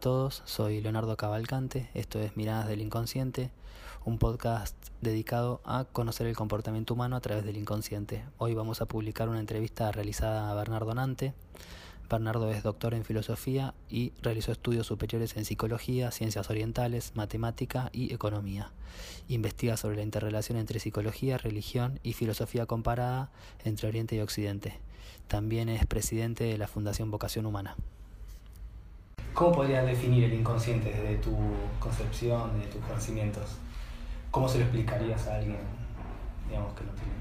A 0.00 0.08
todos, 0.08 0.40
soy 0.46 0.80
Leonardo 0.80 1.14
Cavalcante, 1.18 1.90
esto 1.92 2.18
es 2.20 2.34
Miradas 2.34 2.66
del 2.66 2.80
Inconsciente, 2.80 3.50
un 4.06 4.16
podcast 4.16 4.74
dedicado 5.02 5.60
a 5.66 5.84
conocer 5.84 6.26
el 6.26 6.34
comportamiento 6.34 6.94
humano 6.94 7.16
a 7.16 7.20
través 7.20 7.44
del 7.44 7.58
inconsciente. 7.58 8.24
Hoy 8.38 8.54
vamos 8.54 8.80
a 8.80 8.86
publicar 8.86 9.28
una 9.28 9.40
entrevista 9.40 9.92
realizada 9.92 10.50
a 10.50 10.54
Bernardo 10.54 10.94
Nante. 10.94 11.34
Bernardo 12.08 12.50
es 12.50 12.62
doctor 12.62 12.94
en 12.94 13.04
filosofía 13.04 13.74
y 13.90 14.14
realizó 14.22 14.52
estudios 14.52 14.86
superiores 14.86 15.36
en 15.36 15.44
psicología, 15.44 16.10
ciencias 16.12 16.48
orientales, 16.48 17.12
matemática 17.14 17.90
y 17.92 18.14
economía. 18.14 18.72
Investiga 19.28 19.76
sobre 19.76 19.96
la 19.96 20.02
interrelación 20.02 20.56
entre 20.56 20.80
psicología, 20.80 21.36
religión 21.36 22.00
y 22.02 22.14
filosofía 22.14 22.64
comparada 22.64 23.30
entre 23.66 23.88
Oriente 23.88 24.16
y 24.16 24.20
Occidente. 24.20 24.80
También 25.28 25.68
es 25.68 25.84
presidente 25.84 26.44
de 26.44 26.56
la 26.56 26.68
Fundación 26.68 27.10
Vocación 27.10 27.44
Humana. 27.44 27.76
¿Cómo 29.34 29.52
podrías 29.52 29.86
definir 29.86 30.24
el 30.24 30.34
inconsciente 30.34 30.90
desde 30.90 31.16
tu 31.16 31.36
concepción, 31.78 32.58
de 32.60 32.66
tus 32.66 32.84
conocimientos? 32.84 33.56
¿Cómo 34.30 34.48
se 34.48 34.58
lo 34.58 34.64
explicarías 34.64 35.26
a 35.28 35.36
alguien, 35.36 35.58
digamos, 36.48 36.72
que 36.74 36.84
no 36.84 36.90
tiene? 36.92 37.20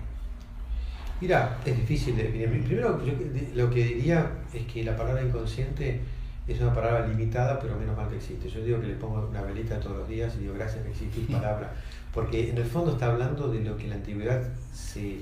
Mira, 1.22 1.58
es 1.66 1.76
difícil 1.76 2.16
de 2.16 2.24
definir. 2.24 2.64
Primero, 2.64 3.04
yo 3.04 3.14
lo 3.56 3.70
que 3.70 3.84
diría 3.84 4.32
es 4.54 4.66
que 4.66 4.84
la 4.84 4.96
palabra 4.96 5.24
inconsciente 5.24 6.02
es 6.48 6.60
una 6.62 6.74
palabra 6.74 7.06
limitada, 7.08 7.60
pero 7.60 7.76
menos 7.78 7.96
mal 7.96 8.10
que 8.10 8.18
existe. 8.18 8.50
Yo 8.50 8.64
digo 8.64 8.80
que 8.80 8.88
le 8.88 8.96
pongo 8.96 9.28
una 9.30 9.42
velita 9.42 9.80
todos 9.80 9.98
los 9.98 10.10
días 10.10 10.34
y 10.36 10.40
digo 10.40 10.54
gracias 10.56 10.84
que 10.84 10.92
existe 10.92 11.22
palabra, 11.32 11.74
porque 12.14 12.50
en 12.50 12.58
el 12.58 12.66
fondo 12.66 12.94
está 12.94 13.08
hablando 13.08 13.50
de 13.50 13.62
lo 13.62 13.78
que 13.78 13.84
en 13.84 13.90
la 13.90 13.96
antigüedad 13.98 14.42
se 14.74 15.20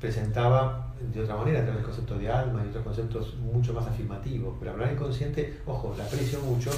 presentaba 0.00 0.92
de 1.12 1.20
otra 1.22 1.36
manera, 1.36 1.60
a 1.60 1.62
través 1.62 1.82
del 1.82 1.86
concepto 1.86 2.18
de 2.18 2.30
alma 2.30 2.62
y 2.64 2.68
otros 2.68 2.84
conceptos 2.84 3.34
mucho 3.36 3.72
más 3.72 3.86
afirmativos. 3.86 4.54
Pero 4.58 4.72
hablar 4.72 4.92
inconsciente, 4.92 5.60
ojo, 5.66 5.94
la 5.96 6.04
aprecio 6.04 6.40
mucho, 6.40 6.70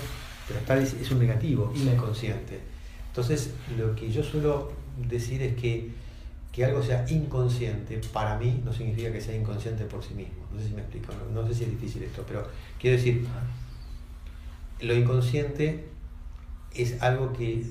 pero 0.46 0.60
está, 0.60 0.76
es 0.78 1.10
un 1.10 1.18
negativo, 1.18 1.72
inconsciente. 1.74 2.60
Entonces, 3.08 3.52
lo 3.78 3.94
que 3.94 4.10
yo 4.10 4.22
suelo 4.22 4.72
decir 5.08 5.42
es 5.42 5.54
que 5.56 5.90
que 6.56 6.64
algo 6.64 6.82
sea 6.82 7.04
inconsciente 7.10 8.00
para 8.14 8.38
mí 8.38 8.62
no 8.64 8.72
significa 8.72 9.12
que 9.12 9.20
sea 9.20 9.36
inconsciente 9.36 9.84
por 9.84 10.02
sí 10.02 10.14
mismo. 10.14 10.36
No 10.50 10.58
sé 10.58 10.68
si 10.68 10.72
me 10.72 10.80
explico, 10.80 11.12
no, 11.34 11.46
sé 11.46 11.52
si 11.52 11.64
es 11.64 11.70
difícil 11.70 12.02
esto, 12.04 12.24
pero 12.26 12.48
quiero 12.80 12.96
decir, 12.96 13.26
lo 14.80 14.94
inconsciente 14.94 15.86
es 16.74 17.02
algo 17.02 17.34
que 17.34 17.66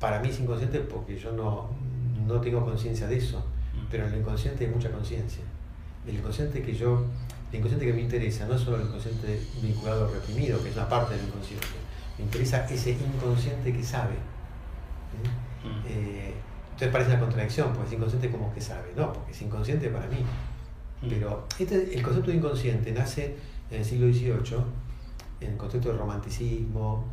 para 0.00 0.18
mí 0.18 0.28
es 0.28 0.40
inconsciente 0.40 0.80
porque 0.80 1.16
yo 1.16 1.30
no, 1.30 1.70
no 2.26 2.40
tengo 2.40 2.64
conciencia 2.64 3.06
de 3.06 3.18
eso 3.18 3.44
pero 3.90 4.06
en 4.06 4.14
el 4.14 4.20
inconsciente 4.20 4.64
hay 4.66 4.70
mucha 4.70 4.90
conciencia. 4.90 5.42
El 6.06 6.16
inconsciente 6.16 6.62
que 6.62 6.74
yo, 6.74 7.04
el 7.50 7.58
inconsciente 7.58 7.86
que 7.86 7.92
me 7.92 8.02
interesa 8.02 8.46
no 8.46 8.54
es 8.54 8.60
solo 8.60 8.76
el 8.76 8.86
inconsciente 8.86 9.40
vinculado 9.60 10.06
o 10.06 10.12
reprimido, 10.12 10.62
que 10.62 10.70
es 10.70 10.76
una 10.76 10.88
parte 10.88 11.16
del 11.16 11.26
inconsciente, 11.26 11.66
me 12.18 12.24
interesa 12.24 12.66
ese 12.66 12.92
inconsciente 12.92 13.72
que 13.72 13.82
sabe. 13.82 14.14
Mm. 15.64 15.86
Eh, 15.88 16.34
entonces 16.72 16.92
parece 16.92 17.10
una 17.10 17.20
contradicción, 17.20 17.72
porque 17.72 17.88
es 17.88 17.92
inconsciente 17.94 18.30
como 18.30 18.54
que 18.54 18.60
sabe, 18.60 18.92
no, 18.96 19.12
porque 19.12 19.32
es 19.32 19.42
inconsciente 19.42 19.88
para 19.88 20.06
mí. 20.06 20.18
Mm. 21.02 21.08
Pero 21.08 21.46
este, 21.58 21.94
el 21.94 22.02
concepto 22.02 22.30
de 22.30 22.36
inconsciente 22.36 22.92
nace 22.92 23.36
en 23.70 23.78
el 23.78 23.84
siglo 23.84 24.06
XVIII, 24.06 24.62
en 25.40 25.50
el 25.52 25.56
concepto 25.56 25.88
del 25.88 25.98
romanticismo, 25.98 27.04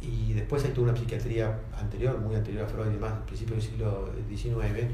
y 0.00 0.34
después 0.34 0.64
hay 0.64 0.70
toda 0.70 0.90
una 0.90 0.96
psiquiatría 0.96 1.58
anterior, 1.78 2.18
muy 2.20 2.34
anterior 2.34 2.64
a 2.64 2.68
Freud 2.68 2.88
y 2.88 2.94
demás, 2.94 3.12
al 3.12 3.24
principio 3.24 3.56
del 3.56 3.64
siglo 3.64 4.10
XIX, 4.28 4.90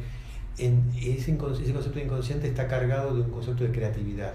ese, 0.58 1.36
concepto 1.36 1.98
de 1.98 2.04
inconsciente 2.04 2.48
está 2.48 2.68
cargado 2.68 3.14
de 3.14 3.22
un 3.22 3.30
concepto 3.30 3.64
de 3.64 3.72
creatividad. 3.72 4.34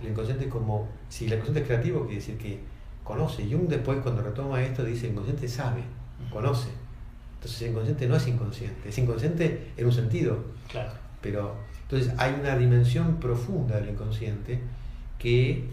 El 0.00 0.10
inconsciente 0.10 0.48
como, 0.48 0.88
si 1.08 1.26
el 1.26 1.32
inconsciente 1.32 1.60
es 1.60 1.66
creativo, 1.66 2.00
quiere 2.00 2.16
decir 2.16 2.38
que 2.38 2.60
conoce. 3.04 3.42
Y 3.42 3.54
un 3.54 3.68
después 3.68 3.98
cuando 4.00 4.22
retoma 4.22 4.62
esto 4.62 4.84
dice, 4.84 5.06
el 5.06 5.12
inconsciente 5.12 5.48
sabe, 5.48 5.82
conoce. 6.32 6.68
Entonces 7.34 7.62
el 7.62 7.70
inconsciente 7.70 8.08
no 8.08 8.16
es 8.16 8.26
inconsciente, 8.26 8.88
es 8.88 8.98
inconsciente 8.98 9.72
en 9.76 9.86
un 9.86 9.92
sentido. 9.92 10.38
Claro. 10.70 10.92
Pero 11.20 11.54
entonces 11.82 12.12
hay 12.18 12.34
una 12.40 12.56
dimensión 12.56 13.16
profunda 13.16 13.76
del 13.76 13.90
inconsciente 13.90 14.60
que 15.18 15.64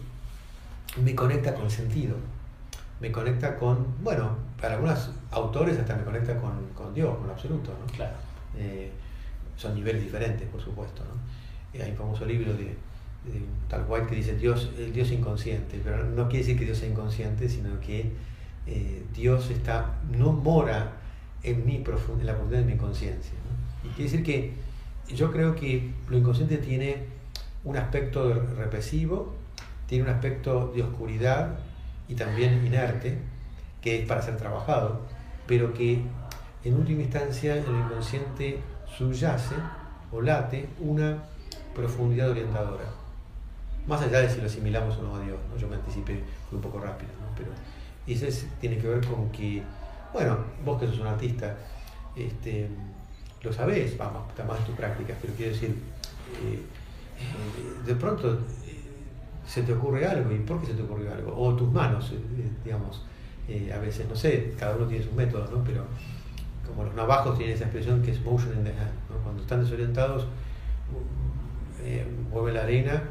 me 1.02 1.14
conecta 1.14 1.54
con 1.54 1.64
el 1.64 1.70
sentido, 1.70 2.16
me 3.00 3.10
conecta 3.10 3.56
con, 3.56 3.86
bueno, 4.02 4.36
para 4.60 4.74
algunos 4.74 5.10
autores 5.30 5.78
hasta 5.78 5.96
me 5.96 6.04
conecta 6.04 6.36
con, 6.38 6.94
Dios, 6.94 7.16
con 7.16 7.26
lo 7.26 7.32
absoluto, 7.32 7.70
¿no? 7.70 7.86
Claro. 7.92 8.14
Eh, 8.56 8.92
son 9.62 9.74
niveles 9.74 10.02
diferentes, 10.02 10.46
por 10.48 10.60
supuesto. 10.60 11.02
¿no? 11.04 11.82
Hay 11.82 11.92
un 11.92 11.96
famoso 11.96 12.26
libro 12.26 12.52
de, 12.52 12.74
tal 13.68 13.86
White 13.88 14.08
que 14.08 14.16
dice 14.16 14.36
Dios, 14.36 14.70
el 14.76 14.92
Dios 14.92 15.12
inconsciente, 15.12 15.80
pero 15.82 16.04
no 16.04 16.28
quiere 16.28 16.44
decir 16.44 16.58
que 16.58 16.64
Dios 16.64 16.78
sea 16.78 16.88
inconsciente, 16.88 17.48
sino 17.48 17.78
que 17.80 18.10
eh, 18.66 19.02
Dios 19.14 19.50
está, 19.50 20.00
no 20.10 20.32
mora 20.32 20.92
en, 21.42 21.64
mi 21.64 21.76
en 21.76 21.80
la 21.80 22.34
profundidad 22.34 22.60
de 22.60 22.64
mi 22.64 22.76
conciencia. 22.76 23.32
Quiere 23.96 24.10
decir 24.10 24.24
que 24.24 24.52
yo 25.14 25.30
creo 25.30 25.54
que 25.54 25.92
lo 26.08 26.18
inconsciente 26.18 26.58
tiene 26.58 26.96
un 27.64 27.76
aspecto 27.76 28.34
represivo, 28.56 29.34
tiene 29.86 30.04
un 30.04 30.10
aspecto 30.10 30.72
de 30.74 30.82
oscuridad 30.82 31.58
y 32.08 32.14
también 32.14 32.66
inerte, 32.66 33.18
que 33.80 34.00
es 34.00 34.06
para 34.06 34.22
ser 34.22 34.36
trabajado, 34.36 35.00
pero 35.46 35.72
que 35.74 36.02
en 36.64 36.74
última 36.74 37.02
instancia 37.02 37.56
el 37.56 37.62
inconsciente 37.62 38.58
subyace 38.96 39.54
o 40.10 40.20
late 40.20 40.68
una 40.80 41.18
profundidad 41.74 42.30
orientadora. 42.30 42.84
Más 43.86 44.00
allá 44.02 44.20
de 44.20 44.30
si 44.30 44.40
lo 44.40 44.46
asimilamos 44.46 44.96
o 44.98 45.02
no 45.02 45.16
a 45.16 45.20
Dios, 45.20 45.38
¿no? 45.50 45.58
yo 45.58 45.66
me 45.66 45.76
anticipé, 45.76 46.22
fui 46.48 46.56
un 46.56 46.62
poco 46.62 46.78
rápido, 46.78 47.10
pero 47.36 47.50
eso 48.06 48.46
tiene 48.60 48.78
que 48.78 48.86
ver 48.86 49.04
con 49.06 49.30
que, 49.30 49.62
bueno, 50.12 50.38
vos 50.64 50.80
que 50.80 50.86
sos 50.86 50.98
un 50.98 51.06
artista, 51.06 51.56
este, 52.14 52.68
lo 53.42 53.52
sabés, 53.52 53.96
vamos, 53.98 54.28
está 54.28 54.44
más 54.44 54.64
tu 54.64 54.72
práctica, 54.72 55.14
pero 55.20 55.34
quiero 55.34 55.52
decir, 55.52 55.70
eh, 55.70 56.54
eh, 56.54 57.86
de 57.86 57.94
pronto 57.96 58.34
eh, 58.34 58.80
se 59.46 59.62
te 59.62 59.72
ocurre 59.72 60.06
algo, 60.06 60.30
¿y 60.32 60.38
por 60.38 60.60
qué 60.60 60.68
se 60.68 60.74
te 60.74 60.82
ocurrió 60.82 61.12
algo? 61.12 61.34
O 61.36 61.54
tus 61.54 61.70
manos, 61.72 62.12
digamos, 62.64 63.04
a 63.74 63.78
veces, 63.78 64.08
no 64.08 64.14
sé, 64.14 64.54
cada 64.58 64.76
uno 64.76 64.86
tiene 64.86 65.04
sus 65.04 65.12
métodos, 65.12 65.50
¿no? 65.50 65.62
Pero 65.64 65.84
como 66.66 66.84
los 66.84 66.94
navajos 66.94 67.36
tienen 67.36 67.54
esa 67.54 67.64
expresión 67.64 68.02
que 68.02 68.12
es 68.12 68.24
motion 68.24 68.52
in 68.56 68.64
the 68.64 68.70
hand, 68.70 68.92
cuando 69.22 69.42
están 69.42 69.62
desorientados, 69.62 70.26
eh, 71.84 72.06
mueven 72.30 72.54
la 72.54 72.62
arena 72.62 73.02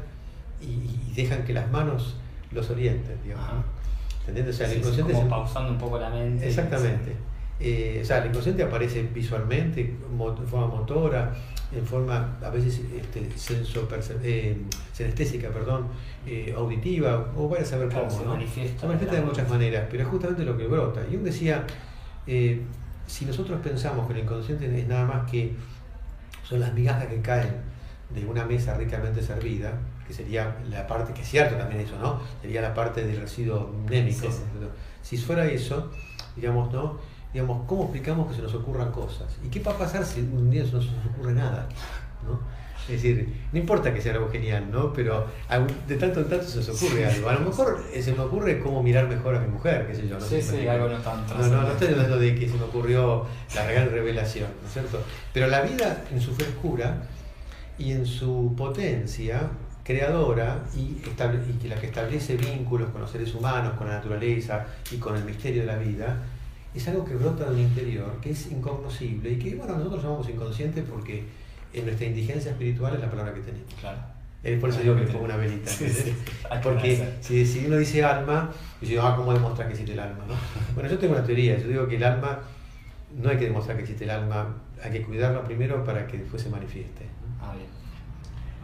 y, 0.60 1.12
dejan 1.14 1.44
que 1.44 1.52
las 1.52 1.70
manos 1.70 2.16
los 2.52 2.70
orienten, 2.70 3.16
digamos. 3.22 3.46
O 3.50 4.52
sea, 4.52 4.70
el 4.70 4.78
inconsciente 4.78 5.12
como 5.12 5.28
pausando 5.28 5.72
un 5.72 5.78
poco 5.78 5.98
la 5.98 6.08
mente. 6.08 6.48
Exactamente. 6.48 7.12
Eh, 7.60 8.00
o 8.02 8.04
sea, 8.04 8.18
el 8.18 8.28
inconsciente 8.28 8.62
aparece 8.62 9.02
visualmente, 9.14 9.80
en 9.82 10.46
forma 10.48 10.66
motora, 10.66 11.34
en 11.70 11.86
forma 11.86 12.36
a 12.42 12.50
veces 12.50 12.80
este, 12.96 13.30
senso 13.36 13.88
eh, 14.22 14.56
perdón, 15.52 15.86
eh, 16.26 16.54
auditiva, 16.56 17.32
o 17.36 17.48
vaya 17.48 17.62
a 17.62 17.66
saber 17.66 17.88
cómo. 17.88 18.10
Se 18.10 18.24
¿no? 18.24 18.30
manifiesta. 18.30 18.80
Se 18.80 18.86
manifiesta 18.86 19.16
de 19.16 19.22
muchas 19.22 19.48
maneras, 19.48 19.86
pero 19.90 20.02
es 20.02 20.08
justamente 20.08 20.44
lo 20.44 20.56
que 20.56 20.66
brota. 20.66 21.02
Y 21.10 21.16
un 21.16 21.24
decía, 21.24 21.64
si 23.06 23.24
nosotros 23.24 23.60
pensamos 23.62 24.06
que 24.06 24.14
el 24.14 24.20
inconsciente 24.20 24.80
es 24.80 24.88
nada 24.88 25.04
más 25.04 25.30
que 25.30 25.54
son 26.42 26.60
las 26.60 26.72
migajas 26.72 27.06
que 27.06 27.20
caen 27.20 27.54
de 28.10 28.26
una 28.26 28.44
mesa 28.44 28.74
ricamente 28.74 29.22
servida, 29.22 29.72
que 30.06 30.12
sería 30.12 30.56
la 30.68 30.86
parte, 30.86 31.12
que 31.12 31.22
es 31.22 31.28
cierto 31.28 31.56
también 31.56 31.80
eso, 31.80 31.98
¿no? 31.98 32.20
Sería 32.40 32.60
la 32.60 32.74
parte 32.74 33.04
del 33.04 33.20
residuo 33.20 33.72
némico. 33.88 34.28
Si 35.02 35.16
fuera 35.16 35.46
eso, 35.46 35.90
digamos, 36.36 36.72
¿no? 36.72 36.98
Digamos, 37.32 37.66
¿cómo 37.66 37.84
explicamos 37.84 38.28
que 38.28 38.36
se 38.36 38.42
nos 38.42 38.54
ocurran 38.54 38.92
cosas? 38.92 39.38
¿Y 39.42 39.48
qué 39.48 39.60
va 39.60 39.72
a 39.72 39.78
pasar 39.78 40.04
si 40.04 40.20
un 40.20 40.50
día 40.50 40.62
no 40.64 40.82
se 40.82 40.90
nos 40.90 41.06
ocurre 41.06 41.32
nada? 41.32 41.66
¿No? 42.26 42.40
Es 42.82 43.00
decir, 43.00 43.32
no 43.52 43.58
importa 43.60 43.94
que 43.94 44.00
sea 44.00 44.14
algo 44.14 44.28
genial, 44.28 44.68
¿no? 44.70 44.92
Pero 44.92 45.26
de 45.86 45.96
tanto 45.96 46.20
en 46.20 46.28
tanto 46.28 46.44
se 46.44 46.56
nos 46.56 46.68
ocurre 46.70 47.06
algo. 47.06 47.28
A 47.28 47.34
lo 47.34 47.40
mejor 47.40 47.80
se 47.98 48.12
me 48.12 48.20
ocurre 48.20 48.58
cómo 48.58 48.82
mirar 48.82 49.08
mejor 49.08 49.36
a 49.36 49.40
mi 49.40 49.46
mujer, 49.46 49.86
qué 49.86 49.94
sé 49.94 50.08
yo. 50.08 50.18
No 50.18 50.24
sí, 50.24 50.42
sí, 50.42 50.66
algo 50.66 50.88
no 50.88 50.98
tan 50.98 51.24
No, 51.28 51.46
no, 51.48 51.62
no 51.62 51.72
estoy 51.72 51.88
hablando 51.88 52.18
de 52.18 52.34
que 52.34 52.48
se 52.48 52.56
me 52.56 52.64
ocurrió 52.64 53.24
la 53.54 53.66
real 53.66 53.90
revelación, 53.90 54.48
¿no 54.60 54.66
es 54.66 54.72
cierto? 54.72 55.00
Pero 55.32 55.46
la 55.46 55.62
vida 55.62 56.04
en 56.10 56.20
su 56.20 56.34
frescura 56.34 57.04
y 57.78 57.92
en 57.92 58.04
su 58.04 58.52
potencia 58.56 59.50
creadora 59.84 60.64
y, 60.74 61.02
y 61.62 61.68
la 61.68 61.76
que 61.76 61.86
establece 61.86 62.36
vínculos 62.36 62.90
con 62.90 63.00
los 63.00 63.10
seres 63.10 63.32
humanos, 63.34 63.74
con 63.74 63.88
la 63.88 63.94
naturaleza 63.94 64.66
y 64.90 64.96
con 64.96 65.16
el 65.16 65.24
misterio 65.24 65.62
de 65.62 65.66
la 65.66 65.76
vida, 65.76 66.16
es 66.74 66.88
algo 66.88 67.04
que 67.04 67.14
brota 67.14 67.44
de 67.44 67.54
un 67.54 67.60
interior, 67.60 68.18
que 68.20 68.30
es 68.30 68.50
incognoscible 68.50 69.30
y 69.30 69.38
que, 69.38 69.54
bueno, 69.54 69.76
nosotros 69.76 70.02
llamamos 70.02 70.28
inconsciente 70.28 70.82
porque 70.82 71.24
en 71.72 71.84
nuestra 71.86 72.06
indigencia 72.06 72.50
espiritual 72.52 72.94
es 72.94 73.00
la 73.00 73.10
palabra 73.10 73.34
que 73.34 73.40
tenemos. 73.40 73.72
Claro. 73.80 73.98
Es 74.42 74.58
por 74.58 74.70
eso 74.70 74.80
digo 74.80 74.96
que 74.96 75.02
pongo 75.02 75.24
una 75.24 75.36
velita. 75.36 75.70
Porque 76.62 77.12
si, 77.20 77.46
si, 77.46 77.66
uno 77.66 77.76
dice 77.76 78.02
alma, 78.04 78.50
yo 78.80 78.88
digo, 78.88 79.02
ah, 79.02 79.14
¿cómo 79.16 79.32
demostrar 79.32 79.68
que 79.68 79.72
existe 79.74 79.92
el 79.92 80.00
alma? 80.00 80.24
¿no? 80.26 80.34
Bueno, 80.74 80.90
yo 80.90 80.98
tengo 80.98 81.14
una 81.14 81.24
teoría, 81.24 81.56
yo 81.58 81.68
digo 81.68 81.86
que 81.86 81.96
el 81.96 82.04
alma, 82.04 82.40
no 83.16 83.30
hay 83.30 83.36
que 83.38 83.44
demostrar 83.44 83.76
que 83.76 83.82
existe 83.84 84.04
el 84.04 84.10
alma, 84.10 84.56
hay 84.82 84.90
que 84.90 85.02
cuidarla 85.02 85.44
primero 85.44 85.84
para 85.84 86.06
que 86.08 86.18
después 86.18 86.42
se 86.42 86.48
manifieste. 86.50 87.06
Ah, 87.40 87.52
bien. 87.54 87.68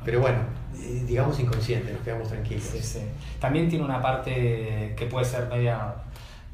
Pero 0.05 0.21
bueno, 0.21 0.39
eh, 0.77 1.05
digamos 1.07 1.39
inconsciente, 1.39 1.93
nos 1.93 2.03
quedamos 2.03 2.29
tranquilos. 2.29 2.65
Sí, 2.65 2.81
sí. 2.83 3.01
También 3.41 3.69
tiene 3.69 3.85
una 3.85 4.01
parte 4.03 4.95
que 4.97 5.07
puede 5.07 5.25
ser 5.25 5.47
media, 5.49 5.95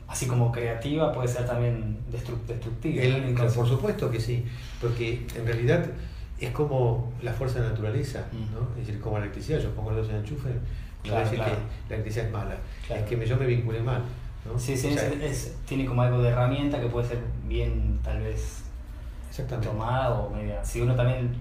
así 0.06 0.26
como 0.26 0.52
creativa, 0.52 1.12
puede 1.12 1.28
ser 1.28 1.46
también 1.46 1.98
destru- 2.12 2.44
destructiva. 2.46 3.02
El- 3.02 3.34
por 3.34 3.66
supuesto 3.66 4.10
que 4.10 4.20
sí, 4.20 4.44
porque 4.80 5.26
en 5.34 5.46
realidad 5.46 5.86
es 6.40 6.50
como 6.50 7.12
la 7.22 7.32
fuerza 7.32 7.58
de 7.60 7.64
la 7.66 7.70
naturaleza, 7.70 8.24
Mm. 8.32 8.54
¿no? 8.54 8.60
Es 8.80 8.86
decir, 8.86 9.00
como 9.00 9.16
la 9.18 9.24
electricidad, 9.24 9.60
yo 9.60 9.70
pongo 9.70 9.90
los 9.92 10.06
dos 10.06 10.10
en 10.14 10.20
enchufe, 10.20 10.48
no 10.50 10.54
Claro, 11.02 11.16
voy 11.16 11.20
a 11.20 11.24
decir 11.24 11.38
claro. 11.38 11.52
que 11.54 11.88
la 11.88 11.94
electricidad 11.96 12.26
es 12.26 12.32
mala, 12.32 12.56
Claro. 12.86 13.02
es 13.02 13.08
que 13.08 13.16
me- 13.16 13.26
yo 13.26 13.36
me 13.36 13.46
vinculé 13.46 13.80
mal. 13.80 14.02
¿no? 14.44 14.58
Sí, 14.58 14.76
sí, 14.76 14.88
O 14.88 14.92
sea, 14.92 15.08
es- 15.08 15.22
es- 15.22 15.56
tiene 15.66 15.86
como 15.86 16.02
algo 16.02 16.20
de 16.20 16.28
herramienta 16.28 16.78
que 16.78 16.86
puede 16.88 17.08
ser 17.08 17.18
bien, 17.48 17.98
tal 18.04 18.20
vez, 18.20 18.62
tomada 19.62 20.10
o 20.12 20.28
media. 20.30 20.62
Si 20.64 20.80
uno 20.82 20.94
también. 20.94 21.34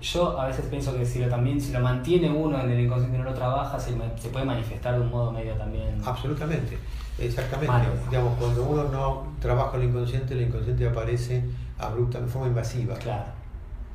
Yo 0.00 0.40
a 0.40 0.46
veces 0.48 0.64
pienso 0.66 0.96
que 0.96 1.04
si 1.06 1.20
lo, 1.20 1.28
también, 1.28 1.60
si 1.60 1.70
lo 1.72 1.78
mantiene 1.80 2.28
uno 2.30 2.58
en 2.60 2.70
el 2.70 2.80
inconsciente 2.80 3.16
y 3.16 3.20
no 3.20 3.24
lo 3.26 3.34
trabaja, 3.34 3.78
se, 3.78 3.92
se 4.18 4.28
puede 4.30 4.44
manifestar 4.44 4.94
de 4.96 5.00
un 5.02 5.10
modo 5.10 5.30
medio 5.30 5.54
también. 5.54 6.00
Absolutamente, 6.04 6.76
exactamente. 7.18 7.70
Malo. 7.72 7.90
Digamos, 8.10 8.38
cuando 8.38 8.64
uno 8.64 8.84
no 8.84 9.26
trabaja 9.40 9.76
el 9.76 9.84
inconsciente, 9.84 10.34
el 10.34 10.42
inconsciente 10.42 10.88
aparece 10.88 11.44
abrupta, 11.78 12.20
de 12.20 12.26
forma 12.26 12.48
invasiva. 12.48 12.96
Claro. 12.96 13.24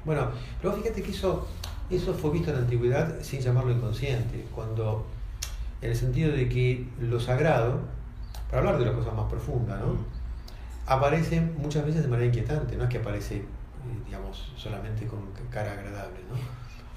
Bueno, 0.08 0.32
pero 0.62 0.74
fíjate 0.74 1.04
que 1.04 1.12
eso, 1.12 1.48
eso 1.92 2.14
fue 2.16 2.32
visto 2.32 2.50
en 2.50 2.56
la 2.56 2.62
antigüedad 2.64 3.22
sin 3.22 3.42
llamarlo 3.42 3.72
inconsciente, 3.72 4.46
cuando, 4.56 5.06
en 5.82 5.92
el 5.92 5.96
sentido 5.96 6.32
de 6.32 6.50
que 6.50 6.88
lo 7.00 7.20
sagrado, 7.20 7.82
para 8.50 8.60
hablar 8.60 8.80
de 8.80 8.86
la 8.86 8.94
cosa 8.94 9.12
más 9.12 9.30
profunda, 9.30 9.78
¿no? 9.78 9.96
aparece 10.86 11.42
muchas 11.42 11.86
veces 11.86 12.02
de 12.04 12.08
manera 12.08 12.28
inquietante, 12.28 12.78
no 12.78 12.86
es 12.86 12.90
que 12.90 12.98
aparece, 13.00 13.36
eh, 13.36 13.44
digamos, 14.06 14.54
solamente 14.56 15.06
con 15.06 15.20
cara 15.52 15.74
agradable, 15.74 16.20
¿no? 16.32 16.38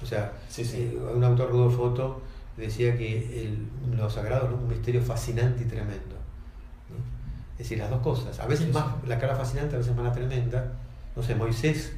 O 0.01 0.05
sea, 0.05 0.31
Sí, 0.47 0.63
sí. 0.63 0.77
eh, 0.93 0.99
un 1.13 1.23
autor, 1.23 1.51
Rudolf 1.51 1.77
Otto, 1.77 2.21
decía 2.55 2.97
que 2.97 3.43
el, 3.43 3.67
lo 3.97 4.09
sagrado 4.09 4.47
es 4.47 4.53
un 4.53 4.67
misterio 4.69 5.01
fascinante 5.01 5.63
y 5.63 5.67
tremendo. 5.67 6.15
¿no? 6.89 6.95
Es 7.53 7.59
decir, 7.59 7.77
las 7.79 7.89
dos 7.89 7.99
cosas. 8.01 8.39
A 8.39 8.47
veces 8.47 8.67
Sí, 8.67 8.71
más 8.71 8.85
la 9.05 9.19
cara 9.19 9.35
fascinante, 9.35 9.75
a 9.75 9.79
veces 9.79 9.93
más 9.95 10.05
la 10.05 10.13
tremenda. 10.13 10.71
No 11.15 11.21
sé, 11.21 11.35
Moisés 11.35 11.93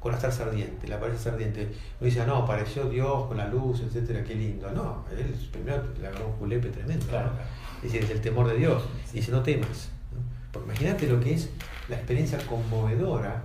con 0.00 0.12
la 0.12 0.18
zarza 0.18 0.44
ardiente, 0.44 0.86
la 0.88 1.00
pareja 1.00 1.30
ardiente. 1.30 1.62
Uno 2.00 2.06
dice, 2.08 2.20
ah, 2.20 2.26
no, 2.26 2.36
apareció 2.36 2.88
Dios 2.88 3.26
con 3.26 3.36
la 3.36 3.48
luz, 3.48 3.80
etcétera, 3.80 4.22
qué 4.24 4.34
lindo. 4.34 4.70
No, 4.70 5.04
él 5.10 5.34
primero 5.50 5.82
le 6.00 6.06
agarró 6.06 6.28
un 6.28 6.32
julepe 6.34 6.68
tremendo. 6.70 7.04
¿no? 7.06 7.10
Claro. 7.10 7.30
Es 7.78 7.82
decir, 7.84 8.04
es 8.04 8.10
el 8.10 8.20
temor 8.20 8.48
de 8.48 8.56
Dios. 8.56 8.82
Dice, 9.12 9.30
no 9.32 9.42
temas. 9.42 9.90
¿no? 10.12 10.20
Porque 10.52 10.68
imagínate 10.70 11.06
lo 11.06 11.20
que 11.20 11.34
es 11.34 11.50
la 11.88 11.96
experiencia 11.96 12.38
conmovedora 12.46 13.44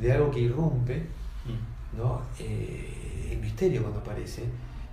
de 0.00 0.12
algo 0.12 0.30
que 0.30 0.40
irrumpe, 0.40 1.06
Mm. 1.44 1.98
¿no? 1.98 2.22
Eh, 2.38 3.28
el 3.32 3.38
misterio 3.38 3.82
cuando 3.82 4.00
aparece. 4.00 4.44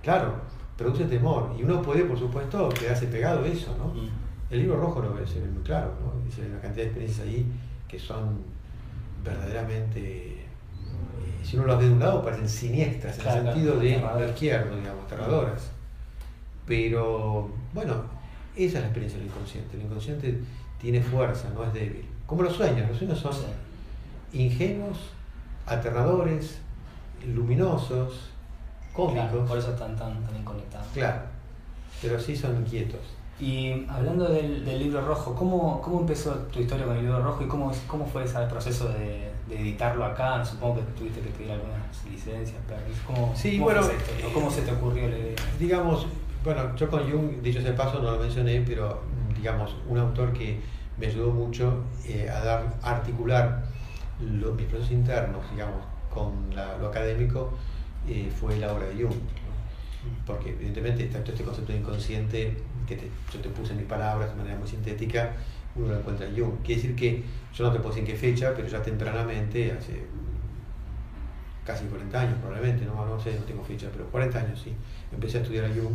Claro, 0.02 0.34
produce 0.76 1.04
temor. 1.04 1.54
Y 1.58 1.62
uno 1.62 1.80
puede, 1.82 2.04
por 2.04 2.18
supuesto, 2.18 2.68
quedarse 2.70 3.06
pegado 3.06 3.44
a 3.44 3.48
eso, 3.48 3.74
¿no? 3.78 3.88
Mm. 3.88 4.08
El 4.50 4.58
libro 4.60 4.78
rojo 4.78 5.00
lo 5.00 5.14
ve, 5.14 5.26
se 5.26 5.40
ve 5.40 5.48
muy 5.48 5.62
claro, 5.62 5.94
¿no? 6.00 6.22
Dice 6.24 6.42
una 6.46 6.60
cantidad 6.60 6.84
de 6.84 6.90
experiencias 6.90 7.26
ahí 7.26 7.46
que 7.88 7.98
son 7.98 8.40
verdaderamente, 9.24 10.31
si 11.44 11.56
uno 11.56 11.66
las 11.66 11.78
ve 11.78 11.86
de 11.86 11.92
un 11.92 11.98
lado, 12.00 12.22
parecen 12.22 12.48
siniestras, 12.48 13.16
en 13.16 13.22
Claro, 13.22 13.40
el 13.40 13.46
sentido 13.46 13.76
de 13.78 13.94
aterradoras. 13.96 14.20
lo 14.20 14.32
izquierdo, 14.32 14.76
digamos, 14.76 15.04
aterradoras. 15.04 15.70
Pero, 16.66 17.50
bueno, 17.74 17.94
esa 18.56 18.66
es 18.66 18.74
la 18.74 18.80
experiencia 18.80 19.18
del 19.18 19.28
inconsciente. 19.28 19.76
El 19.76 19.82
inconsciente 19.84 20.40
tiene 20.80 21.00
fuerza, 21.00 21.48
no 21.54 21.64
es 21.64 21.72
débil. 21.72 22.06
Como 22.26 22.42
los 22.42 22.54
sueños, 22.54 22.88
los 22.88 22.98
sueños 22.98 23.18
son 23.18 23.34
ingenuos, 24.32 24.98
aterradores, 25.66 26.58
luminosos, 27.26 28.30
cómicos. 28.92 29.28
Claro, 29.30 29.46
por 29.46 29.58
eso 29.58 29.72
están 29.72 29.96
tan, 29.96 30.22
tan 30.24 30.44
conectados. 30.44 30.86
Claro, 30.94 31.22
pero 32.00 32.18
sí 32.20 32.36
son 32.36 32.56
inquietos. 32.56 33.00
Y 33.40 33.86
hablando 33.88 34.28
del, 34.28 34.64
del 34.64 34.78
libro 34.78 35.04
rojo, 35.04 35.34
¿cómo, 35.34 35.80
¿cómo 35.82 36.00
empezó 36.00 36.32
tu 36.52 36.60
historia 36.60 36.86
con 36.86 36.96
el 36.96 37.02
libro 37.02 37.22
rojo 37.22 37.42
y 37.42 37.48
cómo, 37.48 37.72
cómo 37.88 38.06
fue 38.06 38.24
ese 38.24 38.38
proceso 38.46 38.88
de, 38.90 39.31
de 39.48 39.60
editarlo 39.60 40.04
acá? 40.04 40.44
Supongo 40.44 40.76
que 40.76 40.82
tuviste 40.98 41.20
que 41.20 41.30
pedir 41.30 41.52
algunas 41.52 41.80
licencias, 42.10 42.58
permisos. 42.68 43.02
¿Cómo, 43.06 43.32
Sí, 43.36 43.52
cómo 43.58 43.64
bueno, 43.64 43.82
fue 43.82 43.94
esa 43.94 44.02
historia? 44.02 44.26
¿O 44.28 44.32
¿Cómo 44.32 44.50
se 44.50 44.62
te 44.62 44.72
ocurrió 44.72 45.08
la 45.08 45.18
idea? 45.18 45.36
Digamos, 45.58 46.06
bueno, 46.44 46.74
yo 46.76 46.88
con 46.90 47.10
Jung, 47.10 47.42
dicho 47.42 47.58
ese 47.60 47.72
paso, 47.72 48.00
no 48.00 48.12
lo 48.12 48.18
mencioné, 48.18 48.62
pero 48.66 49.02
digamos, 49.36 49.74
un 49.88 49.98
autor 49.98 50.32
que 50.32 50.60
me 50.98 51.06
ayudó 51.06 51.30
mucho 51.30 51.84
eh, 52.06 52.28
a 52.30 52.44
dar, 52.44 52.74
a 52.82 52.90
articular 52.96 53.64
lo- 54.20 54.52
mis 54.54 54.66
procesos 54.66 54.92
internos, 54.92 55.44
digamos, 55.50 55.82
con 56.12 56.54
la- 56.54 56.76
lo 56.78 56.88
académico, 56.88 57.52
eh, 58.08 58.30
fue 58.34 58.56
la 58.58 58.72
obra 58.72 58.86
de 58.86 58.94
Jung. 58.94 59.12
¿no? 59.14 59.22
Porque 60.26 60.50
evidentemente 60.50 61.04
está 61.04 61.18
este 61.18 61.44
concepto 61.44 61.72
de 61.72 61.78
inconsciente 61.78 62.56
que 62.86 62.96
te- 62.96 63.10
yo 63.32 63.40
te 63.40 63.48
puse 63.48 63.72
en 63.72 63.78
mis 63.78 63.86
palabras 63.86 64.30
de 64.30 64.36
manera 64.36 64.56
muy 64.58 64.68
sintética, 64.68 65.32
uno 65.76 65.88
lo 65.88 65.98
encuentra 65.98 66.26
en 66.26 66.36
Jung. 66.36 66.54
Quiere 66.64 66.80
decir 66.82 66.96
que 66.96 67.22
yo 67.54 67.64
no 67.64 67.72
te 67.72 67.78
puedo 67.78 67.94
decir 67.94 68.08
en 68.08 68.14
qué 68.14 68.18
fecha, 68.18 68.52
pero 68.54 68.68
ya 68.68 68.82
tempranamente, 68.82 69.72
hace 69.72 70.02
casi 71.66 71.84
40 71.86 72.20
años 72.20 72.38
probablemente, 72.40 72.84
no, 72.84 73.20
sé, 73.20 73.34
no 73.38 73.44
tengo 73.44 73.62
fecha, 73.64 73.88
pero 73.92 74.06
40 74.06 74.40
años 74.40 74.60
sí, 74.62 74.72
empecé 75.12 75.38
a 75.38 75.40
estudiar 75.42 75.64
a 75.66 75.68
Jung 75.68 75.94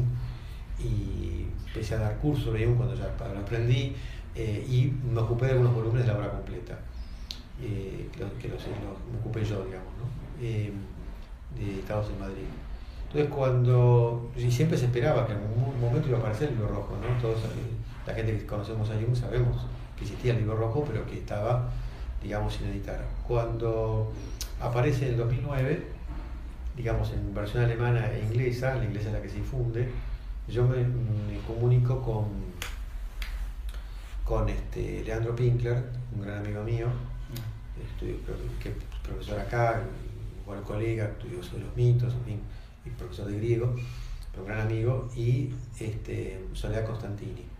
y 0.80 1.46
empecé 1.68 1.96
a 1.96 2.00
dar 2.00 2.18
cursos 2.18 2.54
de 2.54 2.66
Jung 2.66 2.78
cuando 2.78 2.96
ya 2.96 3.14
lo 3.34 3.40
aprendí 3.40 3.94
eh, 4.36 4.66
y 4.70 4.94
me 5.12 5.20
ocupé 5.20 5.48
de 5.48 5.52
algunos 5.54 5.74
volúmenes 5.74 6.08
de 6.08 6.14
la 6.14 6.20
obra 6.20 6.32
completa, 6.32 6.80
eh, 7.62 8.08
que, 8.14 8.20
los, 8.48 8.62
los- 8.62 9.20
ocupé 9.20 9.44
yo, 9.44 9.64
digamos, 9.66 9.92
¿no? 10.00 10.08
Eh, 10.42 10.72
de 11.58 11.80
Estados 11.80 12.10
en 12.12 12.20
Madrid. 12.20 12.44
Entonces 13.08 13.30
cuando, 13.34 14.32
y 14.38 14.52
siempre 14.52 14.78
se 14.78 14.86
esperaba 14.86 15.26
que 15.26 15.34
en 15.34 15.40
algún 15.40 15.80
momento 15.82 16.08
iba 16.10 16.18
a 16.18 16.22
aparecer 16.22 16.50
el 16.50 16.56
libro 16.56 16.70
rojo, 16.70 16.98
¿no? 17.02 17.22
Todos, 17.22 17.40
la 18.08 18.14
gente 18.14 18.38
que 18.38 18.46
conocemos 18.46 18.90
a 18.90 18.94
Jung 18.94 19.16
sabemos 19.16 19.66
que 19.98 20.06
existía 20.06 20.32
el 20.32 20.40
libro 20.40 20.56
rojo, 20.56 20.86
pero 20.88 21.06
que 21.06 21.18
estaba, 21.18 21.70
digamos, 22.24 22.54
sin 22.54 22.68
editar. 22.68 23.04
Cuando 23.28 24.14
aparece 24.62 25.08
en 25.08 25.12
el 25.14 25.18
2009, 25.18 25.88
digamos, 26.76 27.12
en 27.12 27.34
versión 27.34 27.64
alemana 27.64 28.10
e 28.12 28.20
inglesa, 28.22 28.76
la 28.76 28.86
inglesa 28.86 29.08
es 29.08 29.14
la 29.14 29.22
que 29.22 29.30
se 29.30 29.38
difunde, 29.38 29.90
yo 30.48 30.66
me, 30.66 30.78
me 30.78 31.40
comunico 31.46 32.02
con, 32.02 32.26
con 34.24 34.48
este 34.48 35.04
Leandro 35.04 35.36
Pinkler, 35.36 35.84
un 36.16 36.22
gran 36.22 36.38
amigo 36.38 36.64
mío, 36.64 36.88
estudio, 37.92 38.16
que 38.62 38.70
es 38.70 38.76
profesor 39.04 39.40
acá, 39.40 39.82
buen 40.46 40.62
colega, 40.62 41.06
estudió 41.06 41.44
sobre 41.44 41.64
los 41.64 41.76
mitos, 41.76 42.14
en 42.14 42.24
fin, 42.24 42.40
y 42.86 42.90
profesor 42.92 43.28
de 43.28 43.38
griego, 43.38 43.76
pero 44.32 44.44
un 44.44 44.50
gran 44.50 44.62
amigo, 44.62 45.10
y 45.16 45.54
este, 45.80 46.46
Soledad 46.54 46.86
Constantini, 46.86 47.57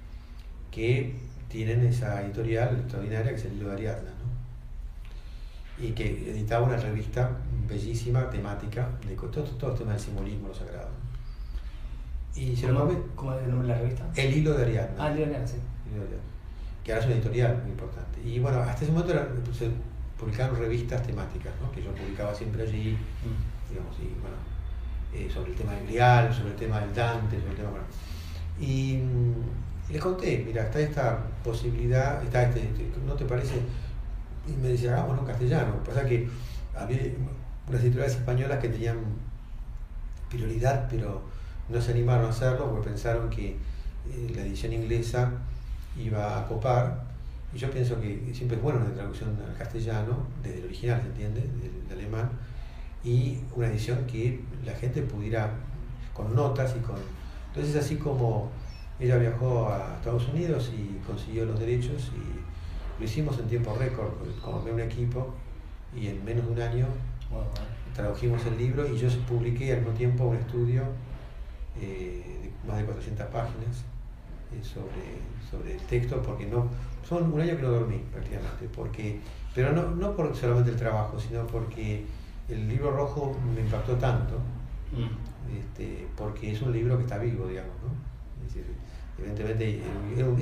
que 0.72 1.16
tienen 1.50 1.86
esa 1.86 2.22
editorial 2.24 2.78
extraordinaria 2.80 3.32
que 3.32 3.36
es 3.38 3.46
el 3.46 3.54
Hilo 3.54 3.68
de 3.70 3.74
Ariadna, 3.74 4.10
¿no? 4.12 5.84
y 5.86 5.92
que 5.92 6.30
editaba 6.32 6.66
una 6.66 6.78
revista 6.78 7.30
bellísima, 7.68 8.30
temática, 8.30 8.90
de 9.08 9.16
co- 9.16 9.28
todo, 9.28 9.72
el 9.74 9.78
tema 9.78 9.92
del 9.92 10.00
simbolismo, 10.02 10.48
lo 10.48 10.54
sagrado. 10.56 10.90
Y 12.36 12.56
se 12.56 12.68
lo 12.68 12.80
¿Cómo, 12.80 12.92
tomé- 12.92 13.04
¿Cómo 13.16 13.34
es 13.34 13.44
el 13.44 13.50
nombre 13.52 13.68
de 13.68 13.74
la 13.76 13.80
revista? 13.82 14.06
El 14.16 14.36
Hilo 14.38 14.54
de 14.54 14.64
Ariadna. 14.64 14.96
Ah, 15.06 15.12
el 15.12 15.18
de 15.18 15.48
sí. 15.48 15.56
Hilo 15.90 16.02
de 16.02 16.08
Ariadna, 16.08 16.24
que 16.84 16.92
ahora 16.92 17.02
es 17.02 17.08
una 17.08 17.16
editorial 17.16 17.58
muy 17.62 17.72
importante. 17.72 18.22
Y 18.24 18.40
bueno, 18.40 18.60
hasta 18.60 18.84
ese 18.84 18.92
momento 18.92 19.14
era- 19.14 19.28
se 19.58 19.70
publicaron 20.20 20.58
revistas 20.58 21.02
temáticas, 21.04 21.54
¿no? 21.62 21.72
que 21.72 21.84
yo 21.84 21.92
publicaba 21.92 22.34
siempre 22.34 22.64
allí, 22.64 22.94
Mm. 22.98 23.70
digamos, 23.72 23.96
y 24.00 24.08
bueno, 24.20 24.38
eh, 25.14 25.30
sobre 25.32 25.52
el 25.52 25.58
tema 25.58 25.74
del 25.74 25.86
Grial, 25.88 26.34
sobre 26.34 26.50
el 26.52 26.56
tema 26.56 26.80
del 26.82 26.94
Dante, 26.94 27.38
sobre 27.40 27.52
el 27.52 27.58
tema. 27.58 27.70
Bueno. 27.70 27.86
Y 28.60 29.00
mm, 29.88 29.94
le 29.94 30.00
conté, 30.00 30.44
mira, 30.46 30.64
está 30.64 30.80
esta 30.80 31.20
posibilidad, 31.44 32.24
está 32.24 32.44
este, 32.44 32.62
este, 32.62 32.86
¿no 33.06 33.14
te 33.14 33.26
parece? 33.26 33.56
Y 34.48 34.52
me 34.54 34.70
decía, 34.70 34.94
hagámoslo 34.94 35.22
en 35.22 35.28
castellano. 35.28 35.84
Pasa 35.86 36.06
que 36.06 36.28
había 36.76 37.00
unas 37.68 37.82
editoriales 37.82 38.16
españolas 38.16 38.60
que 38.60 38.70
tenían 38.70 38.98
prioridad, 40.30 40.88
pero 40.90 41.22
no 41.70 41.82
se 41.82 41.92
animaron 41.92 42.26
a 42.26 42.30
hacerlo 42.30 42.70
porque 42.72 42.90
pensaron 42.90 43.30
que 43.30 43.50
eh, 43.50 44.32
la 44.36 44.42
edición 44.42 44.74
inglesa 44.74 45.32
iba 45.98 46.40
a 46.40 46.48
copar. 46.48 47.08
Y 47.54 47.58
yo 47.58 47.72
pienso 47.72 48.00
que 48.00 48.32
siempre 48.34 48.58
es 48.58 48.64
bueno 48.64 48.80
una 48.80 48.94
traducción 48.94 49.38
al 49.48 49.58
castellano, 49.58 50.28
desde 50.44 50.60
el 50.60 50.66
original, 50.66 51.02
¿se 51.02 51.08
entiende? 51.08 51.42
Del 51.90 52.00
alemán, 52.00 52.30
y 53.04 53.40
una 53.56 53.68
edición 53.68 54.06
que 54.06 54.42
la 54.66 54.74
gente 54.74 55.02
pudiera, 55.02 55.52
con 56.14 56.36
notas 56.36 56.76
y 56.78 56.80
con... 56.80 56.98
Entonces 57.50 57.76
así 57.76 57.96
como 57.96 58.52
ella 59.00 59.18
viajó 59.18 59.70
a 59.70 59.96
Estados 59.96 60.28
Unidos 60.30 60.72
y 60.76 60.98
consiguió 61.06 61.46
los 61.46 61.60
derechos 61.60 62.12
y 62.16 63.00
lo 63.00 63.06
hicimos 63.06 63.38
en 63.40 63.48
tiempo 63.48 63.76
récord, 63.78 64.12
compré 64.44 64.74
un 64.74 64.80
equipo 64.80 65.34
y 65.96 66.08
en 66.08 66.24
menos 66.26 66.46
de 66.46 66.52
un 66.52 66.62
año 66.62 66.88
tradujimos 67.96 68.46
el 68.46 68.58
libro 68.58 68.88
y 68.88 68.98
yo 68.98 69.08
publiqué 69.28 69.74
al 69.74 69.80
mismo 69.80 69.94
tiempo 69.94 70.26
un 70.26 70.38
estudio 70.38 70.84
eh, 71.80 72.24
de 72.44 72.68
más 72.68 72.78
de 72.78 72.86
400 72.86 73.26
páginas 73.28 73.84
eh, 74.52 74.64
sobre, 74.64 75.20
sobre 75.50 75.74
el 75.74 75.82
texto, 75.82 76.22
porque 76.22 76.46
no, 76.46 76.68
son 77.08 77.32
un 77.32 77.42
año 77.42 77.56
que 77.56 77.62
no 77.62 77.70
dormí 77.70 77.98
prácticamente, 78.12 78.68
porque, 78.76 79.20
pero 79.54 79.74
no, 79.74 79.92
no 79.92 80.16
por 80.16 80.36
solamente 80.36 80.72
el 80.72 80.78
trabajo, 80.78 81.20
sino 81.20 81.46
porque 81.46 82.06
el 82.50 82.68
libro 82.68 82.92
rojo 82.92 83.36
me 83.54 83.62
impactó 83.62 83.96
tanto 83.96 84.36
mm. 84.92 85.58
este, 85.58 86.08
porque 86.16 86.52
es 86.52 86.62
un 86.62 86.72
libro 86.72 86.98
que 86.98 87.04
está 87.04 87.18
vivo, 87.18 87.48
digamos, 87.48 87.74
¿no? 87.84 88.07
Es 88.46 88.54
decir, 88.54 88.66
evidentemente 89.18 89.82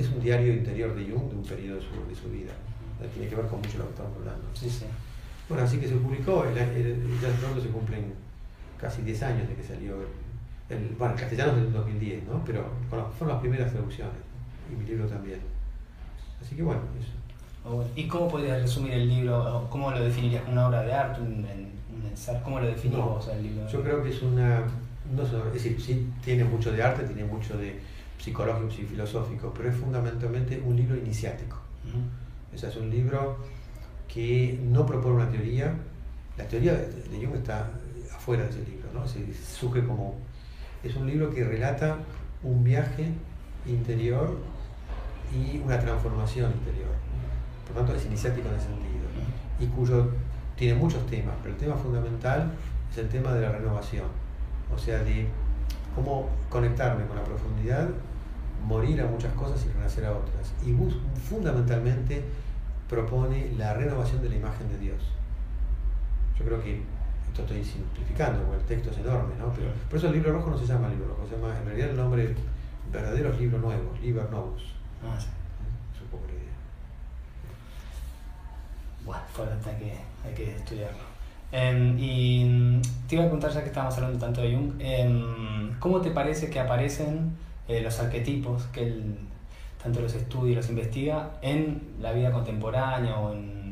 es 0.00 0.08
un 0.08 0.20
diario 0.20 0.52
interior 0.52 0.94
de 0.94 1.04
Jung 1.04 1.30
de 1.30 1.36
un 1.36 1.44
periodo 1.44 1.76
de 1.76 1.82
su, 1.82 2.08
de 2.08 2.14
su 2.14 2.30
vida. 2.30 2.52
Tiene 3.14 3.28
que 3.28 3.36
ver 3.36 3.46
con 3.46 3.60
mucho 3.60 3.78
lo 3.78 3.84
que 3.84 3.90
estamos 3.90 4.16
hablando. 4.18 4.46
Sí, 4.54 4.70
sí. 4.70 4.86
Bueno, 5.48 5.64
así 5.64 5.78
que 5.78 5.86
se 5.86 5.96
publicó, 5.96 6.44
el, 6.44 6.54
ya 6.54 7.28
pronto 7.40 7.60
se 7.60 7.68
cumplen 7.68 8.14
casi 8.78 9.02
10 9.02 9.22
años 9.22 9.48
de 9.48 9.54
que 9.54 9.62
salió 9.62 9.94
el, 10.68 10.96
bueno, 10.98 11.14
el 11.14 11.20
castellano 11.20 11.52
es 11.52 11.62
del 11.62 11.72
2010, 11.72 12.24
¿no? 12.24 12.42
Pero 12.44 12.64
fueron 12.90 13.34
las 13.34 13.40
primeras 13.40 13.70
traducciones, 13.70 14.14
y 14.70 14.74
mi 14.74 14.84
libro 14.84 15.06
también. 15.06 15.40
Así 16.42 16.56
que 16.56 16.62
bueno, 16.62 16.80
eso. 16.98 17.12
Oh, 17.64 17.84
¿Y 17.94 18.06
cómo 18.06 18.28
podrías 18.28 18.60
resumir 18.62 18.92
el 18.92 19.08
libro? 19.08 19.66
¿Cómo 19.70 19.90
lo 19.90 20.00
definirías? 20.00 20.42
¿Una 20.48 20.68
obra 20.68 20.82
de 20.82 20.92
arte? 20.92 21.20
¿Un, 21.20 21.44
un 21.44 22.06
ensayo? 22.08 22.40
¿Cómo 22.42 22.60
lo 22.60 22.66
definís 22.66 22.98
vos 22.98 23.28
el 23.28 23.42
libro? 23.42 23.68
Yo 23.68 23.82
creo 23.82 24.02
que 24.02 24.10
es 24.10 24.22
una... 24.22 24.64
No 25.14 25.22
es 25.22 25.52
decir, 25.52 25.80
sí 25.80 26.08
tiene 26.24 26.44
mucho 26.44 26.72
de 26.72 26.82
arte, 26.82 27.04
tiene 27.04 27.24
mucho 27.24 27.56
de 27.56 27.78
psicológico 28.18 28.68
y 28.82 28.84
filosófico, 28.84 29.52
pero 29.56 29.68
es 29.70 29.76
fundamentalmente 29.76 30.60
un 30.64 30.76
libro 30.76 30.96
iniciático. 30.96 31.58
Uh 31.84 32.26
es 32.54 32.76
un 32.76 32.88
libro 32.88 33.36
que 34.08 34.58
no 34.62 34.86
propone 34.86 35.16
una 35.16 35.28
teoría. 35.28 35.74
La 36.38 36.48
teoría 36.48 36.72
de 36.72 37.18
Jung 37.22 37.36
está 37.36 37.70
afuera 38.14 38.44
de 38.44 38.50
ese 38.50 38.60
libro, 38.60 38.88
¿no? 38.94 39.06
se 39.06 39.20
surge 39.34 39.84
como... 39.84 40.14
Es 40.82 40.96
un 40.96 41.06
libro 41.06 41.30
que 41.30 41.44
relata 41.44 41.98
un 42.42 42.64
viaje 42.64 43.08
interior 43.66 44.38
y 45.32 45.58
una 45.58 45.78
transformación 45.78 46.52
interior. 46.52 46.88
Por 47.66 47.76
tanto, 47.76 47.94
es 47.94 48.06
iniciático 48.06 48.48
en 48.48 48.54
ese 48.54 48.66
sentido. 48.66 49.06
Y 49.58 49.66
cuyo 49.66 50.08
tiene 50.56 50.78
muchos 50.78 51.04
temas, 51.06 51.34
pero 51.42 51.54
el 51.54 51.60
tema 51.60 51.76
fundamental 51.76 52.52
es 52.90 52.98
el 52.98 53.08
tema 53.08 53.32
de 53.32 53.42
la 53.42 53.52
renovación. 53.52 54.06
O 54.76 54.78
sea, 54.78 55.02
de 55.02 55.26
cómo 55.94 56.28
conectarme 56.50 57.06
con 57.06 57.16
la 57.16 57.24
profundidad, 57.24 57.88
morir 58.64 59.00
a 59.00 59.06
muchas 59.06 59.32
cosas 59.32 59.64
y 59.64 59.68
renacer 59.70 60.04
a 60.04 60.12
otras. 60.12 60.52
Y 60.64 60.76
fundamentalmente 61.28 62.22
propone 62.88 63.52
la 63.56 63.74
renovación 63.74 64.22
de 64.22 64.28
la 64.28 64.36
imagen 64.36 64.68
de 64.68 64.78
Dios. 64.78 65.02
Yo 66.38 66.44
creo 66.44 66.62
que 66.62 66.82
esto 67.26 67.42
estoy 67.42 67.64
simplificando, 67.64 68.42
porque 68.44 68.60
el 68.60 68.66
texto 68.66 68.90
es 68.90 68.98
enorme, 68.98 69.34
¿no? 69.38 69.52
Pero 69.52 69.70
por 69.88 69.98
eso 69.98 70.08
el 70.08 70.12
libro 70.14 70.32
rojo 70.32 70.50
no 70.50 70.58
se 70.58 70.66
llama 70.66 70.88
libro 70.88 71.08
rojo, 71.08 71.26
se 71.28 71.36
llama, 71.36 71.58
en 71.58 71.66
realidad 71.66 71.90
el 71.90 71.96
nombre 71.96 72.34
verdadero 72.92 73.30
es 73.32 73.40
libro 73.40 73.58
nuevo, 73.58 73.92
Liber 74.02 74.30
Novus. 74.30 74.74
Ah, 75.02 75.18
sí. 75.18 75.28
Es 75.94 76.02
un 76.02 76.08
poco 76.08 76.26
la 76.26 76.34
idea. 76.34 76.54
Bueno, 79.04 79.22
falta 79.32 79.78
que, 79.78 79.98
hay 80.24 80.34
que 80.34 80.56
estudiarlo. 80.56 81.15
Em, 81.52 81.96
y 81.98 82.80
te 83.06 83.14
iba 83.14 83.24
a 83.24 83.26
preguntar, 83.26 83.50
ya 83.52 83.60
que 83.60 83.68
estábamos 83.68 83.94
hablando 83.96 84.18
tanto 84.18 84.42
de 84.42 84.54
Jung, 84.54 84.72
em, 84.80 85.78
¿cómo 85.78 86.00
te 86.00 86.10
parece 86.10 86.50
que 86.50 86.58
aparecen 86.58 87.36
eh, 87.68 87.80
los 87.80 87.98
arquetipos 88.00 88.64
que 88.66 88.82
él 88.82 89.18
tanto 89.82 90.00
los 90.00 90.14
estudia 90.14 90.52
y 90.52 90.54
los 90.56 90.68
investiga 90.68 91.30
en 91.42 91.96
la 92.00 92.12
vida 92.12 92.32
contemporánea 92.32 93.18
o 93.18 93.32
en, 93.32 93.66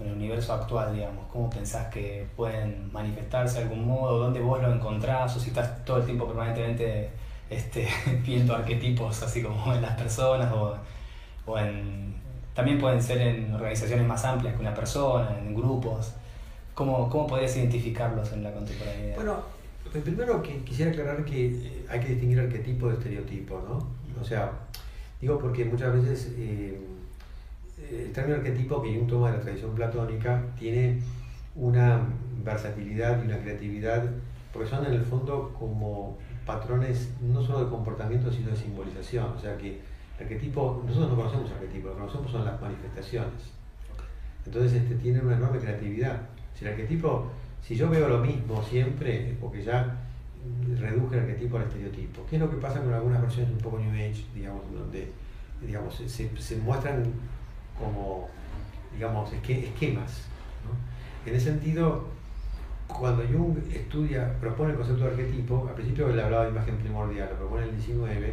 el 0.00 0.12
universo 0.12 0.54
actual, 0.54 0.94
digamos? 0.94 1.26
¿Cómo 1.32 1.50
pensás 1.50 1.88
que 1.88 2.26
pueden 2.36 2.90
manifestarse 2.92 3.58
de 3.58 3.64
algún 3.64 3.86
modo? 3.86 4.18
¿Dónde 4.18 4.40
vos 4.40 4.60
lo 4.62 4.72
encontrás? 4.72 5.36
¿O 5.36 5.40
si 5.40 5.48
estás 5.50 5.84
todo 5.84 5.98
el 5.98 6.04
tiempo 6.06 6.26
permanentemente 6.26 7.10
este, 7.50 7.86
viendo 8.24 8.54
arquetipos 8.54 9.22
así 9.22 9.42
como 9.42 9.74
en 9.74 9.82
las 9.82 9.96
personas 9.96 10.52
o, 10.52 10.76
o 11.46 11.58
en... 11.58 12.14
También 12.54 12.78
pueden 12.78 13.02
ser 13.02 13.20
en 13.20 13.54
organizaciones 13.54 14.06
más 14.06 14.24
amplias 14.24 14.54
que 14.54 14.60
una 14.60 14.74
persona, 14.74 15.38
en 15.38 15.54
grupos. 15.54 16.14
¿Cómo, 16.80 17.10
cómo 17.10 17.26
podrías 17.26 17.54
identificarlos 17.58 18.32
en 18.32 18.42
la 18.42 18.54
contemporaneidad? 18.54 19.16
Bueno, 19.16 19.36
primero 20.02 20.42
que 20.42 20.64
quisiera 20.64 20.90
aclarar 20.90 21.26
que 21.26 21.48
eh, 21.48 21.86
hay 21.90 22.00
que 22.00 22.08
distinguir 22.08 22.40
arquetipo 22.40 22.88
de 22.88 22.94
estereotipo, 22.94 23.60
¿no? 23.68 23.86
O 24.18 24.24
sea, 24.24 24.50
Digo 25.20 25.38
porque 25.38 25.66
muchas 25.66 25.92
veces 25.92 26.32
eh, 26.38 26.80
el 27.90 28.12
término 28.12 28.36
arquetipo 28.36 28.80
que 28.80 28.98
un 28.98 29.06
toma 29.06 29.30
de 29.30 29.36
la 29.36 29.42
tradición 29.42 29.74
platónica 29.74 30.42
tiene 30.58 31.02
una 31.54 32.00
versatilidad 32.42 33.22
y 33.22 33.26
una 33.26 33.38
creatividad, 33.38 34.02
porque 34.50 34.70
son 34.70 34.86
en 34.86 34.94
el 34.94 35.02
fondo 35.02 35.54
como 35.58 36.16
patrones 36.46 37.10
no 37.20 37.42
solo 37.42 37.64
de 37.64 37.70
comportamiento, 37.70 38.32
sino 38.32 38.52
de 38.52 38.56
simbolización. 38.56 39.26
O 39.36 39.38
sea 39.38 39.58
que 39.58 39.80
el 40.18 40.22
arquetipo, 40.22 40.82
nosotros 40.86 41.10
no 41.10 41.16
conocemos 41.16 41.50
arquetipo, 41.50 41.88
lo 41.88 41.94
que 41.94 42.00
conocemos 42.00 42.32
son 42.32 42.46
las 42.46 42.58
manifestaciones. 42.58 43.52
Entonces 44.46 44.72
este, 44.72 44.94
tiene 44.94 45.20
una 45.20 45.36
enorme 45.36 45.58
creatividad. 45.58 46.22
Si 46.54 46.64
el 46.64 46.72
arquetipo, 46.72 47.30
si 47.62 47.76
yo 47.76 47.88
veo 47.88 48.08
lo 48.08 48.18
mismo 48.18 48.62
siempre, 48.62 49.30
es 49.30 49.36
porque 49.38 49.62
ya 49.62 49.96
reduje 50.78 51.16
el 51.16 51.22
arquetipo 51.22 51.56
al 51.56 51.64
estereotipo. 51.64 52.24
¿Qué 52.28 52.36
es 52.36 52.42
lo 52.42 52.50
que 52.50 52.56
pasa 52.56 52.80
con 52.80 52.92
algunas 52.92 53.20
versiones 53.20 53.52
un 53.52 53.58
poco 53.58 53.78
New 53.78 53.92
Age, 53.92 54.24
digamos, 54.34 54.62
donde 54.72 55.10
digamos, 55.60 55.94
se, 55.94 56.36
se 56.36 56.56
muestran 56.56 57.04
como 57.78 58.28
digamos, 58.94 59.32
esquemas? 59.32 60.22
En 61.26 61.34
ese 61.34 61.50
sentido, 61.50 62.08
cuando 62.88 63.22
Jung 63.26 63.56
estudia, 63.72 64.34
propone 64.40 64.72
el 64.72 64.78
concepto 64.78 65.04
de 65.04 65.10
arquetipo, 65.10 65.66
al 65.68 65.74
principio 65.74 66.08
él 66.08 66.18
hablaba 66.18 66.44
de 66.44 66.50
imagen 66.50 66.76
primordial, 66.76 67.28
lo 67.30 67.36
propone 67.36 67.62
en 67.64 67.68
el 67.70 67.76
19, 67.76 68.32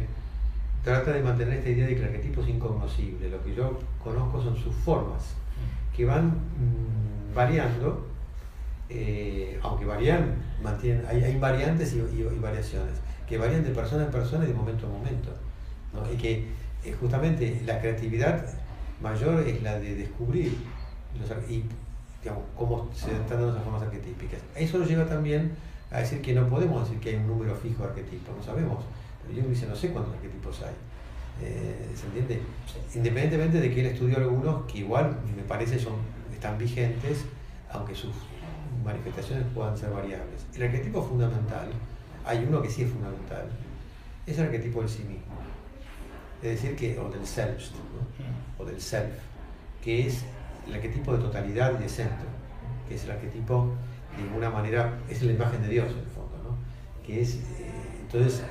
trata 0.82 1.12
de 1.12 1.22
mantener 1.22 1.54
esta 1.54 1.70
idea 1.70 1.86
de 1.86 1.94
que 1.94 2.00
el 2.00 2.08
arquetipo 2.08 2.42
es 2.42 2.48
incognoscible. 2.48 3.28
Lo 3.30 3.42
que 3.42 3.54
yo 3.54 3.78
conozco 4.02 4.42
son 4.42 4.56
sus 4.56 4.74
formas, 4.74 5.34
que 5.94 6.04
van 6.04 6.28
mm, 6.28 6.97
variando 7.34 8.08
eh, 8.90 9.60
aunque 9.62 9.84
varían, 9.84 10.34
mantienen, 10.62 11.04
hay, 11.06 11.22
hay 11.22 11.38
variantes 11.38 11.94
y, 11.94 12.22
variaciones, 12.40 12.94
que 13.28 13.36
varían 13.36 13.62
de 13.62 13.70
persona 13.70 14.04
en 14.04 14.10
persona 14.10 14.44
y 14.44 14.48
de 14.48 14.54
momento 14.54 14.86
a 14.86 14.90
momento. 14.90 15.30
Y 16.12 16.16
que 16.16 16.46
eh, 16.84 16.96
justamente 16.98 17.60
la 17.66 17.80
creatividad 17.80 18.46
mayor 19.02 19.46
es 19.46 19.62
la 19.62 19.78
de 19.78 19.94
descubrir 19.94 20.56
y 21.48 21.64
cómo 22.56 22.88
se 22.94 23.12
están 23.12 23.38
dando 23.38 23.50
esas 23.50 23.64
formas 23.64 23.82
arquetípicas. 23.82 24.40
Eso 24.54 24.78
nos 24.78 24.88
lleva 24.88 25.06
también 25.06 25.52
a 25.90 26.00
decir 26.00 26.20
que 26.20 26.34
no 26.34 26.46
podemos 26.48 26.84
decir 26.84 27.00
que 27.00 27.10
hay 27.10 27.16
un 27.16 27.26
número 27.26 27.54
fijo 27.54 27.82
de 27.82 27.90
arquetipos, 27.90 28.36
no 28.36 28.42
sabemos. 28.42 28.84
Pero 29.22 29.40
yo 29.40 29.48
dice, 29.48 29.66
no 29.66 29.74
sé 29.74 29.90
cuántos 29.90 30.14
arquetipos 30.14 30.62
hay. 30.62 30.74
Eh, 31.40 31.92
¿Se 31.94 32.06
entiende? 32.06 32.40
Independientemente 32.94 33.60
de 33.60 33.72
que 33.72 33.80
él 33.80 33.86
estudió 33.86 34.16
algunos 34.16 34.64
que 34.64 34.78
igual 34.78 35.16
me 35.36 35.42
parece 35.42 35.78
son, 35.78 35.94
están 36.38 36.56
vigentes, 36.56 37.24
aunque 37.68 37.96
sus 37.96 38.14
manifestaciones 38.84 39.44
puedan 39.52 39.76
ser 39.76 39.90
variables. 39.90 40.46
El 40.54 40.62
arquetipo 40.62 41.02
fundamental, 41.02 41.68
hay 42.24 42.46
uno 42.48 42.62
que 42.62 42.70
sí 42.70 42.82
es 42.82 42.90
fundamental, 42.90 43.48
es 44.24 44.38
el 44.38 44.44
arquetipo 44.44 44.80
del 44.80 44.88
sí 44.88 45.02
mismo. 45.02 45.34
Es 46.40 46.50
decir, 46.50 46.76
que, 46.76 46.96
o 46.96 47.10
del 47.10 47.26
self, 47.26 47.70
o 48.56 48.64
del 48.64 48.80
self, 48.80 49.12
que 49.82 50.06
es 50.06 50.24
el 50.68 50.74
arquetipo 50.74 51.12
de 51.16 51.18
totalidad 51.18 51.76
y 51.76 51.82
de 51.82 51.88
centro, 51.88 52.28
que 52.88 52.94
es 52.94 53.04
el 53.04 53.10
arquetipo, 53.10 53.72
de 54.16 54.22
alguna 54.22 54.50
manera, 54.50 54.96
es 55.08 55.20
la 55.22 55.32
imagen 55.32 55.60
de 55.62 55.68
Dios 55.68 55.90
en 55.90 55.98
el 55.98 56.06
fondo, 56.06 56.38
¿no? 56.44 57.04
Que 57.04 57.20
es, 57.20 57.34
eh, 57.34 57.72
entonces, 58.00 58.44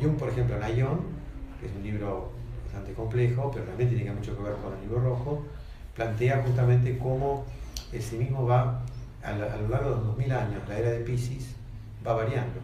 Jung, 0.00 0.16
por 0.16 0.30
ejemplo, 0.30 0.56
en 0.56 0.78
Ion, 0.78 1.00
que 1.60 1.66
es 1.66 1.72
un 1.74 1.82
libro 1.82 2.32
bastante 2.64 2.94
complejo, 2.94 3.50
pero 3.52 3.66
también 3.66 3.90
tiene 3.90 4.10
mucho 4.10 4.34
que 4.34 4.42
ver 4.42 4.54
con 4.54 4.72
el 4.72 4.80
libro 4.80 5.00
rojo, 5.00 5.44
plantea 5.96 6.42
justamente 6.44 6.98
cómo 6.98 7.44
el 7.92 8.02
sí 8.02 8.16
mismo 8.16 8.46
va 8.46 8.82
a, 9.22 9.32
lo 9.32 9.68
largo 9.68 9.90
de 9.90 9.96
los 9.96 10.06
2000 10.06 10.32
años, 10.32 10.62
la 10.68 10.78
era 10.78 10.90
de 10.90 11.00
Pisces 11.00 11.54
va 12.06 12.14
variando. 12.14 12.60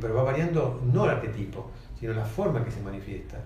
pero 0.00 0.14
va 0.14 0.22
variando 0.22 0.80
no 0.92 1.04
el 1.04 1.10
arquetipo, 1.10 1.70
sino 1.98 2.12
la 2.12 2.24
forma 2.24 2.64
que 2.64 2.70
se 2.70 2.80
manifiesta. 2.80 3.38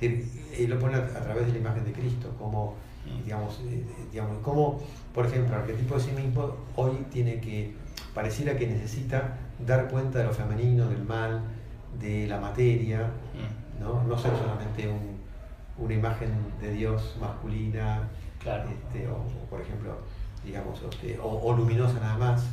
Y 0.00 0.66
lo 0.66 0.78
pone 0.80 0.96
a, 0.96 1.06
través 1.06 1.46
de 1.46 1.52
la 1.52 1.58
imagen 1.58 1.84
de 1.84 1.92
Cristo, 1.92 2.28
como, 2.36 2.74
digamos, 3.24 3.60
eh, 3.68 3.84
digamos, 4.10 4.38
como, 4.42 4.80
por 5.14 5.26
ejemplo, 5.26 5.54
el 5.54 5.62
arquetipo 5.62 5.94
de 5.94 6.00
sí 6.00 6.10
mismo 6.10 6.56
hoy 6.74 7.06
tiene 7.10 7.40
que, 7.40 7.72
pareciera 8.12 8.56
que 8.56 8.66
necesita 8.66 9.38
dar 9.64 9.88
cuenta 9.88 10.18
de 10.18 10.24
lo 10.24 10.32
femenino, 10.32 10.88
del 10.88 11.04
mal, 11.04 11.42
de 12.00 12.26
la 12.26 12.40
materia, 12.40 13.10
no, 13.80 14.02
no 14.02 14.18
ser 14.18 14.32
solamente 14.36 14.88
una 15.78 15.94
imagen 15.94 16.30
de 16.60 16.72
Dios 16.72 17.16
masculina, 17.20 18.08
este, 18.40 19.08
o, 19.08 19.24
por 19.48 19.60
ejemplo, 19.60 19.96
digamos, 20.44 20.80
este, 20.90 21.18
o, 21.22 21.52
luminosa 21.52 22.00
nada 22.00 22.18
más, 22.18 22.44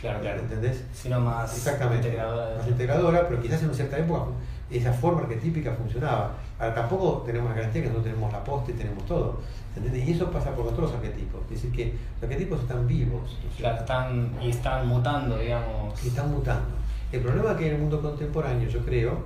claro, 0.00 0.20
claro. 0.20 0.40
¿entendés? 0.40 0.84
Sino 0.92 1.20
más 1.20 1.56
Exactamente, 1.56 2.08
integradora. 2.08 2.58
Más 2.58 2.68
integradora, 2.68 3.28
pero 3.28 3.42
quizás 3.42 3.60
en 3.60 3.66
una 3.66 3.74
cierta 3.74 3.98
época 3.98 4.26
esa 4.70 4.92
forma 4.92 5.22
arquetípica 5.22 5.72
funcionaba. 5.72 6.32
Ahora 6.58 6.74
tampoco 6.74 7.22
tenemos 7.26 7.50
la 7.50 7.56
garantía 7.56 7.82
que 7.82 7.90
no 7.90 7.98
tenemos 7.98 8.32
la 8.32 8.42
posta 8.42 8.70
y 8.70 8.74
tenemos 8.74 9.04
todo. 9.06 9.40
¿entendés? 9.76 10.08
Y 10.08 10.12
eso 10.12 10.30
pasa 10.30 10.54
por 10.54 10.66
todos 10.70 10.80
los 10.80 10.92
arquetipos. 10.94 11.40
Es 11.44 11.62
decir, 11.62 11.72
que 11.72 11.94
los 12.14 12.22
arquetipos 12.22 12.60
están 12.60 12.86
vivos. 12.86 13.38
Claro, 13.56 13.80
están, 13.80 14.32
y 14.40 14.50
están 14.50 14.86
mutando, 14.86 15.38
digamos. 15.38 16.02
Y 16.04 16.08
están 16.08 16.30
mutando. 16.30 16.74
El 17.10 17.20
problema 17.20 17.56
que 17.56 17.64
hay 17.64 17.70
en 17.70 17.76
el 17.76 17.82
mundo 17.82 18.00
contemporáneo, 18.00 18.68
yo 18.68 18.84
creo, 18.84 19.24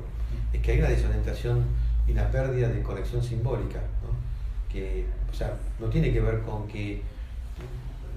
es 0.52 0.60
que 0.60 0.72
hay 0.72 0.78
una 0.78 0.88
desorientación 0.88 1.64
y 2.06 2.12
una 2.12 2.30
pérdida 2.30 2.68
de 2.68 2.82
conexión 2.82 3.22
simbólica. 3.22 3.80
¿no? 4.02 4.72
Que, 4.72 5.06
o 5.30 5.34
sea, 5.34 5.56
no 5.78 5.86
tiene 5.88 6.12
que 6.12 6.20
ver 6.20 6.42
con 6.42 6.66
que 6.68 7.02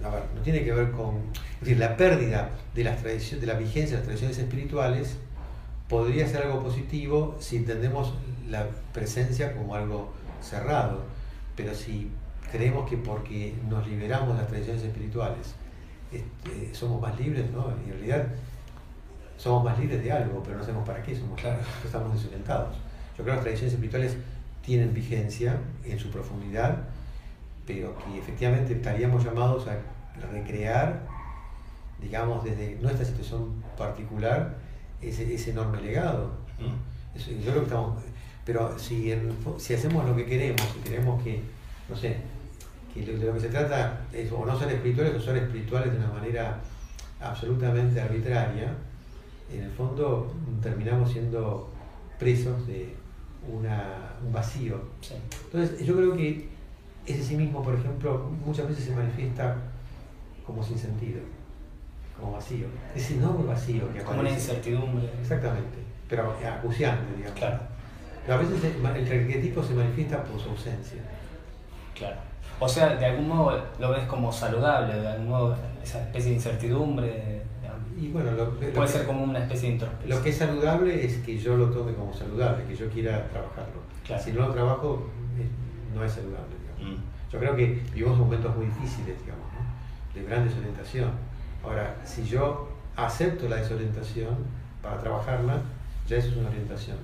a 0.03 0.09
ver, 0.09 0.23
no 0.33 0.41
tiene 0.41 0.63
que 0.63 0.71
ver 0.71 0.91
con, 0.91 1.17
es 1.33 1.59
decir, 1.59 1.77
la 1.77 1.97
pérdida 1.97 2.51
de, 2.73 2.83
las 2.85 3.03
de 3.03 3.45
la 3.45 3.55
vigencia 3.55 3.91
de 3.91 3.97
las 3.97 4.03
tradiciones 4.03 4.37
espirituales 4.37 5.17
podría 5.89 6.27
ser 6.27 6.43
algo 6.43 6.63
positivo 6.63 7.35
si 7.39 7.57
entendemos 7.57 8.13
la 8.49 8.67
presencia 8.93 9.55
como 9.55 9.75
algo 9.75 10.13
cerrado, 10.41 11.03
pero 11.55 11.73
si 11.73 12.09
creemos 12.51 12.89
que 12.89 12.97
porque 12.97 13.55
nos 13.69 13.85
liberamos 13.87 14.35
de 14.35 14.41
las 14.41 14.47
tradiciones 14.47 14.83
espirituales 14.83 15.55
este, 16.11 16.73
somos 16.73 17.01
más 17.01 17.19
libres, 17.19 17.51
¿no? 17.51 17.69
En 17.71 17.91
realidad 17.91 18.27
somos 19.37 19.63
más 19.63 19.77
libres 19.79 20.03
de 20.03 20.11
algo, 20.11 20.41
pero 20.43 20.57
no 20.57 20.63
sabemos 20.63 20.87
para 20.87 21.03
qué 21.03 21.15
somos 21.15 21.39
claro. 21.39 21.59
estamos 21.85 22.13
desorientados. 22.13 22.75
Yo 23.19 23.25
creo 23.25 23.33
que 23.33 23.39
las 23.39 23.43
tradiciones 23.43 23.73
espirituales 23.73 24.15
tienen 24.65 24.93
vigencia 24.93 25.57
en 25.83 25.99
su 25.99 26.09
profundidad, 26.09 26.83
pero 27.67 27.93
que 27.97 28.17
efectivamente 28.17 28.75
estaríamos 28.75 29.25
llamados 29.25 29.67
a 29.67 29.77
recrear, 30.31 31.05
digamos, 32.01 32.45
desde 32.45 32.77
nuestra 32.81 33.03
situación 33.03 33.61
particular, 33.77 34.55
ese, 35.01 35.33
ese 35.33 35.51
enorme 35.51 35.81
legado. 35.81 36.31
yo 37.13 37.51
creo 37.51 37.55
que 37.55 37.63
estamos, 37.63 38.01
pero 38.45 38.79
si, 38.79 39.13
si 39.57 39.73
hacemos 39.73 40.07
lo 40.07 40.15
que 40.15 40.25
queremos, 40.25 40.61
si 40.61 40.79
queremos 40.79 41.21
que, 41.21 41.41
no 41.89 41.97
sé, 41.97 42.15
que 42.93 43.01
de 43.01 43.25
lo 43.25 43.33
que 43.33 43.41
se 43.41 43.49
trata 43.49 43.99
es 44.13 44.31
o 44.31 44.45
no 44.45 44.57
ser 44.57 44.71
espirituales 44.71 45.13
o 45.15 45.19
ser 45.19 45.35
espirituales 45.35 45.91
de 45.91 45.97
una 45.97 46.13
manera 46.13 46.57
absolutamente 47.19 47.99
arbitraria, 47.99 48.73
en 49.51 49.63
el 49.63 49.71
fondo 49.71 50.33
terminamos 50.63 51.11
siendo 51.11 51.69
presos 52.17 52.65
de 52.65 52.95
una, 53.47 54.13
un 54.25 54.31
vacío. 54.31 54.81
Entonces 55.45 55.85
yo 55.85 55.95
creo 55.95 56.15
que 56.15 56.49
ese 57.05 57.23
sí 57.23 57.35
mismo, 57.35 57.63
por 57.63 57.75
ejemplo, 57.75 58.29
muchas 58.45 58.67
veces 58.67 58.85
se 58.85 58.95
manifiesta 58.95 59.55
como 60.45 60.63
sin 60.63 60.77
sentido, 60.77 61.21
como 62.17 62.33
vacío. 62.33 62.67
Ese 62.95 63.15
enorme 63.15 63.45
vacío 63.45 63.81
que 63.93 63.99
aparece. 63.99 64.05
Como 64.05 64.19
una 64.21 64.29
incertidumbre. 64.31 65.09
Exactamente, 65.21 65.77
pero 66.07 66.35
acuciante, 66.45 67.15
digamos. 67.15 67.37
Claro. 67.37 67.59
Pero 68.25 68.35
a 68.35 68.37
veces 68.37 68.63
el 68.63 68.85
arquetipo 68.85 69.63
se 69.63 69.73
manifiesta 69.73 70.23
por 70.23 70.39
su 70.39 70.49
ausencia. 70.49 71.01
Claro. 71.95 72.17
O 72.59 72.67
sea, 72.67 72.95
de 72.95 73.05
algún 73.05 73.29
modo 73.29 73.63
lo 73.79 73.91
ves 73.91 74.03
como 74.03 74.31
saludable, 74.31 74.93
de 74.93 75.07
algún 75.07 75.29
modo 75.29 75.55
esa 75.81 76.01
especie 76.01 76.29
de 76.31 76.35
incertidumbre. 76.35 77.38
Y 77.99 78.07
bueno, 78.09 78.31
lo, 78.31 78.51
puede 78.51 78.87
ser 78.87 79.05
como 79.05 79.23
una 79.23 79.39
especie 79.39 79.69
de 79.69 79.73
introspección. 79.73 80.17
Lo 80.17 80.23
que 80.23 80.29
es 80.29 80.37
saludable 80.37 81.05
es 81.05 81.17
que 81.17 81.37
yo 81.37 81.57
lo 81.57 81.69
tome 81.69 81.93
como 81.93 82.13
saludable, 82.13 82.63
que 82.65 82.75
yo 82.75 82.89
quiera 82.89 83.27
trabajarlo. 83.27 83.81
Si 84.23 84.31
no 84.31 84.47
lo 84.47 84.53
trabajo, 84.53 85.07
no 85.93 86.03
es 86.03 86.11
saludable. 86.11 86.55
Mm. 86.79 87.31
Yo 87.31 87.39
creo 87.39 87.55
que 87.55 87.81
vivimos 87.93 88.17
momentos 88.17 88.55
muy 88.55 88.67
difíciles, 88.67 89.19
digamos, 89.21 89.45
de 90.13 90.23
gran 90.23 90.47
desorientación. 90.47 91.11
Ahora, 91.63 91.97
si 92.05 92.23
yo 92.23 92.69
acepto 92.95 93.49
la 93.49 93.57
desorientación 93.57 94.35
para 94.81 94.97
trabajarla, 94.97 95.61
ya 96.07 96.17
eso 96.17 96.29
es 96.29 96.37
una 96.37 96.49
orientación. 96.49 96.97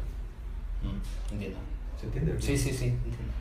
Mm, 0.81 1.33
entiendo. 1.33 1.57
¿Se 1.99 2.05
entiende? 2.07 2.35
Sí, 2.39 2.57
sí, 2.57 2.71
sí, 2.71 2.85
entiendo. 2.85 3.33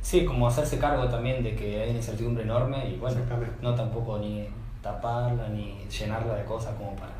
Sí, 0.00 0.24
como 0.24 0.46
hacerse 0.46 0.78
cargo 0.78 1.08
también 1.08 1.42
de 1.42 1.54
que 1.54 1.82
hay 1.82 1.90
una 1.90 1.98
incertidumbre 1.98 2.44
enorme 2.44 2.88
y 2.88 2.96
bueno, 2.96 3.20
no 3.60 3.74
tampoco 3.74 4.18
ni 4.18 4.46
taparla 4.86 5.48
ni 5.48 5.86
llenarla 5.88 6.34
de 6.34 6.44
cosas 6.44 6.74
como 6.76 6.94
para, 6.94 7.12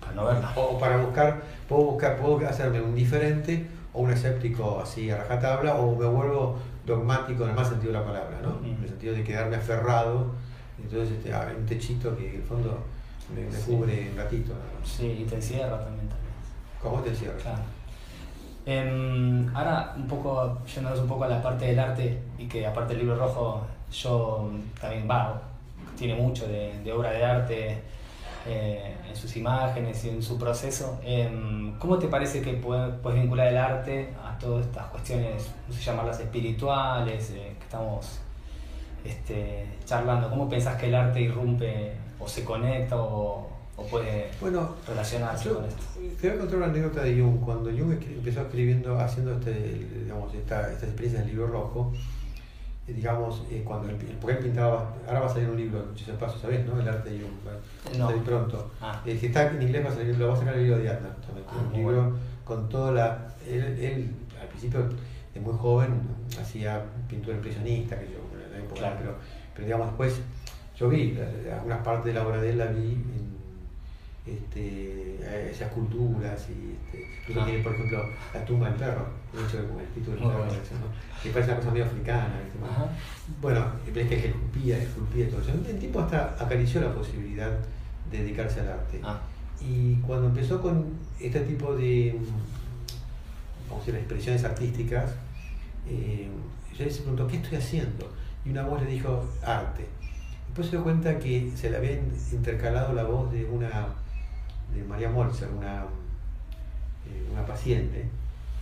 para 0.00 0.12
no 0.14 0.24
verla. 0.26 0.52
O, 0.56 0.78
para 0.78 0.96
buscar, 0.96 1.40
puedo 1.68 1.84
buscar, 1.92 2.16
puedo 2.16 2.46
hacerme 2.48 2.80
un 2.80 2.94
diferente 2.94 3.66
o 3.92 4.00
un 4.00 4.10
escéptico 4.10 4.80
así 4.82 5.10
a 5.10 5.18
rajatabla 5.18 5.76
o 5.76 5.94
me 5.94 6.06
vuelvo 6.06 6.58
dogmático 6.84 7.44
en 7.44 7.50
el 7.50 7.56
más 7.56 7.68
sentido 7.68 7.92
de 7.92 7.98
la 8.00 8.04
palabra, 8.04 8.40
¿no? 8.42 8.66
En 8.66 8.82
el 8.82 8.88
sentido 8.88 9.14
de 9.14 9.22
quedarme 9.22 9.56
aferrado, 9.56 10.32
entonces 10.82 11.16
este, 11.16 11.32
un 11.32 11.66
techito 11.66 12.16
que 12.16 12.30
en 12.30 12.36
el 12.36 12.42
fondo 12.42 12.78
me, 13.34 13.46
cubre 13.60 14.10
un 14.10 14.16
ratito. 14.16 14.52
Sí, 14.84 15.20
y 15.22 15.24
te 15.24 15.36
encierra 15.36 15.78
también. 15.78 16.08
también. 16.08 16.32
¿Cómo 16.82 16.98
te 17.00 17.10
encierra? 17.10 17.38
Claro. 17.38 17.62
Em, 18.66 19.54
ahora, 19.54 19.94
un 19.96 20.06
poco, 20.08 20.58
yéndonos 20.66 21.00
un 21.00 21.08
poco 21.08 21.24
a 21.24 21.28
la 21.28 21.42
parte 21.42 21.66
del 21.66 21.78
arte, 21.78 22.18
y 22.38 22.46
que 22.46 22.66
aparte 22.66 22.94
del 22.94 23.02
libro 23.04 23.16
rojo, 23.16 23.62
yo 23.90 24.50
también 24.80 25.08
va, 25.08 25.40
tiene 25.96 26.14
mucho 26.14 26.46
de, 26.46 26.92
obra 26.92 27.10
de 27.12 27.24
arte 27.24 27.82
eh, 28.46 28.94
en 29.08 29.16
sus 29.16 29.36
imágenes 29.36 30.04
y 30.04 30.10
en 30.10 30.22
su 30.22 30.38
proceso. 30.38 31.00
Em, 31.04 31.78
¿Cómo 31.78 31.98
te 31.98 32.08
parece 32.08 32.42
que 32.42 32.54
puedes, 32.54 33.02
vincular 33.14 33.48
el 33.48 33.58
arte 33.58 34.10
a 34.22 34.38
todas 34.38 34.66
estas 34.66 34.86
cuestiones, 34.86 35.50
no 35.68 35.74
sé 35.74 35.82
llamarlas 35.82 36.20
espirituales, 36.20 37.30
eh, 37.30 37.54
que 37.58 37.64
estamos 37.64 38.20
este, 39.04 39.66
charlando? 39.84 40.30
¿Cómo 40.30 40.48
pensás 40.48 40.76
que 40.76 40.86
el 40.86 40.94
arte 40.94 41.20
irrumpe 41.20 41.92
o 42.18 42.28
se 42.28 42.44
conecta 42.44 42.96
o, 42.96 43.54
o 43.76 43.82
puede 43.84 44.30
bueno, 44.40 44.74
relacionarse 44.86 45.50
con 45.50 45.64
esto. 45.64 45.82
Te 46.20 46.28
voy 46.28 46.36
a 46.36 46.40
contar 46.40 46.56
una 46.58 46.66
anécdota 46.66 47.02
de 47.02 47.20
Jung. 47.20 47.40
Cuando 47.40 47.70
Jung 47.70 47.92
empezó 47.92 48.42
escribiendo, 48.42 48.98
haciendo 48.98 49.32
este, 49.32 49.86
digamos, 50.02 50.32
esta, 50.34 50.70
esta 50.70 50.86
experiencia 50.86 51.20
del 51.20 51.30
libro 51.30 51.46
rojo, 51.48 51.92
eh, 51.92 51.98
digamos, 52.86 53.42
eh, 53.50 53.62
cuando 53.64 53.88
él, 53.88 53.96
porque 54.20 54.36
él 54.36 54.44
pintaba, 54.44 54.94
ahora 55.06 55.20
va 55.20 55.26
a 55.26 55.28
salir 55.28 55.48
un 55.48 55.56
libro, 55.56 55.86
muchos 55.88 56.16
pasos, 56.16 56.40
¿sabes? 56.40 56.66
¿no? 56.66 56.78
El 56.78 56.88
arte 56.88 57.10
de 57.10 57.20
Jung, 57.20 57.98
no. 57.98 58.08
salir 58.08 58.22
pronto. 58.22 58.70
Ah. 58.80 59.00
Eh, 59.06 59.16
si 59.18 59.26
está 59.26 59.50
en 59.50 59.62
inglés 59.62 59.84
va 59.86 59.90
a 59.90 59.94
salir, 59.94 60.18
lo 60.18 60.28
va 60.28 60.34
a 60.34 60.36
sacar 60.36 60.54
el 60.54 60.64
libro 60.64 60.78
de 60.78 60.90
Atna, 60.90 61.08
ah, 61.48 61.62
un 61.66 61.72
libro 61.72 62.16
con 62.44 62.68
toda 62.68 62.92
la... 62.92 63.34
Él, 63.48 63.62
él, 63.80 64.14
al 64.40 64.48
principio, 64.48 64.86
de 65.32 65.40
muy 65.40 65.54
joven, 65.56 66.02
hacía 66.38 66.82
pintura 67.08 67.36
impresionista, 67.36 67.98
que 67.98 68.06
yo, 68.06 68.18
en 68.44 68.52
la 68.52 68.58
época, 68.58 68.80
claro. 68.80 68.96
pero, 68.98 69.14
pero 69.54 69.64
digamos, 69.64 69.86
después, 69.88 70.20
yo 70.76 70.88
vi 70.90 71.18
algunas 71.50 71.78
partes 71.78 72.06
de 72.06 72.12
la 72.12 72.26
obra 72.26 72.40
de 72.40 72.50
él, 72.50 72.58
la 72.58 72.66
vi 72.66 72.92
en, 72.92 73.34
este, 74.26 75.50
esas 75.50 75.70
culturas 75.72 76.48
y 76.48 76.76
este, 76.96 77.40
ah. 77.40 77.44
tiene 77.44 77.62
por 77.62 77.74
ejemplo 77.74 78.04
la 78.32 78.44
tumba 78.44 78.68
del 78.68 78.76
perro, 78.76 79.06
con 79.34 79.80
el 79.80 79.88
título 79.88 80.16
del 80.16 80.28
perro, 80.28 80.88
que 81.22 81.30
parece 81.30 81.50
una 81.50 81.60
cosa 81.60 81.70
medio 81.72 81.84
africana. 81.84 82.34
Bueno, 83.40 83.66
ves 83.92 84.08
que 84.08 84.26
esculpía, 84.28 84.78
esculpía 84.78 85.28
todo 85.28 85.40
eso. 85.40 85.50
El 85.68 85.78
tipo 85.78 86.00
hasta 86.00 86.36
acarició 86.38 86.80
la 86.80 86.94
posibilidad 86.94 87.50
de 88.10 88.18
dedicarse 88.18 88.60
al 88.60 88.68
arte. 88.68 89.00
Ah. 89.02 89.20
Y 89.60 89.96
cuando 89.96 90.26
empezó 90.28 90.60
con 90.60 90.84
este 91.20 91.40
tipo 91.40 91.74
de 91.74 92.18
vamos 93.68 93.82
a 93.82 93.86
decir, 93.86 93.94
expresiones 93.96 94.44
artísticas, 94.44 95.10
eh, 95.88 96.28
ella 96.72 96.90
se 96.90 97.00
preguntó, 97.00 97.26
¿qué 97.26 97.36
estoy 97.36 97.58
haciendo? 97.58 98.12
Y 98.44 98.50
una 98.50 98.64
voz 98.64 98.82
le 98.82 98.90
dijo, 98.90 99.24
arte. 99.44 99.86
Después 100.46 100.68
se 100.68 100.76
dio 100.76 100.84
cuenta 100.84 101.18
que 101.18 101.52
se 101.56 101.70
le 101.70 101.76
había 101.76 102.00
intercalado 102.32 102.92
la 102.92 103.04
voz 103.04 103.32
de 103.32 103.44
una 103.44 103.86
de 104.74 104.84
María 104.84 105.08
Molzer, 105.08 105.48
una, 105.48 105.82
eh, 105.82 107.28
una 107.32 107.44
paciente, 107.44 108.06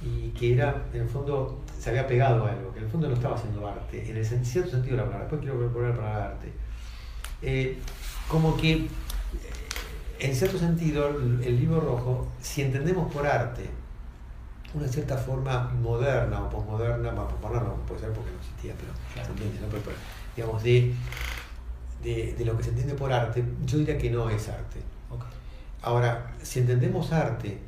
y 0.05 0.31
que 0.31 0.55
era, 0.55 0.85
en 0.93 1.03
el 1.03 1.09
fondo, 1.09 1.61
se 1.79 1.91
había 1.91 2.07
pegado 2.07 2.45
a 2.45 2.51
algo, 2.51 2.73
que 2.73 2.79
en 2.79 2.85
el 2.85 2.91
fondo 2.91 3.09
no 3.09 3.15
estaba 3.15 3.37
haciendo 3.37 3.67
arte, 3.67 4.11
en 4.11 4.17
el 4.17 4.25
cierto 4.25 4.71
sentido 4.71 4.97
de 4.97 5.03
la 5.03 5.05
palabra. 5.05 5.21
Después 5.21 5.41
quiero 5.41 5.71
volver 5.71 5.97
para 5.97 6.11
el 6.11 6.23
arte. 6.33 6.53
Eh, 7.43 7.79
como 8.29 8.57
que, 8.57 8.73
eh, 8.75 8.89
en 10.21 10.35
cierto 10.35 10.59
sentido, 10.59 11.09
el 11.09 11.59
libro 11.59 11.81
rojo, 11.81 12.29
si 12.41 12.63
entendemos 12.63 13.13
por 13.13 13.27
arte 13.27 13.69
una 14.75 14.89
cierta 14.89 15.17
forma 15.17 15.71
moderna 15.81 16.45
o 16.45 16.49
posmoderna, 16.49 17.13
más 17.13 17.31
posmoderna 17.33 17.69
no 17.69 17.77
puede 17.87 18.01
ser 18.01 18.13
porque 18.13 18.31
no 18.31 18.39
existía, 18.39 18.75
pero, 18.79 18.93
digamos, 20.35 20.63
de, 20.63 20.95
de, 22.03 22.35
de, 22.35 22.45
lo 22.45 22.57
que 22.57 22.65
se 22.65 22.71
entiende 22.71 22.95
por 22.95 23.13
arte, 23.13 23.45
yo 23.67 23.79
diría 23.79 23.99
que 23.99 24.11
no 24.11 24.31
es 24.31 24.49
arte. 24.49 24.81
Ahora, 25.83 26.33
si 26.43 26.61
entendemos 26.61 27.13
arte 27.13 27.59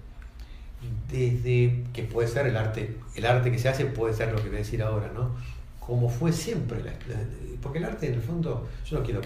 desde 1.11 1.85
que 1.93 2.03
puede 2.05 2.29
ser 2.29 2.47
el 2.47 2.57
arte, 2.57 2.97
el 3.15 3.27
arte 3.27 3.51
que 3.51 3.59
se 3.59 3.69
hace 3.69 3.87
puede 3.87 4.15
ser 4.15 4.33
lo 4.33 4.37
que 4.37 4.49
voy 4.49 4.57
a 4.57 4.59
decir 4.59 4.83
ahora, 4.83 5.11
¿no? 5.15 5.35
Como 5.81 6.09
fue 6.09 6.33
siempre, 6.33 6.81
porque 7.61 7.79
el 7.79 7.85
arte 7.85 8.07
en 8.07 8.15
el 8.15 8.23
fondo, 8.23 8.69
yo 8.87 8.99
no 8.99 9.05
quiero 9.05 9.21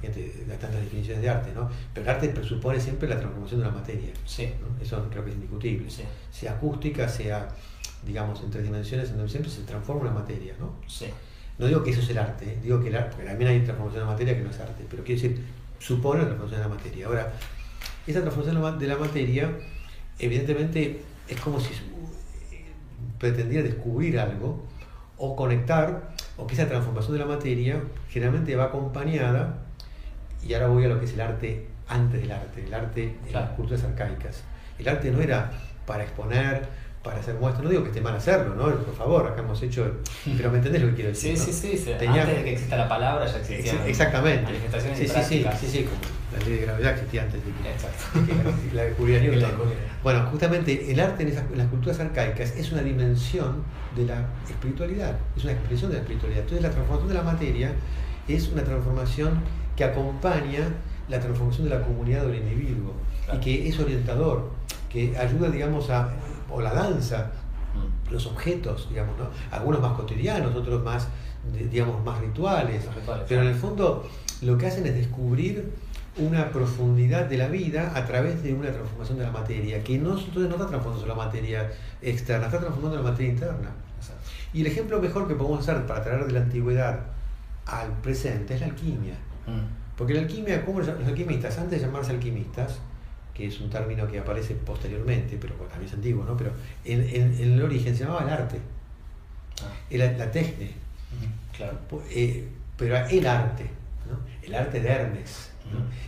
gente 0.00 0.20
de 0.20 0.56
tantas 0.56 0.80
definiciones 0.80 1.22
de 1.22 1.28
arte, 1.28 1.52
¿no? 1.54 1.68
Pero 1.92 2.04
el 2.04 2.10
arte 2.14 2.28
presupone 2.28 2.80
siempre 2.80 3.08
la 3.08 3.18
transformación 3.18 3.60
de 3.60 3.66
la 3.66 3.72
materia. 3.72 4.12
Sí. 4.24 4.48
Eso 4.80 5.06
creo 5.10 5.24
que 5.24 5.30
es 5.30 5.36
indiscutible. 5.36 5.90
Sí. 5.90 6.02
Sea 6.30 6.52
acústica, 6.52 7.08
sea, 7.08 7.48
digamos, 8.04 8.42
en 8.42 8.50
tres 8.50 8.64
dimensiones, 8.64 9.10
en 9.10 9.16
donde 9.16 9.30
siempre 9.30 9.50
se 9.50 9.62
transforma 9.62 10.02
una 10.02 10.12
materia, 10.12 10.54
¿no? 10.58 10.74
Sí. 10.86 11.06
No 11.58 11.66
digo 11.66 11.82
que 11.82 11.90
eso 11.90 12.00
es 12.00 12.10
el 12.10 12.18
arte, 12.18 12.44
¿eh? 12.46 12.58
digo 12.62 12.80
que 12.80 12.88
el 12.88 12.96
arte, 12.96 13.10
porque 13.12 13.26
también 13.26 13.50
hay 13.50 13.60
transformación 13.60 14.02
de 14.02 14.06
la 14.06 14.12
materia 14.12 14.36
que 14.36 14.42
no 14.42 14.50
es 14.50 14.58
arte, 14.58 14.84
pero 14.90 15.04
quiero 15.04 15.22
decir, 15.22 15.44
supone 15.78 16.22
la 16.22 16.26
transformación 16.26 16.62
de 16.62 16.68
la 16.68 16.74
materia. 16.74 17.06
Ahora, 17.06 17.32
esa 18.06 18.20
transformación 18.20 18.78
de 18.78 18.86
la 18.88 18.96
materia, 18.96 19.50
evidentemente, 20.18 21.02
es 21.28 21.40
como 21.40 21.60
si 21.60 21.72
pretendiera 23.18 23.62
descubrir 23.62 24.18
algo 24.18 24.62
o 25.16 25.36
conectar, 25.36 26.14
o 26.36 26.46
que 26.46 26.54
esa 26.54 26.68
transformación 26.68 27.12
de 27.14 27.18
la 27.20 27.26
materia 27.26 27.80
generalmente 28.08 28.56
va 28.56 28.64
acompañada, 28.64 29.58
y 30.46 30.52
ahora 30.54 30.68
voy 30.68 30.84
a 30.84 30.88
lo 30.88 30.98
que 30.98 31.06
es 31.06 31.12
el 31.14 31.20
arte 31.20 31.66
antes 31.88 32.20
del 32.20 32.32
arte, 32.32 32.64
el 32.64 32.74
arte 32.74 33.16
en 33.26 33.32
las 33.32 33.50
culturas 33.50 33.84
arcaicas. 33.84 34.42
El 34.78 34.88
arte 34.88 35.10
no 35.10 35.20
era 35.20 35.52
para 35.86 36.02
exponer, 36.02 36.66
para 37.04 37.20
hacer 37.20 37.34
muestras. 37.34 37.62
No 37.62 37.70
digo 37.70 37.82
que 37.82 37.90
esté 37.90 38.00
mal 38.00 38.16
hacerlo, 38.16 38.54
¿no? 38.54 38.64
Por 38.76 38.94
favor, 38.96 39.26
acá 39.26 39.42
hemos 39.42 39.62
hecho. 39.62 39.86
Pero 40.36 40.50
me 40.50 40.56
entendés 40.56 40.82
lo 40.82 40.88
que 40.88 40.94
quiero 40.94 41.10
decir. 41.10 41.36
Sí, 41.36 41.52
sí, 41.52 41.76
sí. 41.76 41.92
Antes 41.92 42.26
de 42.26 42.42
que 42.44 42.52
exista 42.52 42.76
la 42.78 42.88
palabra 42.88 43.26
ya 43.26 43.38
existía. 43.38 43.86
Exactamente. 43.86 44.44
Manifestaciones 44.44 44.98
sí, 44.98 45.06
sí, 45.08 45.22
sí, 45.22 45.46
sí, 45.60 45.66
sí, 45.68 45.84
como 45.84 46.00
la 46.32 46.44
ley 46.44 46.58
de 46.58 46.64
gravedad 46.64 46.92
existía 46.94 47.22
antes 47.22 47.40
de 47.44 47.52
que, 47.52 47.70
Exacto. 47.70 48.20
de 48.20 48.26
que 48.26 48.74
la, 48.74 48.84
la 48.84 49.22
Newton. 49.22 49.50
Bueno, 50.02 50.26
justamente 50.30 50.90
el 50.90 50.98
arte 50.98 51.22
en, 51.24 51.28
esas, 51.28 51.44
en 51.52 51.58
las 51.58 51.68
culturas 51.68 52.00
arcaicas 52.00 52.56
es 52.56 52.72
una 52.72 52.82
dimensión 52.82 53.62
de 53.94 54.06
la 54.06 54.26
espiritualidad, 54.48 55.16
es 55.36 55.44
una 55.44 55.52
expresión 55.52 55.90
de 55.90 55.96
la 55.98 56.02
espiritualidad. 56.02 56.40
Entonces 56.40 56.62
la 56.62 56.70
transformación 56.70 57.08
de 57.08 57.14
la 57.14 57.22
materia 57.22 57.72
es 58.26 58.48
una 58.48 58.64
transformación 58.64 59.40
que 59.76 59.84
acompaña 59.84 60.68
la 61.08 61.20
transformación 61.20 61.68
de 61.68 61.74
la 61.78 61.82
comunidad 61.82 62.24
o 62.24 62.28
del 62.28 62.38
individuo 62.38 62.94
Claro. 63.26 63.38
y 63.38 63.42
que 63.42 63.68
es 63.68 63.78
orientador, 63.78 64.50
que 64.90 65.16
ayuda, 65.16 65.50
digamos, 65.50 65.88
a, 65.90 66.10
o 66.50 66.60
la 66.60 66.72
danza, 66.72 67.30
Mm. 67.74 68.12
los 68.12 68.26
objetos, 68.26 68.88
digamos, 68.88 69.18
¿no? 69.18 69.26
Algunos 69.50 69.80
más 69.80 69.92
cotidianos, 69.92 70.54
otros 70.54 70.82
más, 70.84 71.08
digamos, 71.70 72.04
más 72.04 72.20
rituales. 72.20 72.84
Rituales, 72.94 73.24
Pero 73.28 73.42
en 73.42 73.48
el 73.48 73.54
fondo 73.54 74.08
lo 74.42 74.56
que 74.56 74.66
hacen 74.66 74.86
es 74.86 74.94
descubrir 74.94 75.72
una 76.16 76.50
profundidad 76.50 77.24
de 77.24 77.36
la 77.36 77.48
vida 77.48 77.92
a 77.96 78.04
través 78.06 78.42
de 78.42 78.54
una 78.54 78.70
transformación 78.70 79.18
de 79.18 79.24
la 79.24 79.32
materia, 79.32 79.82
que 79.82 79.98
no, 79.98 80.10
no 80.10 80.20
está 80.20 80.68
transformando 80.68 81.06
la 81.06 81.14
materia 81.14 81.72
externa, 82.00 82.46
está 82.46 82.60
transformando 82.60 82.96
la 82.96 83.10
materia 83.10 83.32
interna. 83.32 83.70
Exacto. 83.98 84.22
Y 84.52 84.60
el 84.60 84.68
ejemplo 84.68 85.00
mejor 85.00 85.26
que 85.26 85.34
podemos 85.34 85.58
hacer 85.60 85.84
para 85.86 86.04
traer 86.04 86.26
de 86.26 86.32
la 86.32 86.40
antigüedad 86.40 87.00
al 87.66 87.90
presente 88.02 88.54
es 88.54 88.60
la 88.60 88.66
alquimia. 88.66 89.14
Mm. 89.46 89.96
Porque 89.96 90.14
la 90.14 90.20
alquimia, 90.20 90.64
¿cómo 90.64 90.78
los 90.78 90.88
los 90.88 91.08
alquimistas? 91.08 91.58
Antes 91.58 91.80
de 91.80 91.86
llamarse 91.86 92.12
alquimistas, 92.12 92.78
que 93.34 93.46
es 93.48 93.60
un 93.60 93.68
término 93.68 94.06
que 94.06 94.18
aparece 94.20 94.54
posteriormente, 94.54 95.36
pero 95.40 95.54
también 95.54 95.88
es 95.88 95.94
antiguo, 95.94 96.24
¿no? 96.24 96.36
Pero 96.36 96.52
en, 96.84 97.00
en- 97.02 97.34
en 97.38 97.52
el 97.54 97.62
origen 97.62 97.94
se 97.96 98.04
llamaba 98.04 98.22
el 98.22 98.30
arte, 98.30 98.58
Ah. 99.60 99.72
era 99.90 100.10
la 100.12 100.26
Ujú. 100.26 100.34
Claro. 101.56 101.78
eh, 102.10 102.48
pero 102.76 102.96
el 102.96 103.26
arte, 103.26 103.64
¿no? 104.10 104.18
el 104.46 104.54
arte 104.54 104.80
de 104.80 104.88
Hermes, 104.88 105.50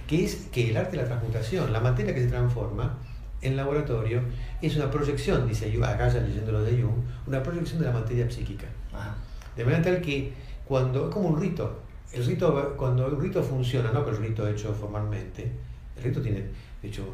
que 0.08 0.24
es 0.24 0.48
que 0.52 0.70
el 0.70 0.76
arte 0.76 0.92
de 0.96 1.02
la 1.02 1.08
transmutación, 1.08 1.72
la 1.72 1.80
materia 1.80 2.12
que 2.14 2.22
se 2.22 2.28
transforma 2.28 2.98
en 3.42 3.56
laboratorio, 3.56 4.22
es 4.62 4.74
una 4.76 4.90
proyección, 4.90 5.46
dice 5.46 5.70
Jung, 5.72 5.84
acá 5.84 6.08
ya 6.08 6.20
leyendo 6.20 6.50
lo 6.52 6.62
de 6.64 6.72
Jung, 6.82 6.94
una 7.26 7.42
proyección 7.42 7.78
de 7.80 7.86
la 7.86 7.92
materia 7.92 8.28
psíquica. 8.30 8.66
De 9.56 9.64
manera 9.64 9.82
tal 9.82 10.00
que 10.00 10.32
cuando, 10.66 11.08
es 11.08 11.14
como 11.14 11.28
un 11.28 11.40
rito, 11.40 11.80
el 12.12 12.24
rito, 12.26 12.74
cuando 12.76 13.06
el 13.06 13.18
rito 13.20 13.42
funciona, 13.42 13.92
no 13.92 14.04
que 14.04 14.10
el 14.10 14.16
rito 14.18 14.46
hecho 14.48 14.74
formalmente, 14.74 15.50
el 15.96 16.02
rito 16.02 16.20
tiene, 16.20 16.44
de 16.82 16.88
hecho, 16.88 17.04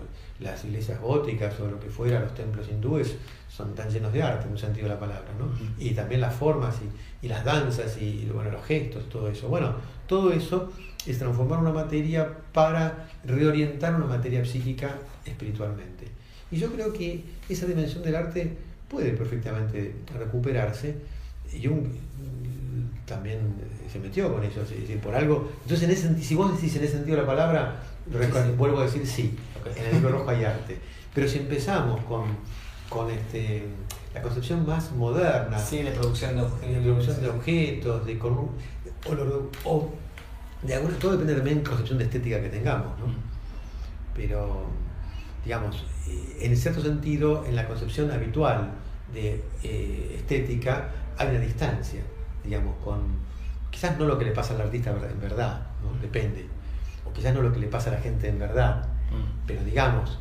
las 0.41 0.65
iglesias 0.65 1.01
góticas 1.01 1.59
o 1.61 1.69
lo 1.69 1.79
que 1.79 1.89
fuera, 1.89 2.21
los 2.21 2.35
templos 2.35 2.69
hindúes, 2.69 3.15
son 3.49 3.75
tan 3.75 3.89
llenos 3.91 4.13
de 4.13 4.23
arte, 4.23 4.47
en 4.47 4.53
un 4.53 4.59
sentido 4.59 4.89
de 4.89 4.95
la 4.95 5.01
palabra, 5.01 5.31
¿no? 5.39 5.47
Y 5.79 5.91
también 5.91 6.21
las 6.21 6.35
formas 6.35 6.77
y, 6.83 7.27
y 7.27 7.29
las 7.29 7.45
danzas 7.45 8.01
y 8.01 8.29
bueno, 8.33 8.51
los 8.51 8.65
gestos, 8.65 9.09
todo 9.09 9.29
eso. 9.29 9.49
Bueno, 9.49 9.75
todo 10.07 10.33
eso 10.33 10.73
es 11.07 11.19
transformar 11.19 11.59
una 11.61 11.73
materia 11.73 12.29
para 12.53 13.09
reorientar 13.25 13.95
una 13.95 14.07
materia 14.07 14.45
psíquica 14.45 14.97
espiritualmente. 15.25 16.07
Y 16.51 16.59
yo 16.59 16.71
creo 16.73 16.93
que 16.93 17.25
esa 17.49 17.67
dimensión 17.67 18.03
del 18.03 18.15
arte 18.15 18.57
puede 18.89 19.13
perfectamente 19.13 19.95
recuperarse. 20.19 20.97
Jung 21.51 21.87
mm, 21.87 23.07
también 23.07 23.41
se 23.91 23.99
metió 23.99 24.33
con 24.33 24.45
eso, 24.45 24.63
es 24.63 24.71
decir, 24.71 24.99
por 25.01 25.15
algo. 25.15 25.51
Entonces, 25.63 25.89
en 25.89 25.91
ese, 25.91 26.23
si 26.23 26.35
vos 26.35 26.55
decís 26.55 26.77
en 26.77 26.85
ese 26.85 26.95
sentido 26.95 27.17
la 27.17 27.27
palabra, 27.27 27.83
vuelvo 28.57 28.81
a 28.81 28.85
decir 28.85 29.07
sí. 29.07 29.35
En 29.67 29.87
el 29.87 29.93
libro 29.93 30.11
rojo 30.19 30.31
hay 30.31 30.45
arte. 30.45 30.79
Pero 31.15 31.29
si 31.29 31.39
empezamos 31.39 32.01
con, 32.05 32.25
con 32.89 33.11
este, 33.11 33.67
la 34.15 34.23
concepción 34.23 34.67
más 34.67 34.93
moderna, 34.93 35.59
Sí, 35.59 35.83
de 35.83 35.91
producción 35.93 36.37
de 36.37 36.43
objetos. 36.43 36.83
producción 36.83 37.21
de 37.23 37.29
objetos, 37.29 38.07
de 38.07 38.19
con 38.19 38.51
o, 39.65 39.91
de 40.63 40.75
alguna, 40.75 40.97
todo 40.99 41.13
depende 41.13 41.35
también 41.35 41.59
de 41.59 41.65
la 41.65 41.71
concepción 41.71 41.99
de 41.99 42.05
estética 42.05 42.41
que 42.41 42.49
tengamos, 42.49 42.99
¿no? 42.99 43.07
Mm. 43.07 43.17
pero 44.15 44.67
digamos, 45.45 45.85
eh, 46.07 46.39
en 46.43 46.57
cierto 46.57 46.81
sentido, 46.81 47.45
en 47.47 47.57
la 47.57 47.67
concepción 47.67 48.11
habitual 48.11 48.71
de 49.13 49.43
eh, 49.65 50.15
estética 50.19 50.89
hay 51.19 51.29
una 51.29 51.41
distancia, 51.41 52.01
digamos, 52.45 52.77
con 52.85 53.01
quizás 53.71 53.99
no 53.99 54.05
lo 54.05 54.19
que 54.19 54.27
le 54.27 54.33
pasa 54.33 54.55
al 54.55 54.61
artista 54.61 54.91
en 54.91 55.21
verdad, 55.21 55.67
¿no? 55.83 55.99
depende, 56.01 56.47
o 57.05 57.13
quizás 57.13 57.35
no 57.35 57.43
lo 57.43 57.53
que 57.53 57.59
le 57.59 57.67
pasa 57.67 57.91
a 57.91 57.95
la 57.95 58.01
gente 58.01 58.29
en 58.29 58.39
verdad, 58.39 58.87
Mm. 59.13 59.47
pero 59.47 59.65
digamos, 59.65 60.19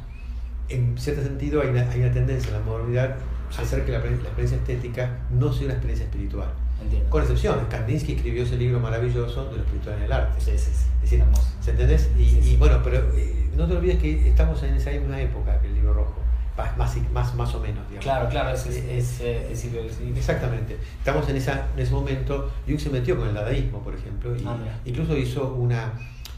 en 0.70 0.98
cierto 0.98 1.24
sentido 1.24 1.62
hay 1.62 1.70
una, 1.70 1.90
hay 1.90 2.02
una 2.02 2.12
tendencia 2.12 2.48
en 2.50 2.60
la 2.60 2.66
modernidad 2.66 3.16
a 3.58 3.62
hacer 3.62 3.86
que 3.86 3.92
la, 3.92 4.00
la 4.00 4.06
experiencia 4.06 4.58
estética 4.58 5.18
no 5.32 5.52
sea 5.52 5.66
una 5.66 5.74
experiencia 5.74 6.06
espiritual. 6.06 6.50
Entiendo. 6.82 7.10
Con 7.10 7.22
excepciones, 7.22 7.66
Kandinsky 7.70 8.14
escribió 8.14 8.44
ese 8.44 8.58
libro 8.58 8.80
maravilloso 8.80 9.46
de 9.52 9.58
lo 9.58 9.64
espiritual 9.64 9.98
en 9.98 10.04
el 10.04 10.12
arte. 10.12 10.40
Sí, 10.42 10.52
sí, 10.58 10.72
sí. 10.74 10.86
Es 11.04 11.12
decir. 11.12 11.24
¿se 11.62 11.72
entendés? 11.72 12.10
Y, 12.18 12.26
Sí, 12.26 12.40
sí. 12.42 12.54
y 12.54 12.58
bueno, 12.58 12.80
pero 12.84 12.98
eh, 13.16 13.50
no 13.56 13.68
te 13.68 13.76
olvides 13.76 14.00
que 14.00 14.30
estamos 14.30 14.64
en 14.64 14.74
esa 14.76 14.90
misma 14.92 15.22
época 15.22 15.60
que 15.62 15.68
el 15.68 15.76
libro 15.76 15.94
rojo, 15.94 16.16
más, 16.58 16.96
más, 17.12 17.36
más, 17.36 17.54
o 17.56 17.60
menos, 17.60 17.88
digamos. 17.88 18.04
Claro, 18.04 18.30
claro, 18.30 18.50
es, 18.52 18.66
es, 18.66 18.78
es, 18.78 19.22
eh, 19.22 19.44
principio 19.46 19.84
del 19.84 19.92
siglo. 19.92 20.16
Exactamente. 20.16 20.78
Estamos 20.98 21.28
en, 21.30 21.36
esa, 21.36 21.68
en 21.76 21.82
ese 21.84 21.92
momento. 21.92 22.52
Jung 22.68 22.80
se 22.80 22.90
metió 22.90 23.16
con 23.18 23.28
el 23.28 23.34
dadaísmo, 23.36 23.80
por 23.84 23.94
ejemplo, 23.94 24.36
y 24.36 24.44
Ah, 24.46 24.58
incluso 24.86 25.16
hizo 25.18 25.54
una 25.54 25.92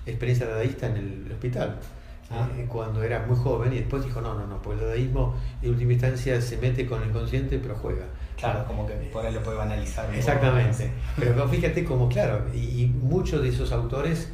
experiencia 0.05 0.47
dadaísta 0.47 0.87
en 0.87 0.97
el 0.97 1.31
hospital. 1.31 1.77
Ah. 2.35 2.49
eh, 2.57 2.65
cuando 2.67 3.03
era 3.03 3.25
muy 3.25 3.35
joven 3.37 3.71
y 3.73 3.77
después 3.79 4.03
dijo 4.03 4.21
no, 4.21 4.33
no, 4.33 4.47
no, 4.47 4.61
porque 4.61 4.79
el 4.81 4.85
dadaísmo 4.87 5.35
en 5.61 5.69
última 5.71 5.93
instancia 5.93 6.41
se 6.41 6.57
mete 6.57 6.85
con 6.85 7.01
el 7.03 7.11
consciente 7.11 7.59
pero 7.59 7.75
juega. 7.75 8.05
Claro, 8.37 8.65
como 8.65 8.85
que 8.87 8.93
por 9.13 9.25
ahí 9.25 9.33
lo 9.33 9.41
puede 9.43 9.57
banalizar. 9.57 10.13
Exactamente. 10.13 10.91
Pero 11.17 11.35
no, 11.35 11.47
fíjate 11.47 11.85
como, 11.85 12.09
claro, 12.09 12.45
y, 12.53 12.57
y 12.83 12.87
muchos 12.87 13.41
de 13.41 13.49
esos 13.49 13.71
autores, 13.71 14.29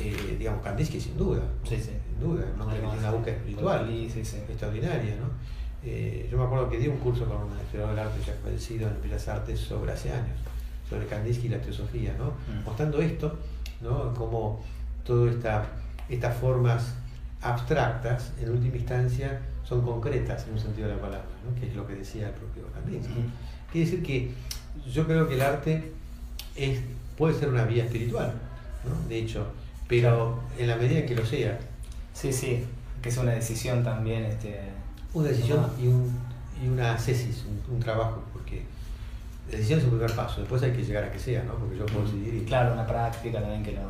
eh, 0.00 0.36
digamos, 0.38 0.62
Kandinsky 0.62 0.98
sin 1.00 1.16
duda, 1.18 1.42
Sí, 1.62 1.76
sí. 1.76 1.90
sin 2.08 2.18
duda, 2.20 2.42
que 2.44 2.78
tiene 2.80 2.98
una 2.98 3.10
búsqueda 3.10 3.36
espiritual 3.36 3.86
Sí, 3.88 4.10
sí, 4.12 4.24
sí. 4.24 4.36
extraordinaria, 4.48 5.16
¿no? 5.16 5.26
Eh, 5.84 6.28
yo 6.30 6.38
me 6.38 6.44
acuerdo 6.44 6.70
que 6.70 6.78
di 6.78 6.88
un 6.88 6.96
curso 6.98 7.24
con 7.26 7.36
un 7.38 7.58
historiador 7.60 7.94
del 7.94 8.06
arte 8.06 8.20
ya 8.26 8.34
fallecido 8.42 8.88
en 8.88 9.02
Bellas 9.02 9.28
Artes 9.28 9.58
sobre 9.60 9.92
hace 9.92 10.10
años, 10.12 10.38
sobre 10.88 11.06
Kandinsky 11.06 11.46
y 11.46 11.50
la 11.50 11.58
teosofía, 11.60 12.14
¿no? 12.18 12.26
Mm. 12.52 12.64
Mostrando 12.64 13.00
esto, 13.02 13.36
¿no? 13.80 14.14
Como 14.14 14.64
todas 15.04 15.34
esta, 15.34 15.66
estas 16.08 16.36
formas 16.36 16.94
abstractas, 17.42 18.32
en 18.40 18.50
última 18.50 18.76
instancia, 18.76 19.40
son 19.64 19.82
concretas 19.82 20.46
en 20.46 20.54
un 20.54 20.60
sentido 20.60 20.88
de 20.88 20.94
la 20.94 21.00
palabra, 21.00 21.28
¿no? 21.44 21.58
Que 21.60 21.68
es 21.68 21.74
lo 21.74 21.86
que 21.86 21.94
decía 21.94 22.28
el 22.28 22.34
propio 22.34 22.64
Kandinsky. 22.72 23.12
Ujú. 23.12 23.22
Quiere 23.70 23.90
decir 23.90 24.02
que 24.04 24.32
yo 24.90 25.06
creo 25.06 25.28
que 25.28 25.34
el 25.34 25.42
arte 25.42 25.92
es, 26.56 26.80
puede 27.16 27.34
ser 27.34 27.48
una 27.48 27.64
vía 27.64 27.84
espiritual, 27.84 28.32
¿no? 28.84 29.08
De 29.08 29.18
hecho, 29.18 29.46
pero 29.88 30.40
en 30.58 30.68
la 30.68 30.76
medida 30.76 31.00
en 31.00 31.06
que 31.06 31.14
lo 31.14 31.26
sea, 31.26 31.58
Sí, 32.14 32.32
sí, 32.32 32.64
que 33.00 33.08
es 33.08 33.16
una 33.16 33.32
decisión 33.32 33.82
también. 33.82 34.24
Este, 34.24 34.60
una 35.14 35.28
decisión 35.28 35.66
y, 35.80 35.86
un, 35.86 36.14
y 36.62 36.68
una 36.68 36.98
cesis, 36.98 37.44
un, 37.48 37.74
un 37.74 37.80
trabajo, 37.80 38.22
porque 38.32 38.62
la 39.50 39.56
decisión 39.56 39.78
es 39.78 39.84
el 39.84 39.90
primer 39.90 40.14
paso, 40.14 40.40
después 40.40 40.62
hay 40.62 40.72
que 40.72 40.84
llegar 40.84 41.04
a 41.04 41.12
que 41.12 41.18
sea, 41.18 41.42
¿no? 41.44 41.54
Porque 41.54 41.76
yo 41.76 41.86
puedo 41.86 42.04
decidir 42.04 42.34
y... 42.34 42.44
Claro, 42.44 42.72
una 42.74 42.86
práctica 42.86 43.40
también 43.40 43.62
que 43.62 43.72
lo... 43.72 43.80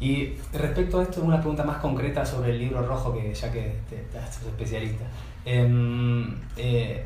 Y 0.00 0.34
respecto 0.52 1.00
a 1.00 1.04
esto, 1.04 1.22
una 1.22 1.38
pregunta 1.38 1.64
más 1.64 1.78
concreta 1.78 2.24
sobre 2.26 2.50
el 2.50 2.58
libro 2.58 2.82
rojo, 2.86 3.14
que 3.14 3.32
ya 3.32 3.50
que 3.50 3.76
te, 3.88 3.96
te 3.96 4.18
sos 4.32 4.46
especialista. 4.48 5.04
Em, 5.44 6.34
eh, 6.56 7.04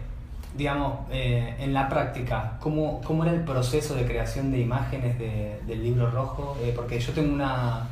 digamos, 0.57 1.01
eh, 1.13 1.55
en 1.61 1.73
la 1.73 1.89
práctica, 1.89 2.57
¿cómo, 2.61 3.01
¿cómo 3.03 3.23
era 3.25 3.33
el 3.33 3.45
proceso 3.45 3.95
de 3.95 4.05
creación 4.07 4.51
de 4.51 4.59
imágenes 4.59 5.19
de- 5.19 5.61
del 5.67 5.83
libro 5.85 6.11
rojo? 6.11 6.57
Eh, 6.65 6.73
porque 6.75 6.99
yo 6.99 7.13
tengo 7.13 7.33
una, 7.33 7.87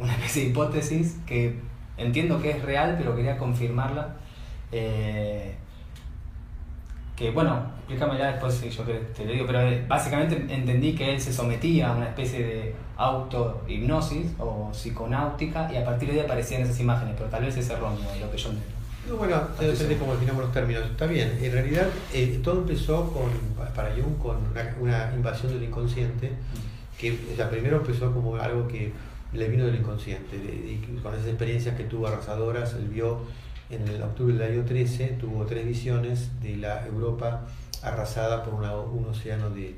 una 0.00 0.12
especie 0.14 0.44
de 0.44 0.48
hipótesis 0.50 1.16
que 1.26 1.56
entiendo 1.98 2.40
que 2.40 2.50
es 2.52 2.62
real, 2.62 2.94
pero 2.98 3.14
quería 3.14 3.36
confirmarla. 3.38 4.16
Eh, 7.22 7.26
que 7.26 7.30
bueno, 7.30 7.64
explícame 7.78 8.18
ya 8.18 8.32
después 8.32 8.52
si 8.52 8.68
yo 8.68 8.82
te 8.82 9.24
lo 9.24 9.32
digo, 9.32 9.46
pero 9.46 9.60
eh, 9.60 9.84
básicamente 9.86 10.34
entendí 10.52 10.92
que 10.92 11.14
él 11.14 11.20
se 11.20 11.32
sometía 11.32 11.90
a 11.90 11.96
una 11.96 12.06
especie 12.06 12.42
de 12.42 12.74
auto-hipnosis 12.96 14.32
o 14.40 14.70
psiconáutica 14.72 15.72
y 15.72 15.76
a 15.76 15.84
partir 15.84 16.10
de 16.10 16.20
ahí 16.20 16.26
aparecían 16.26 16.62
esas 16.62 16.80
imágenes, 16.80 17.14
pero 17.16 17.30
tal 17.30 17.44
vez 17.44 17.56
es 17.56 17.70
erróneo 17.70 18.08
lo 18.20 18.28
que 18.28 18.36
yo 18.36 18.50
entiendo. 18.50 18.76
No, 19.08 19.16
bueno, 19.16 19.40
depende 19.60 19.96
cómo 19.98 20.14
definamos 20.14 20.42
los 20.42 20.52
términos. 20.52 20.84
Está 20.84 21.06
bien, 21.06 21.38
en 21.40 21.52
realidad 21.52 21.86
eh, 22.12 22.40
todo 22.42 22.58
empezó 22.58 23.12
con, 23.12 23.30
para 23.72 23.94
Jung 23.94 24.18
con 24.18 24.38
una, 24.50 24.76
una 24.80 25.12
invasión 25.14 25.52
del 25.52 25.62
inconsciente, 25.62 26.32
que 26.98 27.16
o 27.32 27.36
sea, 27.36 27.48
primero 27.50 27.76
empezó 27.76 28.12
como 28.12 28.34
algo 28.34 28.66
que 28.66 28.92
le 29.32 29.48
vino 29.48 29.64
del 29.64 29.76
inconsciente, 29.76 30.36
y 30.36 31.00
con 31.00 31.14
esas 31.14 31.28
experiencias 31.28 31.76
que 31.76 31.84
tuvo 31.84 32.08
arrasadoras, 32.08 32.74
él 32.74 32.88
vio 32.88 33.20
en 33.72 33.88
el 33.88 34.02
octubre 34.02 34.34
del 34.34 34.52
año 34.52 34.64
13, 34.64 35.16
tuvo 35.20 35.44
tres 35.44 35.66
visiones 35.66 36.30
de 36.42 36.56
la 36.56 36.86
Europa 36.86 37.46
arrasada 37.82 38.42
por 38.44 38.54
una- 38.54 38.76
un 38.76 39.06
océano 39.06 39.50
de, 39.50 39.74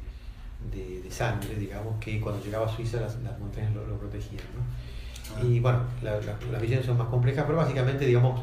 de- 0.73 1.01
de 1.03 1.11
sangre, 1.11 1.55
digamos, 1.57 1.99
que 2.01 2.21
cuando 2.21 2.45
llegaba 2.45 2.67
a 2.67 2.69
Suiza 2.77 3.01
las, 3.01 3.17
las 3.23 3.39
montañas 3.39 3.73
lo, 3.75 3.87
lo 3.87 3.97
protegían. 3.99 4.43
¿no? 4.55 5.37
Ah. 5.37 5.43
Y 5.45 5.61
bueno, 5.61 5.81
las 6.03 6.61
visiones 6.61 6.85
son 6.87 6.99
más 6.99 7.09
complejas, 7.09 7.45
pero 7.47 7.57
básicamente, 7.59 8.05
digamos, 8.07 8.43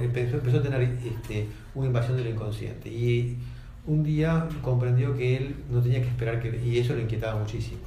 empezó, 0.00 0.38
a 0.38 0.62
tener 0.62 0.82
este, 0.82 1.46
una 1.74 1.86
invasión 1.86 2.16
de 2.16 2.24
lo 2.24 2.30
inconsciente. 2.30 2.88
Y 2.88 3.38
un 3.86 4.02
día 4.02 4.48
comprendió 4.62 5.16
que 5.16 5.36
él 5.36 5.54
no 5.70 5.80
tenía 5.80 6.00
que 6.02 6.08
esperar 6.08 6.40
que... 6.42 6.60
Y 6.64 6.78
eso 6.78 6.94
lo 6.94 7.00
inquietaba 7.00 7.38
muchísimo. 7.38 7.82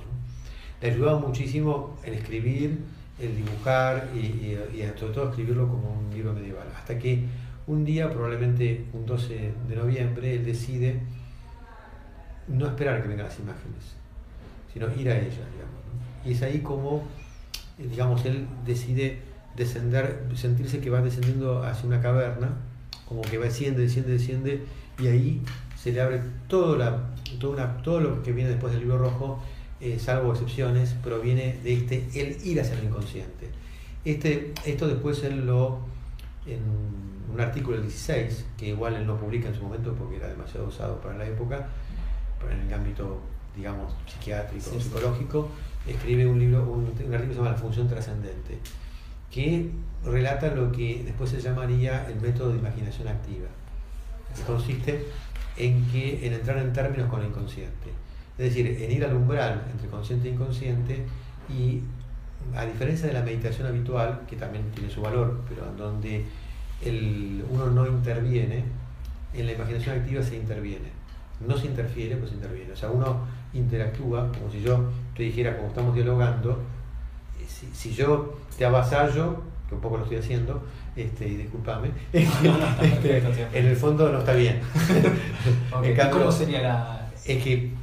Le 0.81 0.91
ayudaba 0.91 1.19
muchísimo 1.19 1.97
el 2.05 2.13
escribir, 2.13 2.79
el 3.21 3.35
dibujar 3.35 4.09
y, 4.15 4.19
y, 4.19 4.91
sobre 4.97 5.13
todo 5.13 5.29
escribirlo 5.29 5.67
como 5.67 5.99
un 5.99 6.13
libro 6.13 6.33
medieval. 6.33 6.67
Hasta 6.75 6.97
que 6.97 7.23
un 7.67 7.85
día, 7.85 8.09
probablemente 8.09 8.85
un 8.93 9.05
12 9.05 9.53
de 9.67 9.75
noviembre, 9.75 10.35
él 10.35 10.45
decide 10.45 11.01
no 12.47 12.65
esperar 12.67 13.01
que 13.01 13.07
vengan 13.07 13.27
las 13.27 13.39
imágenes, 13.39 13.95
sino 14.73 14.87
ir 14.95 15.09
a 15.09 15.17
ellas, 15.17 15.35
digamos. 15.53 15.79
Y 16.25 16.31
es 16.31 16.41
ahí 16.41 16.59
como, 16.59 17.03
digamos, 17.77 18.25
él 18.25 18.47
decide 18.65 19.19
descender, 19.55 20.27
sentirse 20.35 20.79
que 20.79 20.89
va 20.89 21.01
descendiendo 21.01 21.63
hacia 21.63 21.87
una 21.87 22.01
caverna, 22.01 22.57
como 23.07 23.21
que 23.21 23.37
va 23.37 23.45
desciende, 23.45 23.81
desciende, 23.81 24.13
desciende, 24.13 24.63
y 24.99 25.07
ahí 25.07 25.41
se 25.75 25.91
le 25.91 26.01
abre 26.01 26.21
todo, 26.47 26.75
la, 26.77 27.11
todo 27.39 27.99
lo 27.99 28.23
que 28.23 28.31
viene 28.31 28.49
después 28.49 28.73
del 28.73 28.81
libro 28.81 28.97
rojo, 28.97 29.43
eh, 29.81 29.97
salvo 29.99 30.33
excepciones, 30.33 30.93
proviene 31.03 31.57
de 31.63 31.73
este 31.73 32.07
el 32.15 32.37
ir 32.45 32.59
hacia 32.59 32.77
el 32.77 32.85
inconsciente. 32.85 33.49
Este, 34.03 34.53
esto 34.65 34.87
después 34.87 35.23
él 35.23 35.45
lo, 35.45 35.79
en 36.45 36.59
un 37.31 37.39
artículo 37.39 37.77
del 37.77 37.85
16, 37.85 38.45
que 38.57 38.67
igual 38.69 38.95
él 38.95 39.05
no 39.05 39.17
publica 39.17 39.49
en 39.49 39.55
su 39.55 39.63
momento 39.63 39.93
porque 39.93 40.17
era 40.17 40.27
demasiado 40.27 40.67
usado 40.67 40.99
para 40.99 41.17
la 41.17 41.27
época, 41.27 41.67
pero 42.39 42.51
en 42.51 42.67
el 42.67 42.73
ámbito, 42.73 43.19
digamos, 43.55 43.93
psiquiátrico, 44.07 44.79
psicológico, 44.79 45.49
escribe 45.87 46.25
un 46.27 46.39
libro, 46.39 46.63
un, 46.63 46.85
artículo 46.87 47.19
que 47.19 47.27
se 47.27 47.35
llama 47.35 47.51
La 47.51 47.57
función 47.57 47.87
trascendente, 47.87 48.59
que 49.31 49.69
relata 50.03 50.53
lo 50.55 50.71
que 50.71 51.03
después 51.05 51.29
se 51.29 51.39
llamaría 51.39 52.07
el 52.09 52.19
método 52.19 52.51
de 52.51 52.59
imaginación 52.59 53.07
activa, 53.07 53.47
que 54.35 54.41
consiste 54.43 55.05
en, 55.57 55.85
que, 55.91 56.25
en 56.25 56.33
entrar 56.33 56.57
en 56.57 56.73
términos 56.73 57.09
con 57.09 57.21
el 57.21 57.27
inconsciente. 57.27 57.91
Es 58.39 58.45
decir, 58.55 58.81
en 58.81 58.89
ir 58.89 59.03
al 59.03 59.13
umbral 59.15 59.65
entre 59.69 59.89
consciente 59.89 60.29
e 60.29 60.31
inconsciente 60.31 61.05
y 61.49 61.81
a 62.55 62.65
diferencia 62.65 63.07
de 63.07 63.13
la 63.13 63.21
meditación 63.21 63.67
habitual, 63.67 64.21
que 64.29 64.37
también 64.37 64.63
tiene 64.71 64.89
su 64.89 65.01
valor, 65.01 65.41
pero 65.49 65.67
en 65.67 65.75
donde 65.75 66.25
el, 66.85 67.43
uno 67.49 67.67
no 67.67 67.85
interviene, 67.85 68.63
en 69.33 69.45
la 69.45 69.51
imaginación 69.51 69.97
activa 69.97 70.23
se 70.23 70.37
interviene. 70.37 70.87
No 71.45 71.57
se 71.57 71.67
interfiere, 71.67 72.15
pues 72.15 72.29
se 72.29 72.37
interviene. 72.37 72.71
O 72.71 72.77
sea, 72.77 72.89
uno 72.89 73.27
interactúa 73.53 74.31
como 74.31 74.49
si 74.49 74.61
yo 74.61 74.89
te 75.17 75.23
dijera, 75.23 75.57
como 75.57 75.67
estamos 75.67 75.93
dialogando, 75.93 76.61
eh, 77.41 77.45
si, 77.73 77.93
yo 77.93 78.37
te 78.57 78.63
avasallo, 78.63 79.43
que 79.67 79.75
un 79.75 79.81
poco 79.81 79.97
lo 79.97 80.03
estoy 80.03 80.19
haciendo, 80.19 80.63
este, 80.95 81.27
y 81.27 81.35
discúlpame, 81.35 81.89
este, 82.13 83.17
en 83.53 83.65
el 83.65 83.75
fondo 83.75 84.09
no 84.13 84.19
está 84.19 84.31
bien. 84.31 84.61
¿Cómo 86.11 86.31
sería 86.31 86.61
la...? 86.61 87.11
Es 87.25 87.43
que, 87.43 87.73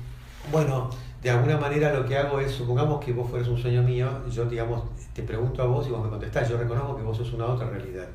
bueno, 0.50 0.90
de 1.22 1.30
alguna 1.30 1.58
manera 1.58 1.92
lo 1.92 2.06
que 2.06 2.16
hago 2.16 2.40
es, 2.40 2.52
supongamos 2.52 3.04
que 3.04 3.12
vos 3.12 3.28
fueres 3.28 3.48
un 3.48 3.58
sueño 3.58 3.82
mío, 3.82 4.08
yo 4.30 4.44
digamos, 4.44 4.84
te 5.12 5.22
pregunto 5.22 5.62
a 5.62 5.66
vos 5.66 5.86
y 5.86 5.90
vos 5.90 6.04
me 6.04 6.10
contestás, 6.10 6.48
yo 6.48 6.56
reconozco 6.56 6.96
que 6.96 7.02
vos 7.02 7.16
sos 7.16 7.32
una 7.32 7.46
otra 7.46 7.68
realidad. 7.68 8.06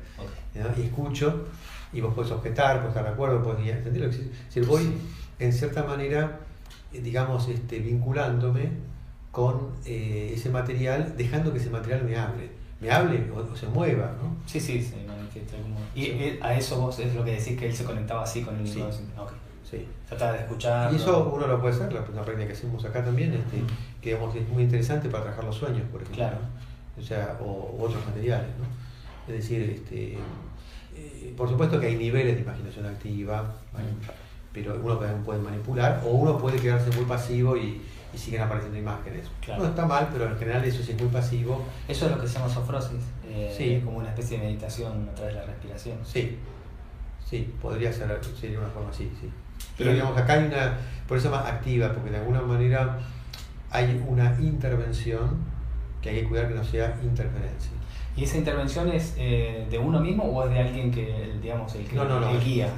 Y 0.54 0.82
escucho 0.82 1.46
y 1.92 2.00
vos 2.00 2.14
podés 2.14 2.30
objetar, 2.30 2.76
podés 2.76 2.88
estar 2.88 3.04
de 3.04 3.10
acuerdo, 3.10 3.42
podés 3.42 3.68
entenderlo. 3.68 4.10
Si 4.48 4.60
voy 4.60 4.94
en 5.38 5.52
cierta 5.52 5.82
manera, 5.82 6.40
eh, 6.92 7.00
digamos, 7.00 7.48
este, 7.48 7.80
vinculándome 7.80 8.70
con 9.30 9.72
eh, 9.84 10.32
ese 10.34 10.50
material, 10.50 11.14
dejando 11.16 11.52
que 11.52 11.58
ese 11.58 11.70
material 11.70 12.04
me 12.04 12.16
hable, 12.16 12.50
me 12.80 12.90
hable 12.90 13.30
o, 13.32 13.56
se 13.56 13.66
mueva, 13.66 14.14
¿no? 14.22 14.36
Sí, 14.46 14.60
sí, 14.60 14.82
sí, 14.82 14.94
Y 15.94 16.38
a 16.40 16.54
eso 16.56 16.80
vos 16.80 16.98
es 16.98 17.14
lo 17.14 17.24
que 17.24 17.32
decís 17.32 17.58
que 17.58 17.66
él 17.66 17.74
se 17.74 17.84
conectaba 17.84 18.22
así 18.22 18.42
con 18.42 18.56
el 18.56 18.66
sí. 18.66 18.82
Sí. 19.68 19.86
Trataba 20.08 20.32
de 20.32 20.38
escuchar. 20.40 20.92
Y 20.92 20.96
eso 20.96 21.32
uno 21.34 21.46
lo 21.46 21.60
puede 21.60 21.74
hacer, 21.74 21.92
la, 21.92 22.04
práctica 22.04 22.46
que 22.46 22.52
hacemos 22.52 22.84
acá 22.84 23.04
también, 23.04 23.32
este, 23.34 23.62
que 24.00 24.12
es 24.12 24.48
muy 24.48 24.64
interesante 24.64 25.08
para 25.08 25.24
trabajar 25.24 25.44
los 25.44 25.56
sueños, 25.56 25.82
por 25.90 26.02
ejemplo. 26.02 26.24
Claro. 26.24 26.38
O 26.98 27.02
sea, 27.02 27.38
o, 27.40 27.76
otros 27.80 28.04
materiales, 28.06 28.48
¿no? 28.58 29.32
Es 29.32 29.42
decir, 29.42 29.62
este, 29.62 30.18
eh, 30.94 31.34
por 31.36 31.48
supuesto 31.48 31.80
que 31.80 31.86
hay 31.86 31.96
niveles 31.96 32.34
de 32.36 32.42
imaginación 32.42 32.86
activa, 32.86 33.54
pero 34.52 34.78
uno 34.82 34.96
también 34.98 35.22
puede 35.22 35.40
manipular, 35.40 36.02
o 36.04 36.10
uno 36.10 36.36
puede 36.38 36.58
quedarse 36.58 36.90
muy 36.96 37.06
pasivo 37.06 37.56
y, 37.56 37.80
y 38.12 38.18
siguen 38.18 38.42
apareciendo 38.42 38.78
imágenes. 38.78 39.28
No 39.46 39.64
está 39.64 39.86
mal, 39.86 40.08
pero 40.12 40.26
en 40.26 40.36
general 40.36 40.64
eso 40.64 40.82
sí 40.82 40.92
es 40.92 41.00
muy 41.00 41.10
pasivo. 41.10 41.64
Eso 41.88 42.06
es 42.06 42.12
lo 42.12 42.20
que 42.20 42.28
se 42.28 42.38
llama 42.38 42.52
sofrosis, 42.52 43.00
eh, 43.26 43.80
como 43.84 43.98
una 43.98 44.08
especie 44.08 44.38
de 44.38 44.44
meditación 44.44 45.08
a 45.10 45.14
través 45.14 45.34
de 45.34 45.40
la 45.40 45.46
respiración. 45.46 45.98
Sí, 46.04 46.38
sí, 47.24 47.54
podría 47.60 47.92
ser, 47.92 48.20
sería 48.38 48.58
una 48.58 48.68
forma 48.68 48.90
así, 48.90 49.10
sí. 49.20 49.30
Pero 49.78 49.92
digamos, 49.92 50.16
acá 50.16 50.34
hay 50.34 50.44
una, 50.44 50.78
por 51.08 51.18
eso 51.18 51.30
más 51.30 51.46
activa, 51.46 51.92
porque 51.92 52.10
de 52.10 52.18
alguna 52.18 52.42
manera 52.42 52.98
hay 53.70 54.02
una 54.06 54.36
intervención 54.40 55.38
que 56.00 56.10
hay 56.10 56.22
que 56.22 56.28
cuidar 56.28 56.48
que 56.48 56.54
no 56.54 56.64
sea 56.64 56.98
interferencia. 57.02 57.70
¿Y 58.14 58.24
esa 58.24 58.36
intervención 58.36 58.90
es 58.90 59.14
eh, 59.16 59.66
de 59.70 59.78
uno 59.78 60.00
mismo 60.00 60.24
o 60.24 60.44
es 60.44 60.50
de 60.50 60.58
alguien 60.60 60.90
que, 60.90 61.32
digamos, 61.40 61.74
el 61.74 61.86
que 61.86 61.96
no, 61.96 62.04
no, 62.04 62.40
guía? 62.40 62.68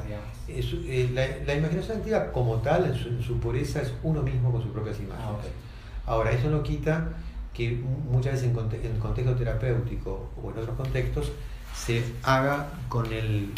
Eh, 0.46 1.10
la, 1.46 1.54
imaginación 1.54 1.98
activa 1.98 2.30
como 2.30 2.56
tal, 2.58 2.84
en 2.86 3.22
su, 3.22 3.40
pureza, 3.40 3.82
es 3.82 3.92
uno 4.02 4.22
mismo 4.22 4.52
con 4.52 4.62
sus 4.62 4.70
propias 4.70 5.00
imágenes. 5.00 5.26
Ah, 5.26 6.12
Ahora, 6.12 6.30
eso 6.32 6.50
no 6.50 6.62
quita 6.62 7.08
que 7.52 7.70
muchas 8.10 8.34
veces 8.34 8.50
en, 8.50 8.90
en, 8.92 8.98
contexto 8.98 9.34
terapéutico 9.34 10.30
o 10.42 10.50
en 10.50 10.58
otros 10.58 10.76
contextos 10.76 11.32
se 11.74 12.04
haga 12.22 12.68
con 12.88 13.12
el 13.12 13.50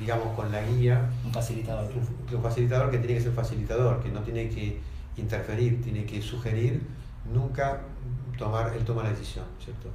digamos, 0.00 0.34
con 0.34 0.50
la 0.50 0.62
guía. 0.62 1.10
Un 1.24 1.32
facilitador. 1.32 1.92
Un, 2.32 2.42
facilitador 2.42 2.90
que 2.90 2.98
tiene 2.98 3.14
que 3.14 3.20
ser 3.20 3.32
facilitador, 3.32 4.02
que 4.02 4.08
no 4.08 4.20
tiene 4.20 4.48
que 4.48 4.80
interferir, 5.16 5.82
tiene 5.82 6.06
que 6.06 6.22
sugerir, 6.22 6.82
nunca 7.32 7.80
tomar, 8.38 8.72
él 8.74 8.84
toma 8.84 9.02
la 9.02 9.10
decisión, 9.10 9.44
¿cierto? 9.62 9.90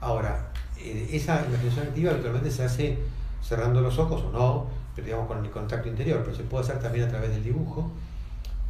Ahora, 0.00 0.48
eh, 0.78 1.10
esa 1.12 1.44
imaginación 1.46 1.88
activa 1.88 2.12
habitualmente 2.12 2.50
se 2.50 2.64
hace 2.64 2.98
cerrando 3.42 3.82
los 3.82 3.98
ojos 3.98 4.22
o 4.22 4.32
no, 4.32 4.66
pero 4.96 5.06
digamos 5.06 5.26
con 5.26 5.44
el 5.44 5.50
contacto 5.50 5.88
interior, 5.88 6.22
pero 6.24 6.34
se 6.34 6.44
puede 6.44 6.64
hacer 6.64 6.80
también 6.80 7.04
a 7.06 7.08
través 7.08 7.30
del 7.30 7.44
dibujo, 7.44 7.90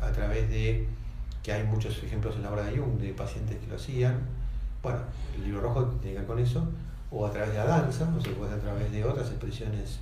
a 0.01 0.11
través 0.11 0.51
de, 0.51 0.88
que 1.42 1.53
hay 1.53 1.62
muchos 1.64 2.03
ejemplos 2.03 2.35
en 2.37 2.42
la 2.42 2.51
obra 2.51 2.64
de 2.64 2.77
Jung 2.77 2.99
de 2.99 3.12
pacientes 3.12 3.59
que 3.59 3.66
lo 3.68 3.77
hacían, 3.77 4.21
bueno, 4.83 4.99
el 5.37 5.45
libro 5.45 5.61
rojo 5.61 5.85
tiene 6.01 6.14
que 6.14 6.18
ver 6.21 6.27
con 6.27 6.38
eso, 6.40 6.66
o 7.12 7.25
a 7.27 7.31
través 7.31 7.53
de 7.53 7.59
la 7.59 7.66
danza, 7.66 8.12
o 8.16 8.21
se 8.21 8.31
puede 8.31 8.51
hacer 8.51 8.68
a 8.68 8.73
través 8.73 8.90
de 8.90 9.05
otras 9.05 9.29
expresiones 9.29 10.01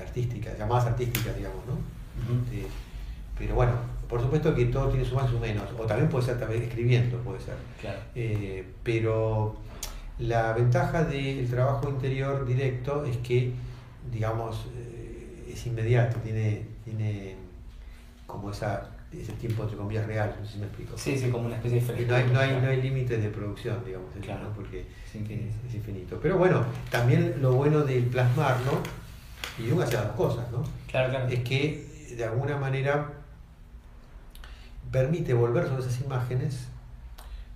artísticas, 0.00 0.58
llamadas 0.58 0.86
artísticas, 0.86 1.36
digamos, 1.36 1.62
¿no? 1.66 1.74
Este, 2.42 2.66
pero 3.38 3.54
bueno, 3.54 3.72
por 4.08 4.20
supuesto 4.20 4.54
que 4.54 4.66
todo 4.66 4.88
tiene 4.88 5.04
su 5.04 5.14
más 5.14 5.28
y 5.28 5.32
su 5.32 5.38
menos, 5.38 5.64
o 5.78 5.84
también 5.84 6.08
puede 6.08 6.24
ser 6.24 6.38
también 6.38 6.62
escribiendo, 6.62 7.18
puede 7.18 7.40
ser. 7.40 7.54
Eh, 8.14 8.64
pero 8.82 9.56
la 10.18 10.52
ventaja 10.52 11.04
del 11.04 11.48
trabajo 11.48 11.88
interior 11.90 12.46
directo 12.46 13.04
es 13.04 13.16
que, 13.18 13.52
digamos, 14.10 14.66
eh, 14.74 15.52
es 15.52 15.66
inmediato, 15.66 16.18
tiene, 16.20 16.62
tiene 16.84 17.36
como 18.26 18.50
esa, 18.50 18.90
ese 19.12 19.32
tiempo 19.32 19.64
entre 19.64 19.76
comillas 19.76 20.06
real, 20.06 20.34
no 20.40 20.46
sé 20.46 20.54
si 20.54 20.58
me 20.58 20.66
explico. 20.66 20.96
Sí, 20.96 21.18
sí, 21.18 21.30
como 21.30 21.46
una 21.46 21.56
especie 21.56 21.80
de 21.80 22.06
No 22.06 22.16
hay, 22.16 22.30
no 22.32 22.40
hay, 22.40 22.60
no 22.60 22.68
hay 22.68 22.80
límites 22.80 23.22
de 23.22 23.28
producción, 23.28 23.82
digamos, 23.84 24.10
porque 24.54 24.86
es 25.12 25.74
infinito. 25.74 26.18
Pero 26.22 26.38
bueno, 26.38 26.64
también 26.90 27.36
lo 27.40 27.52
bueno 27.52 27.80
del 27.80 28.04
plasmarlo 28.04 28.80
y 29.58 29.70
Jung 29.70 29.82
hacía 29.82 30.02
dos 30.02 30.16
cosas, 30.16 30.50
¿no? 30.50 30.62
Claro, 30.86 31.10
claro. 31.10 31.28
Es 31.28 31.40
que 31.40 32.14
de 32.16 32.24
alguna 32.24 32.56
manera 32.56 33.12
permite 34.90 35.34
volver 35.34 35.66
sobre 35.66 35.82
esas 35.82 36.00
imágenes 36.00 36.68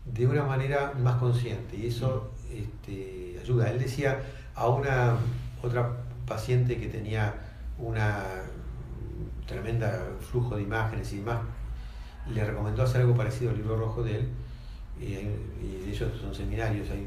de 0.04 0.26
una 0.26 0.44
manera 0.44 0.92
más 0.98 1.16
consciente 1.16 1.76
y 1.76 1.86
eso 1.86 2.30
este, 2.52 3.38
ayuda. 3.40 3.70
Él 3.70 3.78
decía 3.78 4.20
a 4.54 4.68
una 4.68 5.16
otra 5.62 5.92
paciente 6.26 6.78
que 6.78 6.88
tenía 6.88 7.34
una 7.78 8.24
tremenda 9.46 10.06
flujo 10.20 10.56
de 10.56 10.62
imágenes 10.62 11.12
y 11.12 11.18
demás, 11.18 11.40
le 12.32 12.44
recomendó 12.44 12.82
hacer 12.82 13.00
algo 13.00 13.16
parecido 13.16 13.50
al 13.50 13.56
libro 13.56 13.76
rojo 13.76 14.02
de 14.02 14.16
él, 14.16 14.28
y, 15.00 15.06
de 15.06 15.90
ellos 15.90 16.12
son 16.20 16.34
seminarios, 16.34 16.88
hay 16.90 17.06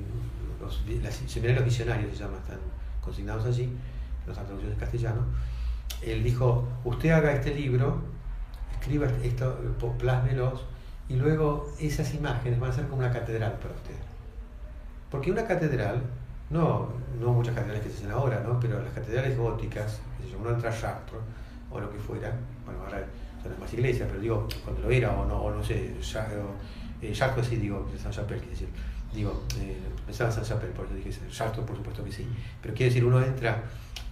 los, 0.60 0.82
seminarios 1.28 1.66
visionarios 1.66 2.18
se 2.18 2.24
llaman, 2.24 2.40
están 2.40 2.60
consignados 3.02 3.46
allí, 3.46 3.70
las 4.28 4.36
traducciones 4.36 4.74
en 4.74 4.80
castellano, 4.80 5.22
él 6.02 6.24
dijo, 6.24 6.68
usted 6.84 7.12
haga 7.12 7.32
este 7.34 7.54
libro, 7.54 8.02
escriba 8.72 9.08
esto, 9.24 9.58
plásmelos, 9.98 10.66
y 11.10 11.16
luego 11.16 11.72
esas 11.80 12.14
imágenes 12.14 12.60
van 12.60 12.72
a 12.72 12.74
ser 12.74 12.86
como 12.86 13.00
una 13.00 13.12
catedral 13.12 13.54
para 13.54 13.74
usted. 13.74 13.96
Porque 15.10 15.32
una 15.32 15.46
catedral, 15.46 16.02
no, 16.50 16.90
no 17.20 17.34
muchas 17.34 17.56
catedrales 17.56 17.84
que 17.84 17.90
se 17.90 17.98
hacen 17.98 18.12
ahora, 18.12 18.42
¿no? 18.46 18.60
pero 18.60 18.82
las 18.82 18.94
catedrales 18.94 19.38
góticas, 19.38 20.00
que 20.18 20.28
se 20.28 20.32
llaman 20.32 20.62
Chartres, 20.62 21.22
o 21.70 21.80
lo 21.80 21.92
que 21.92 21.98
fuera, 21.98 22.32
bueno, 22.66 22.82
ahora 22.84 23.06
son 23.42 23.52
las 23.52 23.60
más 23.60 23.74
iglesias, 23.74 24.08
pero 24.10 24.22
digo, 24.22 24.48
cuando 24.64 24.82
lo 24.82 24.92
era, 24.92 25.12
o 25.12 25.26
no, 25.26 25.42
o 25.42 25.52
no 25.52 25.64
sé, 25.64 25.96
Chartres, 26.02 26.40
eh, 27.02 27.50
sí 27.50 27.56
digo, 27.58 27.90
San 28.02 28.12
Chapelle, 28.12 28.46
decir, 28.46 28.70
Digo, 29.14 29.44
eh, 29.60 29.78
pensaba 30.06 30.32
en 30.32 30.44
San 30.44 30.60
por 30.60 30.86
eso 30.86 30.96
dije 30.96 31.12
Chartres, 31.30 31.66
por 31.66 31.78
supuesto 31.78 32.04
que 32.04 32.12
sí. 32.12 32.28
Pero 32.62 32.74
quiero 32.74 32.90
decir, 32.90 33.06
uno 33.06 33.22
entra 33.22 33.64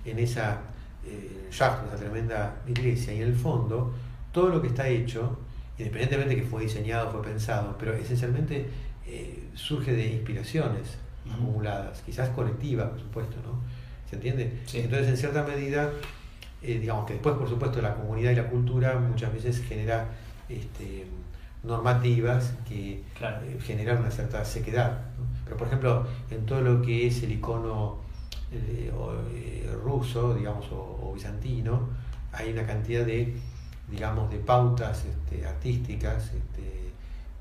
en 0.05 0.19
esa 0.19 0.61
eh, 1.05 1.47
Chartres, 1.49 1.93
esa 1.93 2.03
tremenda 2.03 2.61
iglesia, 2.67 3.13
y 3.13 3.21
en 3.21 3.27
el 3.27 3.35
fondo, 3.35 3.93
todo 4.31 4.49
lo 4.49 4.61
que 4.61 4.67
está 4.69 4.87
hecho, 4.87 5.37
independientemente 5.77 6.35
que 6.35 6.43
fue 6.43 6.63
diseñado, 6.63 7.11
fue 7.11 7.21
pensado, 7.21 7.75
pero 7.77 7.93
esencialmente 7.93 8.67
eh, 9.05 9.49
surge 9.55 9.93
de 9.93 10.07
inspiraciones 10.07 10.97
acumuladas, 11.29 12.01
quizás 12.05 12.29
colectivas, 12.29 12.89
por 12.89 12.99
supuesto, 12.99 13.37
¿no? 13.43 13.59
¿Se 14.09 14.15
entiende? 14.15 14.59
Entonces, 14.73 15.07
en 15.07 15.17
cierta 15.17 15.43
medida, 15.43 15.89
eh, 16.61 16.79
digamos 16.79 17.05
que 17.05 17.13
después, 17.13 17.35
por 17.35 17.47
supuesto, 17.47 17.81
la 17.81 17.95
comunidad 17.95 18.31
y 18.31 18.35
la 18.35 18.47
cultura 18.47 18.99
muchas 18.99 19.33
veces 19.33 19.63
genera 19.63 20.09
este, 20.49 21.05
normativas 21.63 22.53
que 22.67 23.03
eh, 23.21 23.59
generan 23.61 23.99
una 23.99 24.11
cierta 24.11 24.43
sequedad. 24.43 24.99
Pero, 25.45 25.57
por 25.57 25.67
ejemplo, 25.67 26.05
en 26.29 26.45
todo 26.45 26.61
lo 26.61 26.81
que 26.81 27.07
es 27.07 27.23
el 27.23 27.31
icono 27.31 28.00
ruso, 29.83 30.33
digamos, 30.33 30.65
o, 30.71 31.11
bizantino, 31.13 31.89
hay 32.31 32.51
una 32.51 32.65
cantidad 32.65 33.05
de, 33.05 33.35
digamos, 33.89 34.29
de 34.31 34.37
pautas 34.37 35.05
este, 35.05 35.45
artísticas 35.45 36.31
este, 36.33 36.91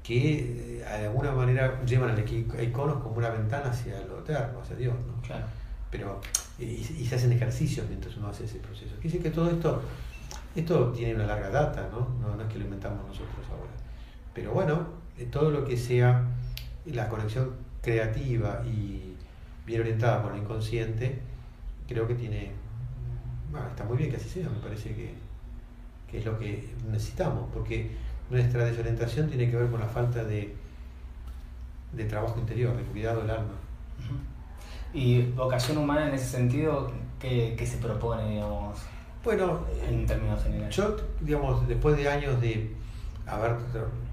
que 0.03 0.81
eh, 0.81 0.85
de 0.85 1.07
alguna 1.07 1.33
manera 1.33 1.83
llevan 1.85 2.11
al 2.11 2.19
iconos 2.19 3.03
como 3.03 3.17
una 3.17 3.31
ventana 3.31 3.71
hacia 3.71 4.01
lo 4.07 4.21
eterno, 4.21 4.61
hacia 4.61 4.77
Dios. 4.77 4.95
¿no? 5.07 5.23
Claro. 5.23 5.47
Pero, 5.91 6.21
y, 6.59 6.83
se 6.83 7.15
hacen 7.15 7.33
ejercicios 7.33 7.87
mientras 7.89 8.17
uno 8.17 8.29
hace 8.29 8.45
ese 8.45 8.59
proceso. 8.59 8.95
Quiere 9.01 9.09
decir 9.09 9.23
que 9.23 9.31
todo 9.31 9.51
esto, 9.51 9.83
esto 10.55 10.93
tiene 10.93 11.15
una 11.15 11.27
larga 11.27 11.51
data, 11.51 11.89
¿no? 11.91 12.09
¿no? 12.21 12.37
No 12.37 12.43
es 12.43 12.49
que 12.49 12.59
lo 12.59 12.65
inventamos 12.65 13.07
nosotros 13.07 13.47
ahora. 13.51 13.71
Pero 14.35 14.53
bueno, 14.53 14.87
eh, 15.19 15.27
todo 15.31 15.51
lo 15.51 15.65
que 15.65 15.77
sea 15.77 16.25
la 16.87 17.09
conexión 17.09 17.51
creativa 17.83 18.63
y 18.65 19.10
bien 19.71 19.83
orientada 19.83 20.23
por 20.23 20.33
el 20.33 20.43
inconsciente, 20.43 21.21
creo 21.89 22.07
que 22.07 22.15
tiene, 22.15 22.53
bueno, 23.51 23.69
está 23.69 23.85
muy 23.85 23.97
bien 23.97 24.11
que 24.11 24.17
así 24.17 24.29
sea, 24.29 24.49
me 24.49 24.59
parece 24.59 24.95
que, 24.95 25.15
que 26.11 26.19
es 26.19 26.25
lo 26.25 26.39
que 26.39 26.69
necesitamos, 26.91 27.49
porque 27.55 27.91
nuestra 28.29 28.65
desorientación 28.65 29.29
tiene 29.29 29.51
que 29.51 29.57
ver 29.57 29.71
con 29.71 29.81
la 29.81 29.87
falta 29.87 30.25
de, 30.25 30.55
de 31.93 32.05
trabajo 32.05 32.39
interior, 32.39 32.77
de 32.77 32.83
cuidado 32.85 33.23
del 33.23 33.31
alma. 33.31 33.55
¿Y 34.93 35.23
vocación 35.23 35.79
humana 35.79 36.09
en 36.09 36.15
ese 36.15 36.27
sentido, 36.27 36.91
qué, 37.21 37.65
se 37.65 37.79
propone, 37.79 38.29
digamos? 38.29 38.79
Bueno, 39.23 39.61
en 39.89 40.07
términos 40.07 40.43
generales. 40.43 40.75
Yo, 40.75 40.97
digamos, 41.21 41.67
después 41.69 41.97
de 41.97 42.09
años 42.09 42.41
de 42.41 42.75
haber 43.27 43.57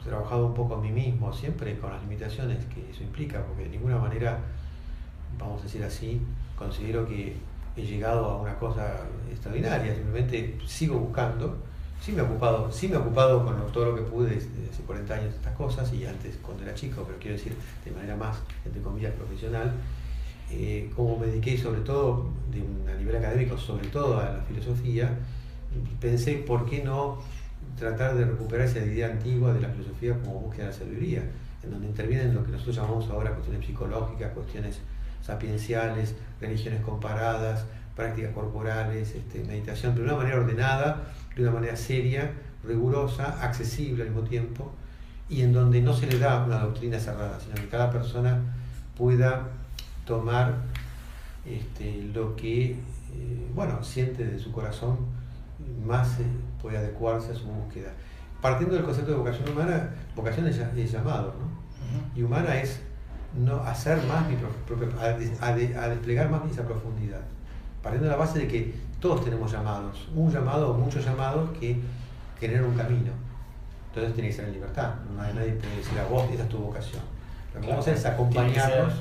trabajado 0.04 0.48
un 0.48 0.54
poco 0.54 0.76
a 0.76 0.82
mí 0.82 0.92
mismo, 0.92 1.34
siempre 1.34 1.78
con 1.80 1.92
las 1.92 2.02
limitaciones 2.04 2.64
que 2.66 2.92
eso 2.92 3.04
implica, 3.04 3.44
porque 3.44 3.64
de 3.64 3.70
ninguna 3.70 3.98
manera, 3.98 4.40
vamos 5.38 5.62
a 5.62 5.64
decir 5.64 5.84
así, 5.84 6.22
considero 6.58 7.08
que 7.08 7.36
he 7.76 7.82
llegado 7.82 8.26
a 8.26 8.42
una 8.42 8.58
cosa 8.58 8.98
extraordinaria, 9.30 9.94
simplemente 9.94 10.58
sigo 10.66 11.00
buscando. 11.00 11.58
Sí 12.02 12.12
me 12.12 12.20
he 12.20 12.22
ocupado, 12.22 12.72
sí 12.72 12.88
me 12.88 12.96
he 12.96 12.98
ocupado 12.98 13.44
con 13.44 13.56
todo 13.72 13.86
lo 13.86 13.96
que 13.96 14.04
pude 14.04 14.36
desde 14.36 14.70
hace 14.72 14.84
40 14.84 15.14
años 15.14 15.34
estas 15.34 15.56
cosas 15.56 15.92
y 15.94 16.06
antes 16.06 16.38
cuando 16.42 16.64
era 16.64 16.74
chico, 16.76 17.04
pero 17.06 17.18
quiero 17.20 17.38
decir 17.38 17.56
de 17.84 17.92
manera 17.92 18.16
más, 18.16 18.38
entre 18.66 18.82
comillas, 18.82 19.14
profesional. 19.14 19.74
Eh, 20.50 20.90
como 20.96 21.18
me 21.18 21.28
dediqué 21.28 21.58
sobre 21.58 21.82
todo, 21.82 22.30
a 22.88 22.98
nivel 22.98 23.16
académico, 23.16 23.58
sobre 23.58 23.88
todo 23.88 24.20
a 24.20 24.26
la 24.26 24.42
filosofía, 24.48 25.10
pensé 26.00 26.36
por 26.36 26.66
qué 26.66 26.84
no 26.84 27.20
tratar 27.78 28.16
de 28.16 28.26
recuperar 28.26 28.68
esa 28.68 28.80
idea 28.80 29.08
antigua 29.08 29.54
de 29.54 29.62
la 29.62 29.70
filosofía 29.70 30.18
como 30.20 30.40
búsqueda 30.42 30.66
de 30.66 30.72
la 30.72 30.78
sabiduría, 30.78 31.24
en 31.64 31.72
donde 31.72 31.88
intervienen 31.88 32.34
lo 32.34 32.46
que 32.46 32.52
nosotros 32.52 32.76
llamamos 32.76 33.10
ahora 33.10 33.32
cuestiones 33.32 33.66
psicológicas, 33.66 34.32
cuestiones 34.34 34.80
sapienciales, 35.22 36.16
religiones 36.40 36.82
comparadas, 36.82 37.66
prácticas 37.96 38.34
corporales, 38.34 39.16
este, 39.16 39.44
meditación, 39.44 39.96
de 39.96 40.04
una 40.04 40.16
manera 40.16 40.38
ordenada 40.38 41.14
de 41.38 41.44
una 41.44 41.52
manera 41.52 41.76
seria, 41.76 42.32
rigurosa, 42.64 43.44
accesible 43.44 44.04
al 44.04 44.10
mismo 44.10 44.28
tiempo, 44.28 44.72
y 45.30 45.42
en 45.42 45.54
donde 45.54 45.82
no 45.82 45.94
se 45.94 46.08
le 46.08 46.18
da 46.18 46.44
una 46.44 46.60
doctrina 46.60 47.00
cerrada, 47.00 47.40
sino 47.40 47.56
que 47.56 47.68
cada 47.68 47.92
persona 47.92 48.40
pueda 48.98 49.50
tomar 50.06 50.56
este, 51.46 52.02
lo 52.14 52.36
que 52.36 52.72
eh, 52.72 53.48
bueno, 53.54 53.84
siente 53.84 54.26
de 54.26 54.40
su 54.40 54.52
corazón 54.52 54.98
más 55.86 56.20
eh, 56.20 56.24
puede 56.62 56.78
adecuarse 56.78 57.32
a 57.32 57.36
su 57.36 57.46
búsqueda. 57.46 57.92
Partiendo 58.42 58.76
del 58.76 58.86
concepto 58.86 59.12
de 59.12 59.18
vocación 59.18 59.50
humana, 59.50 59.90
vocación 60.16 60.48
es, 60.48 60.92
llamado, 60.92 61.36
¿no? 61.40 61.58
Y 62.16 62.24
humana 62.24 62.60
es 62.62 62.82
no 63.36 63.62
hacer 63.64 64.02
más 64.04 64.28
mi 64.28 64.36
propio, 64.36 64.90
a, 65.00 65.06
a, 65.46 65.90
desplegar 65.90 66.30
más 66.30 66.42
esa 66.52 66.64
profundidad. 66.64 67.22
Partiendo 67.84 68.08
de 68.08 68.12
la 68.12 68.18
base 68.18 68.40
de 68.40 68.48
que 68.48 68.74
todos 69.00 69.24
tenemos 69.24 69.52
llamados, 69.52 70.08
un 70.16 70.32
llamado 70.32 70.72
o 70.72 70.74
muchos 70.74 71.06
llamados 71.06 71.50
que 71.60 71.80
generan 72.40 72.66
un 72.66 72.76
camino. 72.76 73.12
Entonces 73.90 74.14
tiene 74.14 74.30
que 74.30 74.36
ser 74.36 74.46
en 74.46 74.54
libertad, 74.54 74.94
nadie 75.16 75.54
puede 75.54 75.78
decir 75.78 76.00
a 76.00 76.06
vos, 76.06 76.30
esa 76.32 76.44
es 76.44 76.50
tu 76.50 76.58
vocación. 76.58 77.02
Lo 77.54 77.62
que 77.62 77.68
vamos 77.68 77.88
a 77.88 77.92
hacer 77.92 77.96
es 77.96 78.06
acompañarnos, 78.06 78.94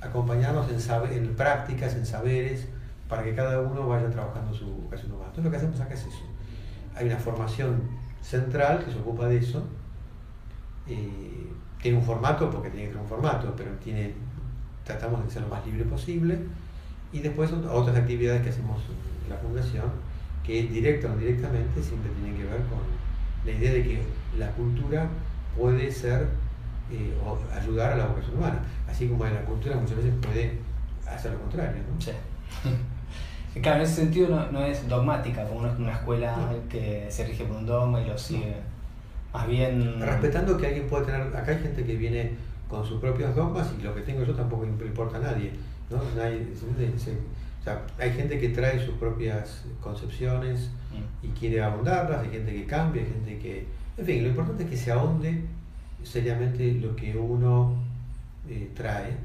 acompañarnos 0.00 0.66
en, 0.70 1.12
en 1.12 1.34
prácticas, 1.34 1.94
en 1.94 2.06
saberes, 2.06 2.66
para 3.08 3.24
que 3.24 3.34
cada 3.34 3.60
uno 3.60 3.86
vaya 3.88 4.08
trabajando 4.08 4.54
su 4.54 4.64
vocación 4.64 5.12
humana. 5.12 5.28
Entonces 5.28 5.44
lo 5.44 5.50
que 5.50 5.56
hacemos 5.58 5.80
acá 5.80 5.92
es 5.92 6.00
eso. 6.00 6.24
Hay 6.94 7.06
una 7.06 7.18
formación 7.18 7.82
central 8.22 8.82
que 8.84 8.90
se 8.90 8.98
ocupa 8.98 9.26
de 9.26 9.36
eso. 9.36 9.62
Eh, 10.88 11.52
tiene 11.82 11.98
un 11.98 12.04
formato, 12.04 12.48
porque 12.48 12.70
tiene 12.70 12.86
que 12.86 12.92
tener 12.92 13.02
un 13.02 13.08
formato, 13.08 13.52
pero 13.56 13.72
tiene, 13.82 14.14
tratamos 14.84 15.24
de 15.24 15.30
ser 15.30 15.42
lo 15.42 15.48
más 15.48 15.66
libre 15.66 15.84
posible. 15.84 16.38
Y 17.12 17.18
después 17.18 17.52
otras 17.52 17.96
actividades 17.96 18.40
que 18.42 18.48
hacemos 18.48 18.80
la 19.28 19.36
fundación, 19.36 19.84
que 20.44 20.62
directa 20.62 21.08
o 21.08 21.12
indirectamente 21.12 21.82
siempre 21.82 22.10
tienen 22.12 22.36
que 22.36 22.44
ver 22.44 22.60
con 22.62 22.78
la 23.44 23.52
idea 23.52 23.72
de 23.72 23.82
que 23.82 24.02
la 24.38 24.50
cultura 24.52 25.08
puede 25.58 25.90
ser 25.90 26.28
eh, 26.90 27.14
o 27.24 27.38
ayudar 27.54 27.92
a 27.92 27.96
la 27.96 28.06
vocación 28.06 28.36
humana, 28.36 28.62
así 28.88 29.08
como 29.08 29.24
la 29.24 29.44
cultura 29.44 29.76
muchas 29.76 29.96
veces 29.96 30.14
puede 30.22 30.58
hacer 31.06 31.32
lo 31.32 31.40
contrario. 31.40 31.82
¿no? 31.92 32.00
Sí. 32.00 32.12
Claro, 33.60 33.80
en 33.80 33.82
ese 33.82 33.96
sentido 33.96 34.30
no, 34.30 34.50
no 34.50 34.64
es 34.64 34.88
dogmática, 34.88 35.46
como 35.46 35.60
una 35.60 35.92
escuela 35.92 36.34
que 36.70 37.06
se 37.10 37.26
rige 37.26 37.44
por 37.44 37.58
un 37.58 37.66
dogma 37.66 38.00
y 38.00 38.06
lo 38.06 38.16
sigue. 38.16 38.54
Más 39.32 39.46
bien. 39.46 40.00
Respetando 40.00 40.56
que 40.56 40.66
alguien 40.66 40.88
puede 40.88 41.06
tener. 41.06 41.22
Acá 41.36 41.52
hay 41.52 41.58
gente 41.58 41.84
que 41.84 41.96
viene 41.96 42.32
con 42.68 42.84
sus 42.84 43.00
propios 43.00 43.34
dogmas 43.34 43.70
y 43.78 43.82
lo 43.82 43.94
que 43.94 44.00
tengo 44.02 44.24
yo 44.24 44.34
tampoco 44.34 44.64
importa 44.64 45.18
a 45.18 45.20
nadie. 45.20 45.52
¿no? 45.90 45.98
nadie 46.16 46.46
se, 46.96 47.12
o 47.62 47.64
sea, 47.64 47.82
hay 47.98 48.12
gente 48.12 48.40
que 48.40 48.48
trae 48.48 48.84
sus 48.84 48.96
propias 48.96 49.62
concepciones 49.80 50.70
y 51.22 51.28
quiere 51.28 51.62
ahondarlas, 51.62 52.22
hay 52.22 52.30
gente 52.30 52.52
que 52.52 52.66
cambia, 52.66 53.02
hay 53.02 53.08
gente 53.08 53.38
que... 53.38 53.66
En 53.96 54.04
fin, 54.04 54.22
lo 54.24 54.30
importante 54.30 54.64
es 54.64 54.70
que 54.70 54.76
se 54.76 54.90
ahonde 54.90 55.44
seriamente 56.02 56.72
lo 56.74 56.96
que 56.96 57.16
uno 57.16 57.76
eh, 58.48 58.68
trae 58.74 59.16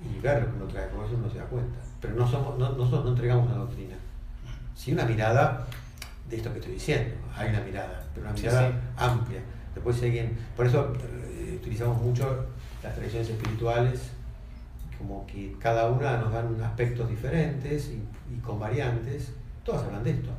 y 0.00 0.20
ver 0.20 0.44
lo 0.44 0.50
que 0.50 0.56
uno 0.56 0.66
trae, 0.66 0.86
por 0.88 1.04
eso 1.04 1.16
uno 1.16 1.28
se 1.28 1.36
da 1.36 1.44
cuenta. 1.44 1.78
Pero 2.00 2.14
no 2.14 2.26
somos, 2.26 2.58
no, 2.58 2.70
nosotros 2.70 3.04
no 3.04 3.10
entregamos 3.10 3.46
una 3.46 3.58
doctrina. 3.58 3.96
Sí 4.74 4.92
una 4.92 5.04
mirada 5.04 5.66
de 6.28 6.36
esto 6.36 6.52
que 6.52 6.58
estoy 6.58 6.74
diciendo, 6.74 7.14
hay 7.34 7.50
una 7.50 7.60
mirada, 7.60 8.04
pero 8.14 8.26
una 8.26 8.34
mirada 8.34 8.80
amplia. 8.96 9.40
Después 9.74 10.02
alguien, 10.02 10.36
por 10.56 10.66
eso 10.66 10.92
eh, 11.38 11.58
utilizamos 11.60 12.00
mucho 12.00 12.46
las 12.82 12.94
tradiciones 12.94 13.28
espirituales 13.28 14.10
como 14.98 15.26
que 15.26 15.54
cada 15.58 15.88
una 15.88 16.16
nos 16.18 16.32
dan 16.32 16.60
aspectos 16.62 17.08
diferentes 17.08 17.90
y, 17.90 18.38
con 18.40 18.58
variantes, 18.58 19.32
todas 19.64 19.84
hablan 19.84 20.02
de 20.02 20.10
esto, 20.10 20.30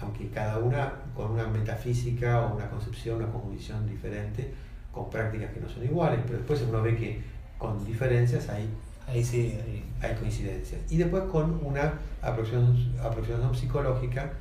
aunque 0.00 0.28
cada 0.30 0.58
una 0.58 0.92
con 1.14 1.32
una 1.32 1.46
metafísica 1.46 2.42
o 2.42 2.56
una 2.56 2.68
concepción, 2.68 3.16
una 3.16 3.32
cosmovisión 3.32 3.88
diferente, 3.88 4.52
con 4.92 5.10
prácticas 5.10 5.50
que 5.52 5.60
no 5.60 5.68
son 5.68 5.84
iguales, 5.84 6.20
pero 6.24 6.38
después 6.38 6.62
uno 6.68 6.82
ve 6.82 6.96
que 6.96 7.22
con 7.58 7.84
diferencias 7.84 8.48
hay, 8.48 8.68
ahí 9.06 9.24
sí, 9.24 9.58
hay 10.00 10.14
coincidencias. 10.14 10.80
Y 10.90 10.98
después 10.98 11.24
con 11.24 11.60
una 11.64 11.94
aproximación, 12.22 12.94
aproximación 13.02 13.54
psicológica 13.54 14.32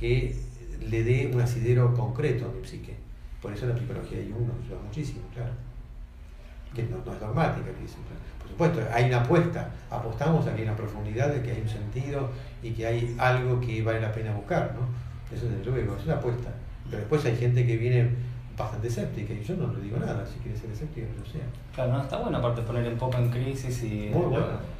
que 0.00 0.34
le 0.80 1.04
dé 1.04 1.30
un 1.32 1.40
asidero 1.40 1.94
concreto 1.94 2.46
a 2.46 2.52
mi 2.58 2.66
psique. 2.66 2.96
Por 3.40 3.52
eso 3.52 3.66
la 3.66 3.76
psicología 3.76 4.18
de 4.18 4.24
Jung 4.24 4.48
nos 4.48 4.64
ayuda 4.64 4.80
muchísimo, 4.84 5.20
claro. 5.32 5.52
Que 6.74 6.82
no, 6.84 6.98
es 6.98 7.20
dogmática, 7.20 7.66
que 7.66 7.86
claro 7.86 8.48
supuesto, 8.50 8.80
hay 8.92 9.04
una 9.04 9.20
apuesta, 9.20 9.70
apostamos 9.90 10.46
a 10.46 10.54
que 10.54 10.62
hay 10.62 10.68
una 10.68 10.76
profundidad, 10.76 11.28
de 11.28 11.42
que 11.42 11.52
hay 11.52 11.60
un 11.60 11.68
sentido 11.68 12.30
y 12.62 12.72
que 12.72 12.86
hay 12.86 13.14
algo 13.18 13.60
que 13.60 13.82
vale 13.82 14.00
la 14.00 14.12
pena 14.12 14.32
buscar, 14.32 14.74
¿no? 14.74 14.86
Eso 15.34 15.46
desde 15.46 15.64
luego, 15.64 15.96
es 15.96 16.04
una 16.04 16.14
apuesta. 16.14 16.50
Pero 16.84 16.98
después 16.98 17.24
hay 17.24 17.36
gente 17.36 17.66
que 17.66 17.76
viene 17.76 18.10
bastante 18.56 18.88
escéptica 18.88 19.32
y 19.32 19.42
yo 19.42 19.56
no 19.56 19.72
le 19.72 19.80
digo 19.80 19.98
nada, 19.98 20.26
si 20.26 20.38
quiere 20.40 20.58
ser 20.58 20.70
escéptico, 20.70 21.06
que 21.06 21.18
lo 21.18 21.26
sea. 21.26 21.46
Claro, 21.74 21.92
no, 21.92 22.02
está 22.02 22.18
bueno 22.18 22.38
aparte 22.38 22.62
poner 22.62 22.92
un 22.92 22.98
poco 22.98 23.16
en 23.18 23.30
crisis 23.30 23.82
y, 23.84 24.12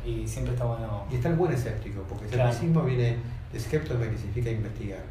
y 0.05 0.27
siempre 0.27 0.55
está 0.55 0.65
bueno. 0.65 1.05
Y 1.11 1.15
está 1.15 1.29
el 1.29 1.37
buen 1.37 1.53
escéptico, 1.53 2.03
porque 2.09 2.27
el 2.27 2.41
escepticismo 2.41 2.83
viene 2.83 3.17
escepto 3.53 3.99
que 3.99 4.17
significa 4.17 4.51
investigar. 4.51 5.03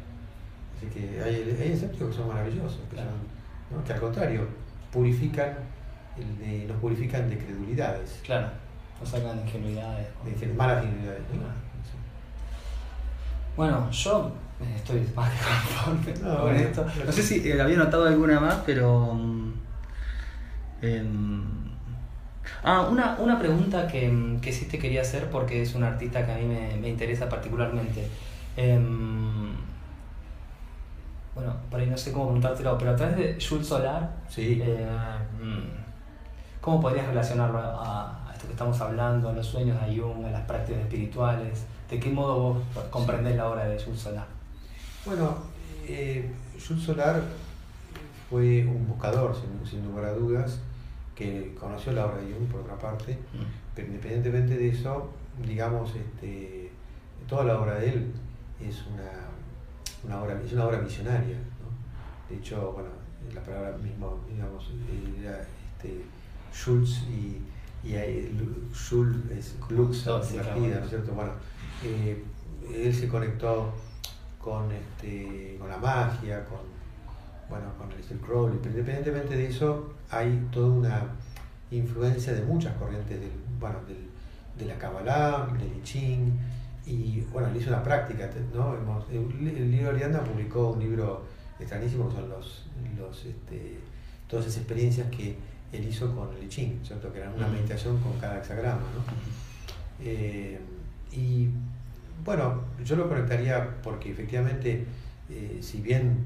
Así 0.76 0.86
que 0.86 1.20
hay, 1.22 1.56
hay 1.60 1.72
escépticos 1.72 2.08
que 2.10 2.16
son 2.16 2.28
maravillosos, 2.28 2.80
que, 2.90 2.96
son, 2.96 3.84
que 3.84 3.92
al 3.92 4.00
contrario, 4.00 4.46
purifican 4.92 5.54
de 6.38 6.66
nos 6.66 6.76
purifican 6.78 7.28
de 7.28 7.38
credulidades. 7.38 8.20
Claro, 8.24 8.48
nos 8.98 9.08
sacan 9.08 9.36
de 9.36 9.42
ingenuidades. 9.42 10.06
De 10.24 10.46
malas 10.54 10.84
ingenuidades. 10.84 11.22
¿no? 11.32 11.38
Claro. 11.40 11.54
Bueno, 13.56 13.90
yo 13.90 14.32
eh, 14.60 14.74
estoy 14.76 15.06
más 15.14 15.30
que 15.30 15.44
conforme 15.44 16.28
No, 16.28 16.40
con 16.40 16.56
esto. 16.56 16.86
No 17.04 17.12
sé 17.12 17.22
si 17.22 17.48
eh, 17.48 17.60
había 17.60 17.76
notado 17.76 18.06
alguna 18.06 18.40
más, 18.40 18.56
pero. 18.66 19.14
mm, 19.14 19.52
em, 20.82 21.44
ah, 22.64 22.82
una, 22.90 23.16
una 23.18 23.38
pregunta 23.38 23.86
que, 23.86 24.08
mm, 24.08 24.40
que 24.40 24.52
sí 24.52 24.66
te 24.66 24.78
quería 24.78 25.02
hacer 25.02 25.28
porque 25.30 25.62
es 25.62 25.74
un 25.74 25.84
artista 25.84 26.24
que 26.24 26.32
a 26.32 26.36
mí 26.36 26.46
me, 26.46 26.76
me 26.76 26.88
interesa 26.88 27.28
particularmente. 27.28 28.08
Em, 28.60 29.54
bueno, 31.34 31.54
por 31.70 31.80
ahí 31.80 31.86
no 31.88 31.96
sé 31.96 32.12
cómo 32.12 32.26
preguntártelo, 32.26 32.76
pero 32.76 32.90
a 32.90 32.96
través 32.96 33.16
de 33.16 33.38
Jules 33.46 33.66
Solar, 33.66 34.10
Sí. 34.28 34.60
eh, 34.62 34.86
mm, 35.42 36.60
¿cómo 36.60 36.80
podrías 36.80 37.06
relacionarlo 37.06 37.58
a, 37.58 38.28
a 38.28 38.32
esto 38.32 38.46
que 38.46 38.52
estamos 38.52 38.78
hablando, 38.80 39.28
a 39.30 39.32
los 39.32 39.46
sueños 39.46 39.80
de 39.86 39.96
Jung, 39.98 40.24
a 40.26 40.30
las 40.30 40.42
prácticas 40.42 40.82
espirituales? 40.82 41.64
¿De 41.88 41.98
qué 41.98 42.10
modo 42.10 42.38
vos 42.54 42.58
comprendés 42.90 43.36
la 43.36 43.48
obra 43.48 43.64
de 43.66 43.82
Jules 43.82 44.00
Solar? 44.00 44.26
Bueno, 45.06 45.38
eh, 45.86 46.30
Jules 46.66 46.82
Solar 46.84 47.22
fue 48.28 48.66
un 48.66 48.86
buscador, 48.86 49.34
sin, 49.34 49.66
sin 49.66 49.84
lugar 49.86 50.04
a 50.04 50.12
dudas, 50.12 50.60
que 51.14 51.54
conoció 51.58 51.92
la 51.92 52.06
obra 52.06 52.18
de 52.18 52.32
Jung, 52.32 52.48
por 52.50 52.60
otra 52.60 52.78
parte, 52.78 53.18
pero 53.74 53.88
independientemente 53.88 54.56
de 54.56 54.68
eso, 54.68 55.10
digamos, 55.46 55.94
este, 55.96 56.70
toda 57.28 57.44
la 57.44 57.58
obra 57.60 57.74
de 57.76 57.88
él 57.90 58.12
es 58.60 58.84
una, 58.86 59.10
una 60.04 60.22
obra, 60.22 60.40
es 60.44 60.52
una 60.52 60.66
obra 60.66 60.78
visionaria. 60.80 61.36
¿no? 61.36 62.28
De 62.28 62.36
hecho, 62.40 62.72
bueno, 62.72 62.88
la 63.34 63.40
palabra 63.42 63.76
mismo, 63.78 64.20
digamos, 64.30 64.70
era 65.20 65.40
este, 65.76 66.04
Schulz 66.52 67.02
y, 67.08 67.40
y 67.86 67.94
ahí 67.94 68.36
Lu- 68.38 68.74
Schul 68.74 69.30
es 69.36 69.54
Lux, 69.68 70.06
No, 70.06 70.22
sí, 70.22 70.36
invertida, 70.36 70.66
claro. 70.66 70.78
¿no 70.80 70.84
es 70.84 70.88
cierto? 70.90 71.12
Bueno, 71.12 71.32
eh, 71.84 72.24
él 72.74 72.94
se 72.94 73.08
conectó 73.08 73.72
con, 74.40 74.70
este, 74.72 75.56
con 75.58 75.68
la 75.68 75.76
magia, 75.78 76.44
con, 76.46 76.58
bueno, 77.48 77.66
con 77.78 77.90
el 77.92 78.02
Steel 78.02 78.20
Crowley, 78.20 78.58
pero 78.62 78.70
independientemente 78.70 79.36
de 79.36 79.48
eso, 79.48 79.92
hay 80.10 80.46
toda 80.52 80.68
una 80.68 81.02
influencia 81.70 82.32
de 82.32 82.42
muchas 82.42 82.74
corrientes 82.76 83.20
del, 83.20 83.30
bueno, 83.60 83.76
del, 83.86 84.08
de 84.58 84.64
la 84.72 84.78
Kabbalah, 84.78 85.46
del 85.58 85.68
I 85.78 85.82
Ching, 85.82 86.38
y 86.90 87.26
bueno, 87.32 87.48
él 87.48 87.56
hizo 87.56 87.68
una 87.70 87.82
práctica, 87.82 88.28
¿no? 88.54 88.74
Hemos- 88.74 89.04
el, 89.10 89.70
libro 89.70 89.90
Arianda 89.90 90.22
publicó 90.24 90.70
un 90.70 90.80
libro 90.80 91.24
extrañísimo 91.58 92.08
que 92.08 92.16
son 92.16 92.28
los, 92.28 92.66
los 92.98 93.24
este, 93.24 93.78
todas 94.28 94.46
esas 94.46 94.58
experiencias 94.58 95.08
que 95.10 95.36
él 95.72 95.86
hizo 95.88 96.14
con 96.14 96.28
el 96.36 96.48
Ching, 96.48 96.80
¿cierto? 96.84 97.12
Que 97.12 97.18
eran 97.20 97.34
una 97.34 97.46
meditación 97.48 97.98
con 97.98 98.18
cada 98.18 98.38
hexagrama, 98.38 98.80
¿no? 98.80 100.04
Eh, 100.04 100.58
y 101.12 101.48
bueno, 102.24 102.60
yo 102.84 102.96
lo 102.96 103.08
conectaría 103.08 103.76
porque 103.82 104.10
efectivamente, 104.10 104.84
eh, 105.30 105.58
si 105.62 105.80
bien 105.80 106.16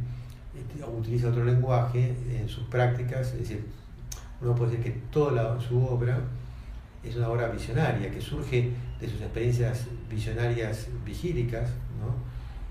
eh, 0.55 0.85
utiliza 0.85 1.29
otro 1.29 1.45
lenguaje 1.45 2.15
en 2.31 2.49
sus 2.49 2.65
prácticas, 2.65 3.33
es 3.33 3.39
decir, 3.41 3.65
uno 4.41 4.55
puede 4.55 4.73
decir 4.77 4.85
que 4.93 5.01
toda 5.11 5.33
la- 5.33 5.61
su 5.61 5.85
obra 5.85 6.21
es 7.09 7.17
una 7.17 7.29
obra 7.29 7.49
visionaria, 7.49 8.11
que 8.11 8.21
surge 8.21 8.71
de 9.01 9.09
sus 9.09 9.21
experiencias 9.21 9.87
visionarias 10.09 10.89
vigílicas, 11.05 11.71
¿no? 12.01 12.15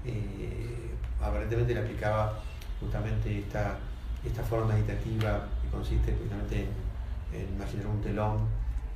Eh, 0.10 0.92
aparentemente 1.22 1.74
le 1.74 1.82
aplicaba 1.82 2.40
justamente 2.80 3.40
esta, 3.40 3.78
esta 4.26 4.44
forma 4.44 4.74
meditativa 4.74 5.48
que 5.62 5.70
consiste 5.70 6.14
justamente 6.14 6.68
en, 7.34 7.40
en 7.40 7.56
imaginar 7.56 7.88
un 7.88 8.02
telón 8.02 8.38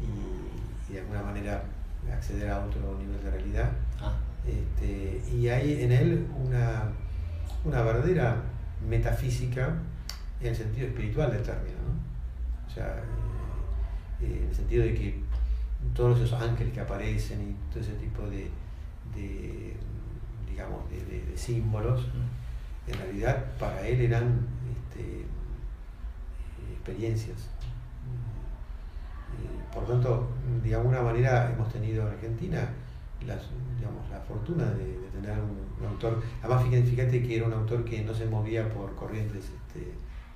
y, 0.02 0.92
y 0.92 0.94
de 0.96 1.00
alguna 1.02 1.22
manera 1.24 1.64
acceder 2.12 2.50
a 2.50 2.66
otro 2.66 2.98
nivel 3.00 3.22
de 3.24 3.32
realidad. 3.32 3.70
Ah, 4.02 4.14
Este, 4.46 5.22
y 5.36 5.50
hay 5.50 5.84
en 5.84 5.92
él 5.92 6.28
una, 6.46 6.84
una 7.66 7.82
verdadera 7.82 8.38
metafísica 8.88 9.74
en 10.40 10.48
el 10.48 10.56
sentido 10.56 10.88
espiritual 10.88 11.32
del 11.32 11.44
término, 11.44 11.78
¿no? 11.86 12.68
O 12.68 12.74
sea, 12.74 13.04
eh, 14.22 14.40
en 14.44 14.50
el 14.50 14.56
sentido 14.56 14.84
de 14.84 14.94
que 14.94 15.20
todos 15.96 16.20
esos 16.20 16.42
ángeles 16.42 16.74
que 16.74 16.82
aparecen 16.82 17.42
y 17.52 17.72
todo 17.74 17.82
ese 17.84 17.94
tipo 17.94 18.24
de, 18.24 18.50
de, 19.16 19.76
digamos, 20.50 20.90
de, 20.90 20.98
de- 21.06 21.26
de 21.26 21.38
símbolos, 21.38 22.08
en 22.88 22.94
realidad 23.00 23.46
para 23.60 23.86
él 23.88 24.02
eran 24.02 24.40
este, 24.76 25.26
experiencias. 26.74 27.50
Eh, 29.34 29.74
Por 29.74 29.86
tanto, 29.86 30.28
de 30.64 30.76
alguna 30.76 31.02
manera 31.02 31.52
hemos 31.52 31.72
tenido 31.72 32.04
en 32.08 32.14
Argentina 32.14 32.70
las, 33.26 33.42
digamos, 33.78 34.08
la 34.10 34.20
fortuna 34.22 34.66
de, 34.72 34.86
de 34.86 35.08
tener 35.10 35.38
un, 35.40 35.58
un 35.80 35.86
autor, 35.92 36.22
además 36.42 36.64
fíjate, 36.64 36.84
fíjate 36.90 37.24
que 37.24 37.38
era 37.38 37.48
un 37.48 37.54
autor 37.54 37.84
que 37.84 38.04
no 38.04 38.14
se 38.14 38.26
movía 38.26 38.70
por 38.70 38.96
corrientes 38.96 39.46
este, 39.46 39.92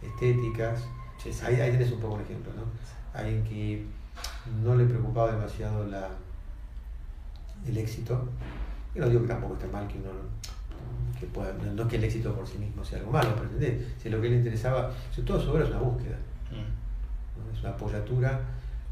estéticas, 0.06 0.84
Sí, 1.18 1.32
sí. 1.32 1.46
ahí, 1.46 1.56
ahí 1.62 1.72
tenés 1.72 1.92
un 1.92 2.00
poco 2.00 2.16
un 2.16 2.22
ejemplo, 2.22 2.52
¿no? 2.54 2.64
Alguien 3.18 3.44
que 3.44 3.86
no 4.64 4.76
le 4.76 4.86
preocupaba 4.86 5.32
demasiado 5.32 5.86
la, 5.88 6.08
el 7.68 7.78
éxito, 7.78 8.28
y 8.96 9.00
no 9.00 9.08
digo 9.10 9.22
que 9.22 9.28
tampoco 9.28 9.54
está 9.54 9.68
mal 9.68 9.88
que 9.88 9.98
uno 9.98 10.10
que 11.20 11.26
pueda, 11.28 11.54
no, 11.54 11.72
no 11.74 11.88
que 11.88 11.98
el 11.98 12.04
éxito 12.04 12.34
por 12.34 12.48
sí 12.48 12.58
mismo 12.58 12.84
sea 12.84 13.00
algo 13.00 13.12
malo, 13.12 13.36
pero. 13.36 13.50
Si 14.02 14.10
lo 14.10 14.20
que 14.22 14.30
le 14.30 14.38
interesaba, 14.38 14.92
si 15.14 15.22
toda 15.22 15.40
su 15.42 15.52
obra 15.52 15.64
es 15.64 15.70
una 15.70 15.80
búsqueda, 15.80 16.18
Mm. 16.52 17.48
¿no? 17.48 17.54
es 17.54 17.62
una 17.62 17.70
apoyatura 17.70 18.42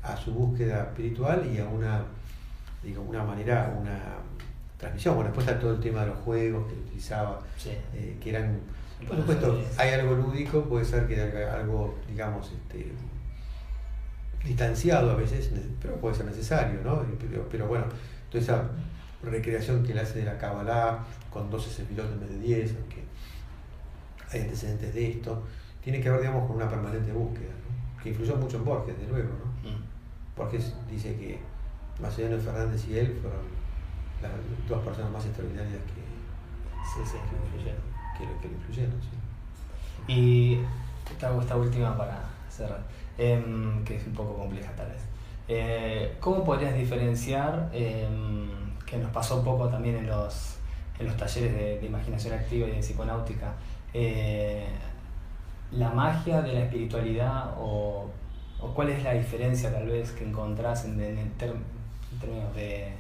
a 0.01 0.15
su 0.15 0.32
búsqueda 0.32 0.84
espiritual 0.84 1.45
y 1.53 1.57
a 1.59 1.65
una, 1.67 2.03
digo, 2.82 3.01
una 3.01 3.21
manera, 3.23 3.75
una 3.77 3.99
transmisión. 4.77 5.15
Bueno, 5.15 5.30
después 5.32 5.45
está 5.45 5.59
todo 5.59 5.73
el 5.73 5.82
tema 5.82 6.01
de 6.01 6.07
los 6.07 6.17
juegos 6.19 6.67
que 6.67 6.73
utilizaba, 6.80 7.41
Sí. 7.57 7.71
eh, 7.93 8.17
que 8.23 8.30
eran, 8.30 8.59
por 9.05 9.17
supuesto, 9.17 9.59
hay 9.77 9.89
algo 9.91 10.15
lúdico, 10.15 10.63
puede 10.63 10.86
ser 10.86 11.05
que 11.05 11.19
haya 11.19 11.53
algo, 11.55 11.97
digamos, 12.07 12.49
este, 12.49 12.93
distanciado 14.45 15.11
a 15.11 15.15
veces, 15.15 15.51
pero 15.81 15.95
puede 15.95 16.15
ser 16.15 16.25
necesario, 16.25 16.79
¿no? 16.83 17.03
Pero, 17.19 17.47
pero 17.49 17.67
bueno, 17.67 17.85
toda 18.31 18.43
esa 18.43 18.63
recreación 19.23 19.83
que 19.83 19.91
él 19.91 19.99
hace 19.99 20.19
de 20.19 20.25
la 20.25 20.37
Kabbalah 20.37 20.99
con 21.29 21.49
12 21.49 21.69
sefirot 21.69 22.11
en 22.13 22.19
vez 22.21 22.29
de 22.29 22.39
10, 22.39 22.75
aunque 22.79 23.03
hay 24.31 24.41
antecedentes 24.41 24.93
de 24.93 25.11
esto, 25.11 25.43
tiene 25.83 25.99
que 26.01 26.09
ver, 26.09 26.21
digamos, 26.21 26.47
con 26.47 26.55
una 26.57 26.69
permanente 26.69 27.11
búsqueda, 27.11 27.49
¿no? 27.49 28.01
que 28.03 28.09
influyó 28.09 28.35
mucho 28.37 28.57
en 28.57 28.65
Borges, 28.65 28.97
de 28.97 29.07
luego, 29.07 29.29
¿no? 29.29 29.69
Mm. 29.69 29.83
Borges 30.37 30.73
dice 30.89 31.15
que 31.17 31.39
Macedonio 32.01 32.39
Fernández 32.39 32.87
y 32.87 32.97
él 32.97 33.17
fueron 33.21 33.41
las 34.21 34.31
dos 34.69 34.83
personas 34.85 35.11
más 35.11 35.25
extraordinarias 35.25 35.73
que, 35.73 35.99
Sí, 37.03 37.11
sí, 37.11 37.17
que 37.29 37.35
influyeron. 37.45 37.81
que, 38.17 38.25
lo- 38.25 38.41
que 38.41 38.47
lo 38.47 38.53
influyeron. 38.55 38.91
¿sí? 39.01 40.13
Y 40.13 40.61
te 41.19 41.25
hago 41.25 41.41
esta 41.41 41.55
última 41.57 41.95
para 41.97 42.19
cerrar, 42.60 42.82
em, 43.18 43.84
que 43.86 43.95
es 43.97 44.07
un 44.07 44.14
poco 44.14 44.36
compleja 44.38 44.72
tal 44.76 44.88
vez. 44.88 45.01
Eh, 45.47 46.16
¿Cómo 46.20 46.43
podrías 46.43 46.76
diferenciar, 46.76 47.70
em, 47.74 48.49
que 48.86 48.97
nos 48.97 49.12
pasó 49.12 49.38
un 49.39 49.45
poco 49.45 49.68
también 49.68 49.95
en 49.97 50.07
los, 50.07 50.57
en 50.99 51.07
los 51.07 51.18
talleres 51.18 51.53
de, 51.53 51.80
de 51.80 51.86
imaginación 51.86 52.34
activa 52.34 52.68
y 52.68 52.72
de 52.72 52.80
psiconáutica, 52.80 53.53
eh, 53.93 54.68
la 55.72 55.89
magia 55.91 56.41
de 56.41 56.53
la 56.53 56.62
espiritualidad 56.62 57.53
o, 57.60 58.10
o 58.60 58.68
cuál 58.74 58.89
es 58.89 59.03
la 59.03 59.14
diferencia 59.14 59.72
tal 59.72 59.88
vez 59.88 60.12
que 60.12 60.26
encontrás 60.26 60.86
en, 60.86 60.99
en 61.01 61.18
en 62.12 62.20
términos 62.20 62.55
de, 62.55 62.91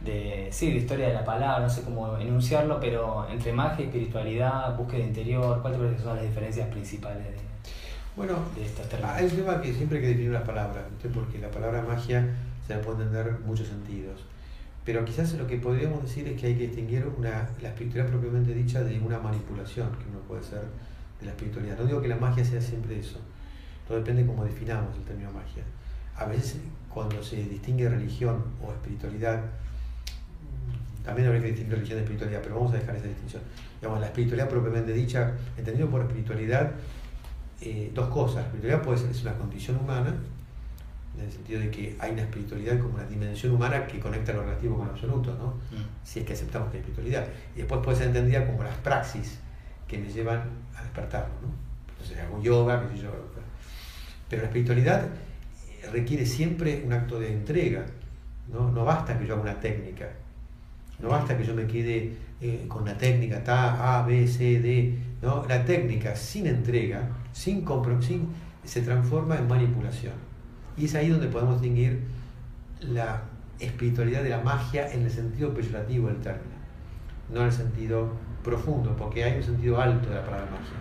de, 0.00 0.48
sí, 0.50 0.70
de 0.70 0.78
historia 0.78 1.08
de 1.08 1.14
la 1.14 1.24
palabra, 1.24 1.60
no 1.60 1.68
sé 1.70 1.82
cómo 1.82 2.16
enunciarlo, 2.18 2.78
pero 2.80 3.26
entre 3.30 3.52
magia 3.52 3.84
y 3.84 3.88
espiritualidad, 3.88 4.76
búsqueda 4.76 5.04
interior, 5.04 5.62
¿cuáles 5.62 6.00
son 6.00 6.16
las 6.16 6.24
diferencias 6.24 6.68
principales 6.68 7.24
de, 7.24 7.45
Bueno, 8.16 8.38
hay 9.04 9.26
un 9.26 9.30
tema 9.30 9.60
que 9.60 9.74
siempre 9.74 9.98
hay 9.98 10.04
que 10.04 10.08
definir 10.08 10.30
las 10.30 10.44
palabras, 10.44 10.84
¿viste? 10.90 11.10
porque 11.10 11.38
la 11.38 11.50
palabra 11.50 11.82
magia 11.82 12.26
se 12.66 12.74
la 12.74 12.80
puede 12.80 13.02
entender 13.02 13.40
muchos 13.44 13.68
sentidos. 13.68 14.24
Pero 14.86 15.04
quizás 15.04 15.34
lo 15.34 15.46
que 15.46 15.58
podríamos 15.58 16.02
decir 16.02 16.26
es 16.26 16.40
que 16.40 16.46
hay 16.46 16.54
que 16.54 16.68
distinguir 16.68 17.06
una, 17.18 17.46
la 17.60 17.68
espiritualidad 17.68 18.10
propiamente 18.10 18.54
dicha 18.54 18.82
de 18.82 18.98
una 19.00 19.18
manipulación 19.18 19.90
que 19.98 20.08
uno 20.08 20.20
puede 20.20 20.40
hacer 20.40 20.62
de 21.20 21.26
la 21.26 21.32
espiritualidad. 21.32 21.76
No 21.78 21.84
digo 21.84 22.00
que 22.00 22.08
la 22.08 22.16
magia 22.16 22.42
sea 22.42 22.62
siempre 22.62 22.98
eso, 22.98 23.18
todo 23.86 23.98
depende 23.98 24.22
de 24.22 24.28
cómo 24.28 24.46
definamos 24.46 24.96
el 24.96 25.02
término 25.02 25.30
magia. 25.32 25.64
A 26.16 26.24
veces 26.24 26.56
cuando 26.88 27.22
se 27.22 27.36
distingue 27.36 27.86
religión 27.86 28.42
o 28.64 28.72
espiritualidad, 28.72 29.42
también 31.04 31.28
habría 31.28 31.42
que 31.42 31.48
distinguir 31.48 31.74
religión 31.74 31.98
de 31.98 32.04
espiritualidad, 32.04 32.40
pero 32.42 32.54
vamos 32.54 32.72
a 32.72 32.78
dejar 32.78 32.96
esa 32.96 33.08
distinción. 33.08 33.42
Digamos, 33.78 34.00
la 34.00 34.06
espiritualidad 34.06 34.48
propiamente 34.48 34.94
dicha, 34.94 35.34
entendido 35.58 35.90
por 35.90 36.00
espiritualidad, 36.00 36.72
eh, 37.60 37.90
dos 37.94 38.08
cosas. 38.08 38.36
La 38.36 38.42
espiritualidad 38.42 38.82
puede 38.82 38.98
ser 38.98 39.10
es 39.10 39.22
una 39.22 39.34
condición 39.34 39.76
humana, 39.78 40.14
en 41.16 41.24
el 41.24 41.32
sentido 41.32 41.60
de 41.60 41.70
que 41.70 41.96
hay 41.98 42.12
una 42.12 42.22
espiritualidad 42.22 42.78
como 42.78 42.94
una 42.94 43.06
dimensión 43.06 43.54
humana 43.54 43.86
que 43.86 43.98
conecta 43.98 44.32
lo 44.32 44.42
relativo 44.42 44.76
con 44.76 44.86
lo 44.86 44.92
absoluto, 44.92 45.34
¿no? 45.38 45.46
Mm. 45.76 45.84
si 46.04 46.20
es 46.20 46.26
que 46.26 46.34
aceptamos 46.34 46.70
que 46.70 46.76
hay 46.76 46.80
espiritualidad. 46.80 47.26
Y 47.54 47.58
después 47.58 47.80
puede 47.82 47.96
ser 47.96 48.08
entendida 48.08 48.46
como 48.46 48.62
las 48.62 48.76
praxis 48.76 49.38
que 49.88 49.98
me 49.98 50.08
llevan 50.08 50.42
a 50.76 50.82
despertarlo. 50.82 51.34
¿no? 51.42 51.48
Entonces 51.92 52.18
hago 52.18 52.42
yoga, 52.42 52.86
qué 52.88 52.96
sé 52.96 53.02
yo. 53.04 53.10
Pero 54.28 54.42
la 54.42 54.48
espiritualidad 54.48 55.04
eh, 55.04 55.88
requiere 55.92 56.26
siempre 56.26 56.82
un 56.84 56.92
acto 56.92 57.18
de 57.18 57.32
entrega. 57.32 57.86
No, 58.48 58.70
no 58.70 58.84
basta 58.84 59.18
que 59.18 59.26
yo 59.26 59.34
haga 59.34 59.42
una 59.42 59.60
técnica. 59.60 60.08
No 60.98 61.08
basta 61.08 61.36
que 61.36 61.44
yo 61.44 61.54
me 61.54 61.66
quede 61.66 62.12
eh, 62.40 62.64
con 62.68 62.84
la 62.84 62.96
técnica 62.96 63.42
ta, 63.42 63.98
A, 63.98 64.06
B, 64.06 64.26
C, 64.26 64.60
D. 64.60 64.98
¿no? 65.22 65.44
La 65.48 65.64
técnica 65.64 66.14
sin 66.16 66.46
entrega, 66.46 67.08
sin 67.32 67.62
compromiso, 67.62 68.14
se 68.64 68.82
transforma 68.82 69.36
en 69.36 69.48
manipulación. 69.48 70.14
Y 70.76 70.86
es 70.86 70.94
ahí 70.94 71.08
donde 71.08 71.28
podemos 71.28 71.60
distinguir 71.60 72.02
la 72.80 73.22
espiritualidad 73.58 74.22
de 74.22 74.30
la 74.30 74.40
magia 74.40 74.92
en 74.92 75.02
el 75.02 75.10
sentido 75.10 75.54
peyorativo 75.54 76.08
del 76.08 76.18
término, 76.18 76.56
no 77.32 77.40
en 77.40 77.46
el 77.46 77.52
sentido 77.52 78.10
profundo, 78.44 78.94
porque 78.96 79.24
hay 79.24 79.38
un 79.38 79.42
sentido 79.42 79.80
alto 79.80 80.08
de 80.08 80.16
la 80.16 80.24
palabra 80.24 80.46
magia. 80.50 80.76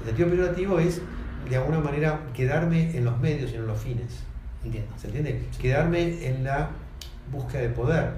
El 0.00 0.06
sentido 0.06 0.30
peyorativo 0.30 0.78
es, 0.78 1.00
de 1.48 1.56
alguna 1.56 1.78
manera, 1.78 2.20
quedarme 2.34 2.96
en 2.96 3.04
los 3.04 3.18
medios 3.20 3.52
y 3.52 3.56
en 3.56 3.66
los 3.66 3.78
fines. 3.78 4.24
Entiendo. 4.64 4.92
¿Se 4.98 5.06
entiende? 5.06 5.46
Quedarme 5.60 6.26
en 6.26 6.44
la 6.44 6.70
búsqueda 7.30 7.62
de 7.62 7.68
poder. 7.70 8.12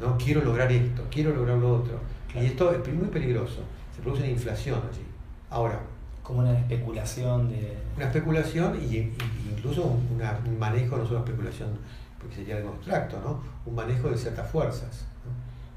¿no? 0.00 0.16
Quiero 0.16 0.42
lograr 0.42 0.70
esto, 0.70 1.04
quiero 1.10 1.34
lograr 1.34 1.58
lo 1.58 1.72
otro. 1.72 2.00
Y 2.34 2.46
esto 2.46 2.72
es 2.72 2.94
muy 2.94 3.08
peligroso. 3.08 3.64
Se 3.98 4.02
produce 4.02 4.22
una 4.22 4.30
inflación 4.30 4.78
allí. 4.78 5.04
Ahora. 5.50 5.80
Como 6.22 6.40
una 6.40 6.58
especulación 6.58 7.48
de. 7.48 7.76
Una 7.96 8.06
especulación 8.06 8.78
y, 8.80 9.12
incluso 9.50 9.84
un 9.84 10.58
manejo, 10.58 10.96
no 10.96 11.06
solo 11.06 11.20
especulación 11.20 11.70
porque 12.18 12.36
sería 12.36 12.56
algo 12.56 12.70
abstracto, 12.70 13.20
¿no? 13.20 13.40
un 13.64 13.74
manejo 13.74 14.10
de 14.10 14.18
ciertas 14.18 14.50
fuerzas, 14.50 15.04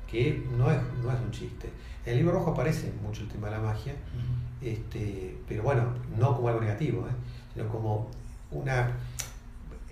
que 0.10 0.44
no 0.58 0.72
es, 0.72 0.80
no 1.04 1.12
es 1.12 1.20
un 1.20 1.32
chiste. 1.32 1.70
En 2.06 2.14
el 2.14 2.20
libro 2.20 2.34
rojo 2.34 2.52
aparece 2.52 2.92
mucho 3.02 3.22
el 3.22 3.30
tema 3.30 3.48
de 3.48 3.58
la 3.58 3.62
magia, 3.62 3.94
este, 4.62 5.38
pero 5.48 5.64
bueno, 5.64 5.94
no 6.18 6.36
como 6.36 6.48
algo 6.50 6.62
negativo, 6.62 7.08
¿eh? 7.08 7.12
sino 7.54 7.68
como 7.70 8.10
una, 8.50 8.92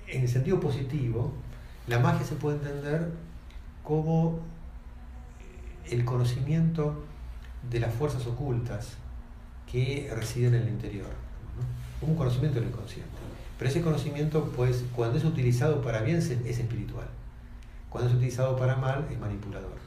en 0.07 0.23
el 0.23 0.27
sentido 0.27 0.59
positivo, 0.59 1.31
la 1.87 1.99
magia 1.99 2.25
se 2.25 2.35
puede 2.35 2.57
entender 2.57 3.11
como 3.83 4.39
el 5.89 6.03
conocimiento 6.05 7.03
de 7.69 7.79
las 7.79 7.93
fuerzas 7.93 8.25
ocultas 8.27 8.93
que 9.71 10.11
residen 10.15 10.55
en 10.55 10.63
el 10.63 10.69
interior, 10.69 11.09
un 12.01 12.15
conocimiento 12.15 12.59
del 12.59 12.69
inconsciente. 12.69 13.09
Pero 13.57 13.69
ese 13.69 13.81
conocimiento, 13.81 14.51
pues, 14.55 14.85
cuando 14.95 15.17
es 15.17 15.25
utilizado 15.25 15.81
para 15.81 16.01
bien, 16.01 16.17
es 16.17 16.29
espiritual. 16.29 17.07
Cuando 17.89 18.09
es 18.09 18.15
utilizado 18.15 18.55
para 18.55 18.75
mal, 18.75 19.05
es 19.11 19.19
manipulador. 19.19 19.77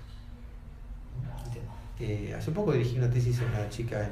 Eh, 2.00 2.34
hace 2.36 2.50
poco 2.50 2.72
dirigí 2.72 2.98
una 2.98 3.08
tesis 3.08 3.40
a 3.40 3.44
una 3.44 3.68
chica 3.68 4.08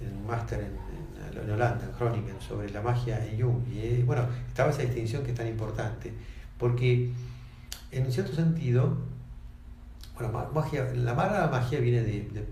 en, 0.00 0.14
un 0.14 0.26
máster 0.26 0.60
en, 0.60 1.50
Holanda, 1.50 1.84
en 1.84 1.98
Groningen, 1.98 2.36
sobre 2.40 2.70
la 2.70 2.82
magia 2.82 3.24
en 3.24 3.40
Jung. 3.40 3.66
Y 3.72 3.78
eh, 3.78 4.02
bueno, 4.06 4.26
estaba 4.46 4.70
esa 4.70 4.82
distinción 4.82 5.24
que 5.24 5.30
es 5.30 5.36
tan 5.36 5.48
importante. 5.48 6.12
Porque, 6.58 7.10
en 7.90 8.06
un 8.06 8.12
cierto 8.12 8.34
sentido, 8.34 8.98
bueno, 10.18 10.50
magia, 10.52 10.92
la 10.94 11.14
palabra 11.14 11.48
magia 11.48 11.80
viene 11.80 12.02
de, 12.02 12.48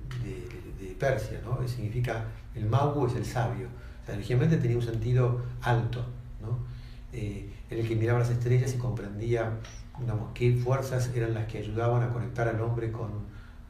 Persia, 0.98 1.42
¿no? 1.44 1.66
Significa 1.68 2.24
el 2.54 2.64
mago 2.66 3.06
es 3.06 3.14
el 3.16 3.26
sabio. 3.26 3.66
O 4.02 4.06
sea, 4.06 4.14
originalmente 4.14 4.56
tenía 4.56 4.78
un 4.78 4.82
sentido 4.82 5.42
alto. 5.60 6.02
Eh, 7.12 7.50
en 7.68 7.78
el 7.78 7.86
que 7.86 7.96
miraba 7.96 8.20
las 8.20 8.30
estrellas 8.30 8.74
y 8.74 8.78
comprendía 8.78 9.52
digamos, 10.00 10.30
qué 10.34 10.54
fuerzas 10.54 11.10
eran 11.14 11.34
las 11.34 11.46
que 11.46 11.58
ayudaban 11.58 12.02
a 12.02 12.12
conectar 12.12 12.48
al 12.48 12.60
hombre 12.60 12.92
con 12.92 13.10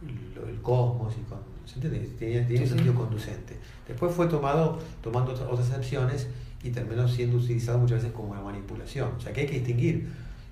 el 0.02 0.60
cosmos 0.60 1.14
y 1.18 1.22
con... 1.22 1.38
Tenía, 2.18 2.62
un 2.62 2.68
sentido 2.68 2.94
conducente. 2.94 3.56
Después 3.88 4.14
fue 4.14 4.26
tomado 4.28 4.78
tomando 5.02 5.32
otras 5.32 5.68
acepciones 5.68 6.28
y 6.62 6.70
terminó 6.70 7.08
siendo 7.08 7.38
utilizado 7.38 7.78
muchas 7.78 7.98
veces 7.98 8.12
como 8.12 8.30
una 8.30 8.40
manipulación. 8.40 9.10
O 9.16 9.20
sea 9.20 9.32
que 9.32 9.42
hay 9.42 9.46
que 9.46 9.54
distinguir 9.54 10.08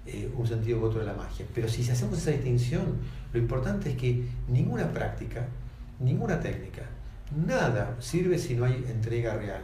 eh, 0.06 0.30
un 0.36 0.46
sentido 0.46 0.80
u 0.80 0.84
otro 0.84 1.00
de 1.00 1.06
la 1.06 1.14
magia. 1.14 1.46
Pero 1.54 1.68
si 1.68 1.88
hacemos 1.88 2.18
esa 2.18 2.32
distinción, 2.32 2.98
lo 3.34 3.40
importante 3.40 3.90
es 3.90 3.96
que 3.96 4.24
ninguna 4.46 4.88
práctica, 4.92 5.44
ninguna 5.98 6.38
técnica, 6.38 6.82
nada 7.44 7.96
sirve 7.98 8.38
si 8.38 8.54
no 8.54 8.64
hay 8.64 8.84
entrega 8.88 9.34
real. 9.34 9.60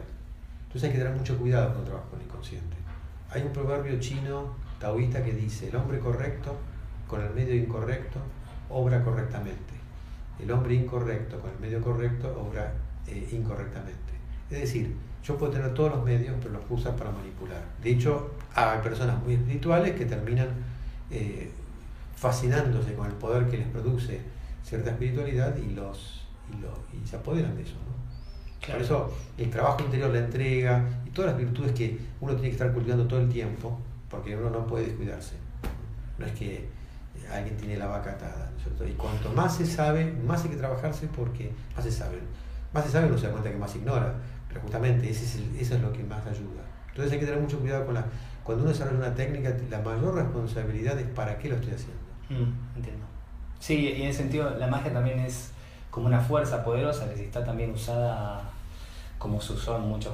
Entonces 0.63 0.83
hay 0.83 0.91
que 0.91 1.01
tener 1.01 1.17
mucho 1.17 1.37
cuidado 1.37 1.69
con 1.69 1.79
el 1.79 1.85
trabajo 1.85 2.09
con 2.09 2.19
el 2.19 2.25
inconsciente. 2.25 2.75
Hay 3.29 3.43
un 3.43 3.53
proverbio 3.53 3.97
chino 4.01 4.55
taoísta 4.77 5.23
que 5.23 5.31
dice, 5.31 5.69
el 5.69 5.75
hombre 5.77 5.99
correcto 5.99 6.57
con 7.07 7.21
el 7.21 7.29
medio 7.33 7.55
incorrecto 7.55 8.19
obra 8.69 9.01
correctamente. 9.05 9.73
El 10.37 10.51
hombre 10.51 10.73
incorrecto 10.73 11.39
con 11.39 11.51
el 11.51 11.59
medio 11.59 11.81
correcto 11.81 12.27
obra 12.45 12.73
eh, 13.07 13.29
incorrectamente. 13.31 14.11
Es 14.49 14.59
decir, 14.59 14.93
yo 15.23 15.37
puedo 15.37 15.53
tener 15.53 15.73
todos 15.73 15.91
los 15.91 16.03
medios, 16.03 16.35
pero 16.41 16.55
los 16.55 16.63
usan 16.69 16.97
para 16.97 17.11
manipular. 17.11 17.63
De 17.81 17.91
hecho, 17.91 18.31
hay 18.53 18.79
personas 18.79 19.23
muy 19.23 19.35
espirituales 19.35 19.95
que 19.95 20.05
terminan 20.05 20.49
eh, 21.09 21.51
fascinándose 22.21 22.93
con 22.93 23.07
el 23.07 23.13
poder 23.13 23.47
que 23.47 23.57
les 23.57 23.67
produce 23.67 24.21
cierta 24.63 24.91
espiritualidad 24.91 25.57
y, 25.57 25.73
los, 25.73 26.21
y, 26.51 26.97
y 27.03 27.07
se 27.07 27.15
apoderan 27.15 27.55
de 27.55 27.63
eso. 27.63 27.73
Por 28.67 28.79
eso 28.79 29.11
el 29.39 29.49
trabajo 29.49 29.81
interior, 29.81 30.11
la 30.11 30.19
entrega 30.19 30.87
y 31.03 31.09
todas 31.09 31.31
las 31.31 31.39
virtudes 31.39 31.71
que 31.71 31.97
uno 32.19 32.33
tiene 32.33 32.49
que 32.49 32.53
estar 32.53 32.71
cultivando 32.71 33.07
todo 33.07 33.21
el 33.21 33.27
tiempo, 33.27 33.75
porque 34.07 34.37
uno 34.37 34.51
no 34.51 34.67
puede 34.67 34.85
descuidarse. 34.85 35.33
No 36.19 36.27
es 36.27 36.33
que 36.33 36.69
alguien 37.33 37.57
tiene 37.57 37.77
la 37.77 37.87
vaca 37.87 38.11
atada, 38.11 38.51
Y 38.87 38.91
cuanto 38.91 39.31
más 39.33 39.55
se 39.55 39.65
sabe, 39.65 40.13
más 40.27 40.43
hay 40.43 40.51
que 40.51 40.57
trabajarse 40.57 41.07
porque 41.07 41.51
más 41.75 41.83
se 41.83 41.91
sabe. 41.91 42.19
Más 42.71 42.85
se 42.85 42.91
sabe, 42.91 43.07
uno 43.07 43.17
se 43.17 43.25
da 43.25 43.31
cuenta 43.31 43.49
que 43.49 43.57
más 43.57 43.75
ignora, 43.75 44.13
pero 44.47 44.61
justamente 44.61 45.09
ese 45.09 45.25
es 45.25 45.35
eso 45.59 45.75
es 45.75 45.81
lo 45.81 45.91
que 45.91 46.03
más 46.03 46.23
ayuda. 46.27 46.61
Entonces 46.89 47.13
hay 47.13 47.19
que 47.19 47.25
tener 47.25 47.41
mucho 47.41 47.59
cuidado 47.59 47.83
con 47.87 47.95
la... 47.95 48.05
Cuando 48.43 48.63
uno 48.63 48.71
desarrolla 48.71 48.99
una 48.99 49.15
técnica, 49.15 49.57
la 49.71 49.79
mayor 49.81 50.13
responsabilidad 50.13 50.99
es 50.99 51.07
para 51.07 51.39
qué 51.39 51.49
lo 51.49 51.55
estoy 51.55 51.73
haciendo. 51.73 52.10
Mm, 52.31 52.77
entiendo. 52.77 53.05
Sí, 53.59 53.77
y 53.77 54.01
en 54.01 54.09
ese 54.09 54.19
sentido 54.19 54.49
la 54.57 54.67
magia 54.67 54.91
también 54.91 55.19
es 55.19 55.51
como 55.89 56.07
una 56.07 56.19
fuerza 56.19 56.63
poderosa 56.63 57.09
que 57.09 57.17
si 57.17 57.23
está 57.23 57.43
también 57.43 57.71
usada 57.71 58.41
como 59.17 59.39
se 59.39 59.53
usó 59.53 59.77
en 59.77 59.83
muchos, 59.83 60.13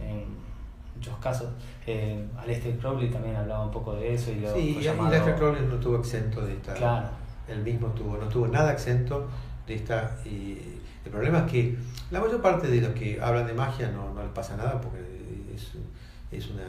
en 0.00 0.24
muchos 0.94 1.16
casos. 1.18 1.48
Eh, 1.86 2.24
Aleister 2.38 2.78
Crowley 2.78 3.10
también 3.10 3.34
hablaba 3.34 3.64
un 3.64 3.72
poco 3.72 3.94
de 3.94 4.14
eso. 4.14 4.30
Y 4.30 4.40
lo 4.40 4.54
sí, 4.54 4.78
y 4.80 4.86
Aleister 4.86 5.34
Crowley 5.34 5.66
no 5.66 5.74
estuvo 5.74 5.96
exento 5.98 6.42
de 6.42 6.52
esta. 6.52 6.74
Claro. 6.74 7.08
Él 7.48 7.62
mismo 7.62 7.88
estuvo, 7.88 8.16
no 8.16 8.24
estuvo 8.24 8.46
nada 8.46 8.72
exento 8.72 9.28
de 9.66 9.74
esta. 9.74 10.16
Y 10.24 10.58
el 11.04 11.10
problema 11.10 11.40
es 11.40 11.50
que 11.50 11.76
la 12.10 12.20
mayor 12.20 12.40
parte 12.40 12.68
de 12.68 12.80
los 12.80 12.92
que 12.92 13.20
hablan 13.20 13.46
de 13.46 13.54
magia 13.54 13.90
no, 13.90 14.14
no 14.14 14.22
les 14.22 14.30
pasa 14.30 14.56
nada 14.56 14.80
porque 14.80 15.00
es, 15.54 15.72
es 16.30 16.50
una. 16.50 16.62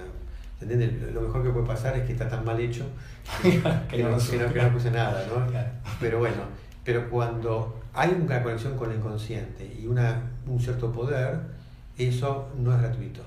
Lo 0.62 1.22
mejor 1.22 1.43
que 1.43 1.49
puede 1.49 1.68
pasar 1.68 1.97
es 1.97 2.06
que 2.06 2.14
está 2.14 2.30
tan 2.30 2.45
mal 2.45 2.60
hecho 2.60 2.86
que, 3.41 4.03
no, 4.03 4.18
que, 4.18 4.62
puse 4.72 4.89
nada, 4.89 5.26
¿no? 5.28 5.45
Pero 5.99 6.20
bueno, 6.20 6.43
pero 6.84 7.10
cuando 7.10 7.82
hay 7.93 8.12
una 8.12 8.41
conexión 8.41 8.78
con 8.78 8.91
el 8.91 8.97
inconsciente 8.97 9.66
y 9.66 9.88
una, 9.88 10.22
un 10.47 10.60
cierto 10.60 10.91
poder, 10.91 11.39
eso 11.97 12.49
no 12.58 12.74
es 12.74 12.82
gratuito. 12.82 13.22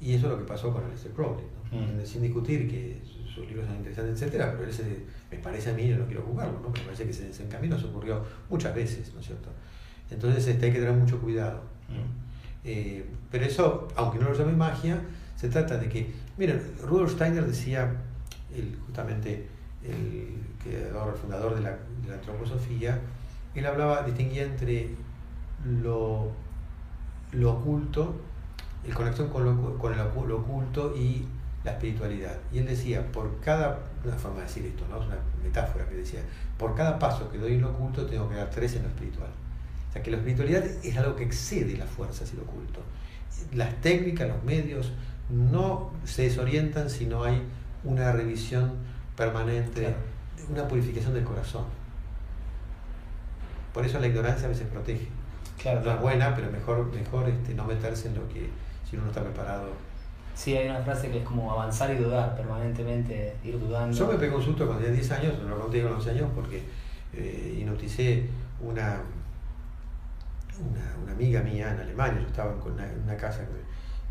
Y 0.00 0.14
eso 0.14 0.26
es 0.26 0.32
lo 0.32 0.38
que 0.38 0.44
pasó 0.44 0.72
con 0.72 0.84
Aleister 0.84 1.12
Crowley. 1.12 1.44
¿no? 1.72 2.06
Sin 2.06 2.22
discutir 2.22 2.70
que 2.70 3.00
sus 3.04 3.46
libros 3.46 3.66
son 3.66 3.76
interesantes, 3.76 4.20
etcétera, 4.20 4.54
pero 4.56 4.70
ese, 4.70 5.04
me 5.30 5.38
parece 5.38 5.70
a 5.70 5.72
mí, 5.74 5.88
yo 5.88 5.96
no 5.96 6.06
quiero 6.06 6.22
juzgarlo, 6.22 6.60
¿no? 6.60 6.70
me 6.70 6.80
parece 6.80 7.04
que 7.04 7.10
ese 7.10 7.46
camino 7.48 7.78
se 7.78 7.86
ocurrió 7.86 8.24
muchas 8.48 8.74
veces, 8.74 9.12
¿no 9.14 9.20
es 9.20 9.26
cierto? 9.26 9.50
Entonces 10.10 10.46
este, 10.46 10.66
hay 10.66 10.72
que 10.72 10.78
tener 10.78 10.94
mucho 10.94 11.20
cuidado. 11.20 11.60
Eh, 12.64 13.04
pero 13.30 13.44
eso, 13.44 13.88
aunque 13.96 14.18
no 14.18 14.28
lo 14.30 14.34
llame 14.34 14.52
magia, 14.52 15.00
se 15.36 15.48
trata 15.48 15.76
de 15.76 15.88
que, 15.88 16.10
miren, 16.38 16.62
Rudolf 16.82 17.12
Steiner 17.12 17.44
decía, 17.44 17.92
justamente 18.86 19.48
el 19.82 20.38
creador, 20.62 21.14
el 21.14 21.20
fundador 21.20 21.54
de 21.54 21.60
la, 21.60 21.70
de 21.70 22.08
la 22.08 22.14
antroposofía, 22.14 22.98
él 23.54 23.66
hablaba, 23.66 24.02
distinguía 24.02 24.44
entre 24.44 24.90
lo 25.64 26.32
lo 27.32 27.52
oculto, 27.52 28.14
el 28.86 28.94
conexión 28.94 29.28
con 29.28 29.44
lo, 29.44 29.50
el, 29.92 30.32
oculto 30.32 30.94
y 30.96 31.26
la 31.64 31.72
espiritualidad. 31.72 32.36
Y 32.52 32.58
él 32.58 32.66
decía, 32.66 33.10
por 33.12 33.40
cada, 33.40 33.80
una 34.04 34.16
forma 34.16 34.38
de 34.38 34.42
decir 34.44 34.66
esto, 34.66 34.84
¿no? 34.88 35.00
es 35.00 35.06
una 35.06 35.18
metáfora 35.42 35.86
que 35.88 35.96
decía, 35.96 36.20
por 36.56 36.74
cada 36.74 36.98
paso 36.98 37.30
que 37.30 37.38
doy 37.38 37.54
en 37.54 37.62
lo 37.62 37.70
oculto 37.70 38.06
tengo 38.06 38.28
que 38.28 38.36
dar 38.36 38.50
tres 38.50 38.76
en 38.76 38.82
lo 38.84 38.88
espiritual. 38.88 39.30
O 39.88 39.92
sea 39.92 40.02
que 40.02 40.10
la 40.10 40.18
espiritualidad 40.18 40.64
es 40.64 40.96
algo 40.96 41.16
que 41.16 41.24
excede 41.24 41.76
las 41.76 41.88
fuerzas 41.88 42.32
y 42.32 42.36
lo 42.36 42.42
oculto. 42.42 42.80
Las 43.54 43.80
técnicas, 43.80 44.28
los 44.28 44.42
medios 44.44 44.92
no 45.30 45.90
se 46.04 46.22
desorientan 46.22 46.90
si 46.90 47.06
no 47.06 47.24
hay 47.24 47.42
una 47.84 48.12
revisión 48.12 48.72
permanente, 49.16 49.94
una 50.50 50.66
purificación 50.66 51.14
del 51.14 51.24
corazón. 51.24 51.64
Por 53.72 53.84
eso 53.84 53.98
la 54.00 54.06
ignorancia 54.06 54.46
a 54.46 54.48
veces 54.48 54.66
protege. 54.68 55.08
Claro, 55.60 55.82
no 55.82 55.90
es 55.92 56.00
buena, 56.00 56.34
pero 56.34 56.50
mejor, 56.50 56.92
mejor 56.92 57.28
este, 57.28 57.54
no 57.54 57.64
meterse 57.64 58.08
en 58.08 58.14
lo 58.14 58.28
que 58.28 58.48
si 58.88 58.96
uno 58.96 59.04
no 59.04 59.10
está 59.10 59.22
preparado. 59.22 59.68
Sí, 60.34 60.56
hay 60.56 60.68
una 60.68 60.80
frase 60.80 61.10
que 61.10 61.18
es 61.18 61.24
como 61.24 61.50
avanzar 61.50 61.90
y 61.90 61.96
dudar 61.96 62.36
permanentemente, 62.36 63.36
ir 63.42 63.58
dudando. 63.58 63.96
Yo 63.96 64.06
me 64.06 64.14
pegó 64.14 64.36
un 64.36 64.42
susto 64.42 64.66
cuando 64.66 64.84
tenía 64.84 65.00
10 65.00 65.10
años, 65.12 65.34
lo 65.42 65.58
conté 65.58 65.82
con 65.82 65.92
11 65.94 66.10
años, 66.10 66.28
porque 66.32 66.62
eh, 67.12 67.56
hipnoticé 67.58 68.28
una, 68.60 69.00
una, 70.60 71.12
amiga 71.12 71.42
mía 71.42 71.72
en 71.74 71.80
Alemania, 71.80 72.20
yo 72.20 72.28
estaba 72.28 72.52
en 72.52 73.02
una, 73.04 73.16
casa 73.16 73.40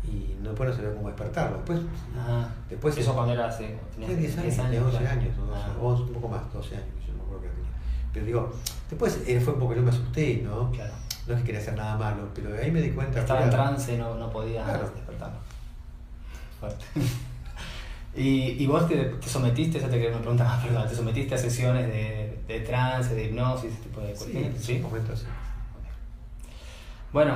y 0.04 0.36
no, 0.40 0.50
después 0.50 0.70
no 0.70 0.76
sabía 0.76 0.94
cómo 0.94 1.08
despertarlo. 1.08 1.56
Después, 1.58 1.80
Ajá. 2.18 2.48
después 2.68 2.96
Eso 2.96 3.14
cuando 3.14 3.32
era 3.34 3.46
hace. 3.48 3.78
tenía 3.94 4.16
10 4.16 4.38
años, 4.38 4.56
tenía 4.56 4.82
11 4.84 4.98
claro. 4.98 5.20
años, 5.20 5.34
o 5.38 5.46
12, 5.46 6.02
Ah, 6.02 6.06
un 6.06 6.12
poco 6.14 6.28
más, 6.28 6.52
12 6.52 6.74
años, 6.76 6.86
yo 7.06 7.12
no 7.14 7.40
qué 7.40 7.48
tenía. 7.48 7.70
Pero 8.12 8.26
digo, 8.26 8.52
después 8.88 9.20
eh, 9.26 9.40
fue 9.40 9.58
porque 9.58 9.76
yo 9.76 9.82
me 9.82 9.90
asusté, 9.90 10.42
¿no? 10.44 10.70
Claro. 10.70 10.92
No 11.26 11.34
es 11.34 11.40
que 11.40 11.46
quería 11.46 11.60
hacer 11.60 11.74
nada 11.76 11.96
malo, 11.98 12.28
pero 12.34 12.54
ahí 12.58 12.70
me 12.70 12.80
di 12.80 12.90
cuenta 12.92 13.20
Estaba 13.20 13.44
en 13.44 13.50
trance, 13.50 13.98
no, 13.98 14.14
no 14.14 14.30
podía 14.30 14.64
Claro. 14.64 14.90
despertarlo. 14.94 15.38
Fuerte. 16.58 16.84
¿Y, 18.16 18.62
y 18.62 18.66
vos 18.66 18.88
te, 18.88 18.96
te 18.96 19.28
sometiste, 19.28 19.78
esa 19.78 19.88
te 19.88 19.92
quería 19.96 20.08
una 20.10 20.20
pregunta 20.20 20.42
más, 20.44 20.64
perdón, 20.64 20.88
te 20.88 20.94
sometiste 20.94 21.34
a 21.34 21.38
sesiones 21.38 21.86
de, 21.86 22.42
de 22.48 22.60
trance, 22.60 23.14
de 23.14 23.26
hipnosis, 23.26 23.70
ese 23.72 23.82
tipo 23.82 24.00
de 24.00 24.16
Sí, 24.16 24.18
cuestiones? 24.24 24.68
en 24.70 24.76
un 24.76 24.82
momento 24.82 25.14
sí. 25.16 25.26
Bueno, 27.12 27.34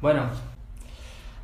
bueno, 0.00 0.26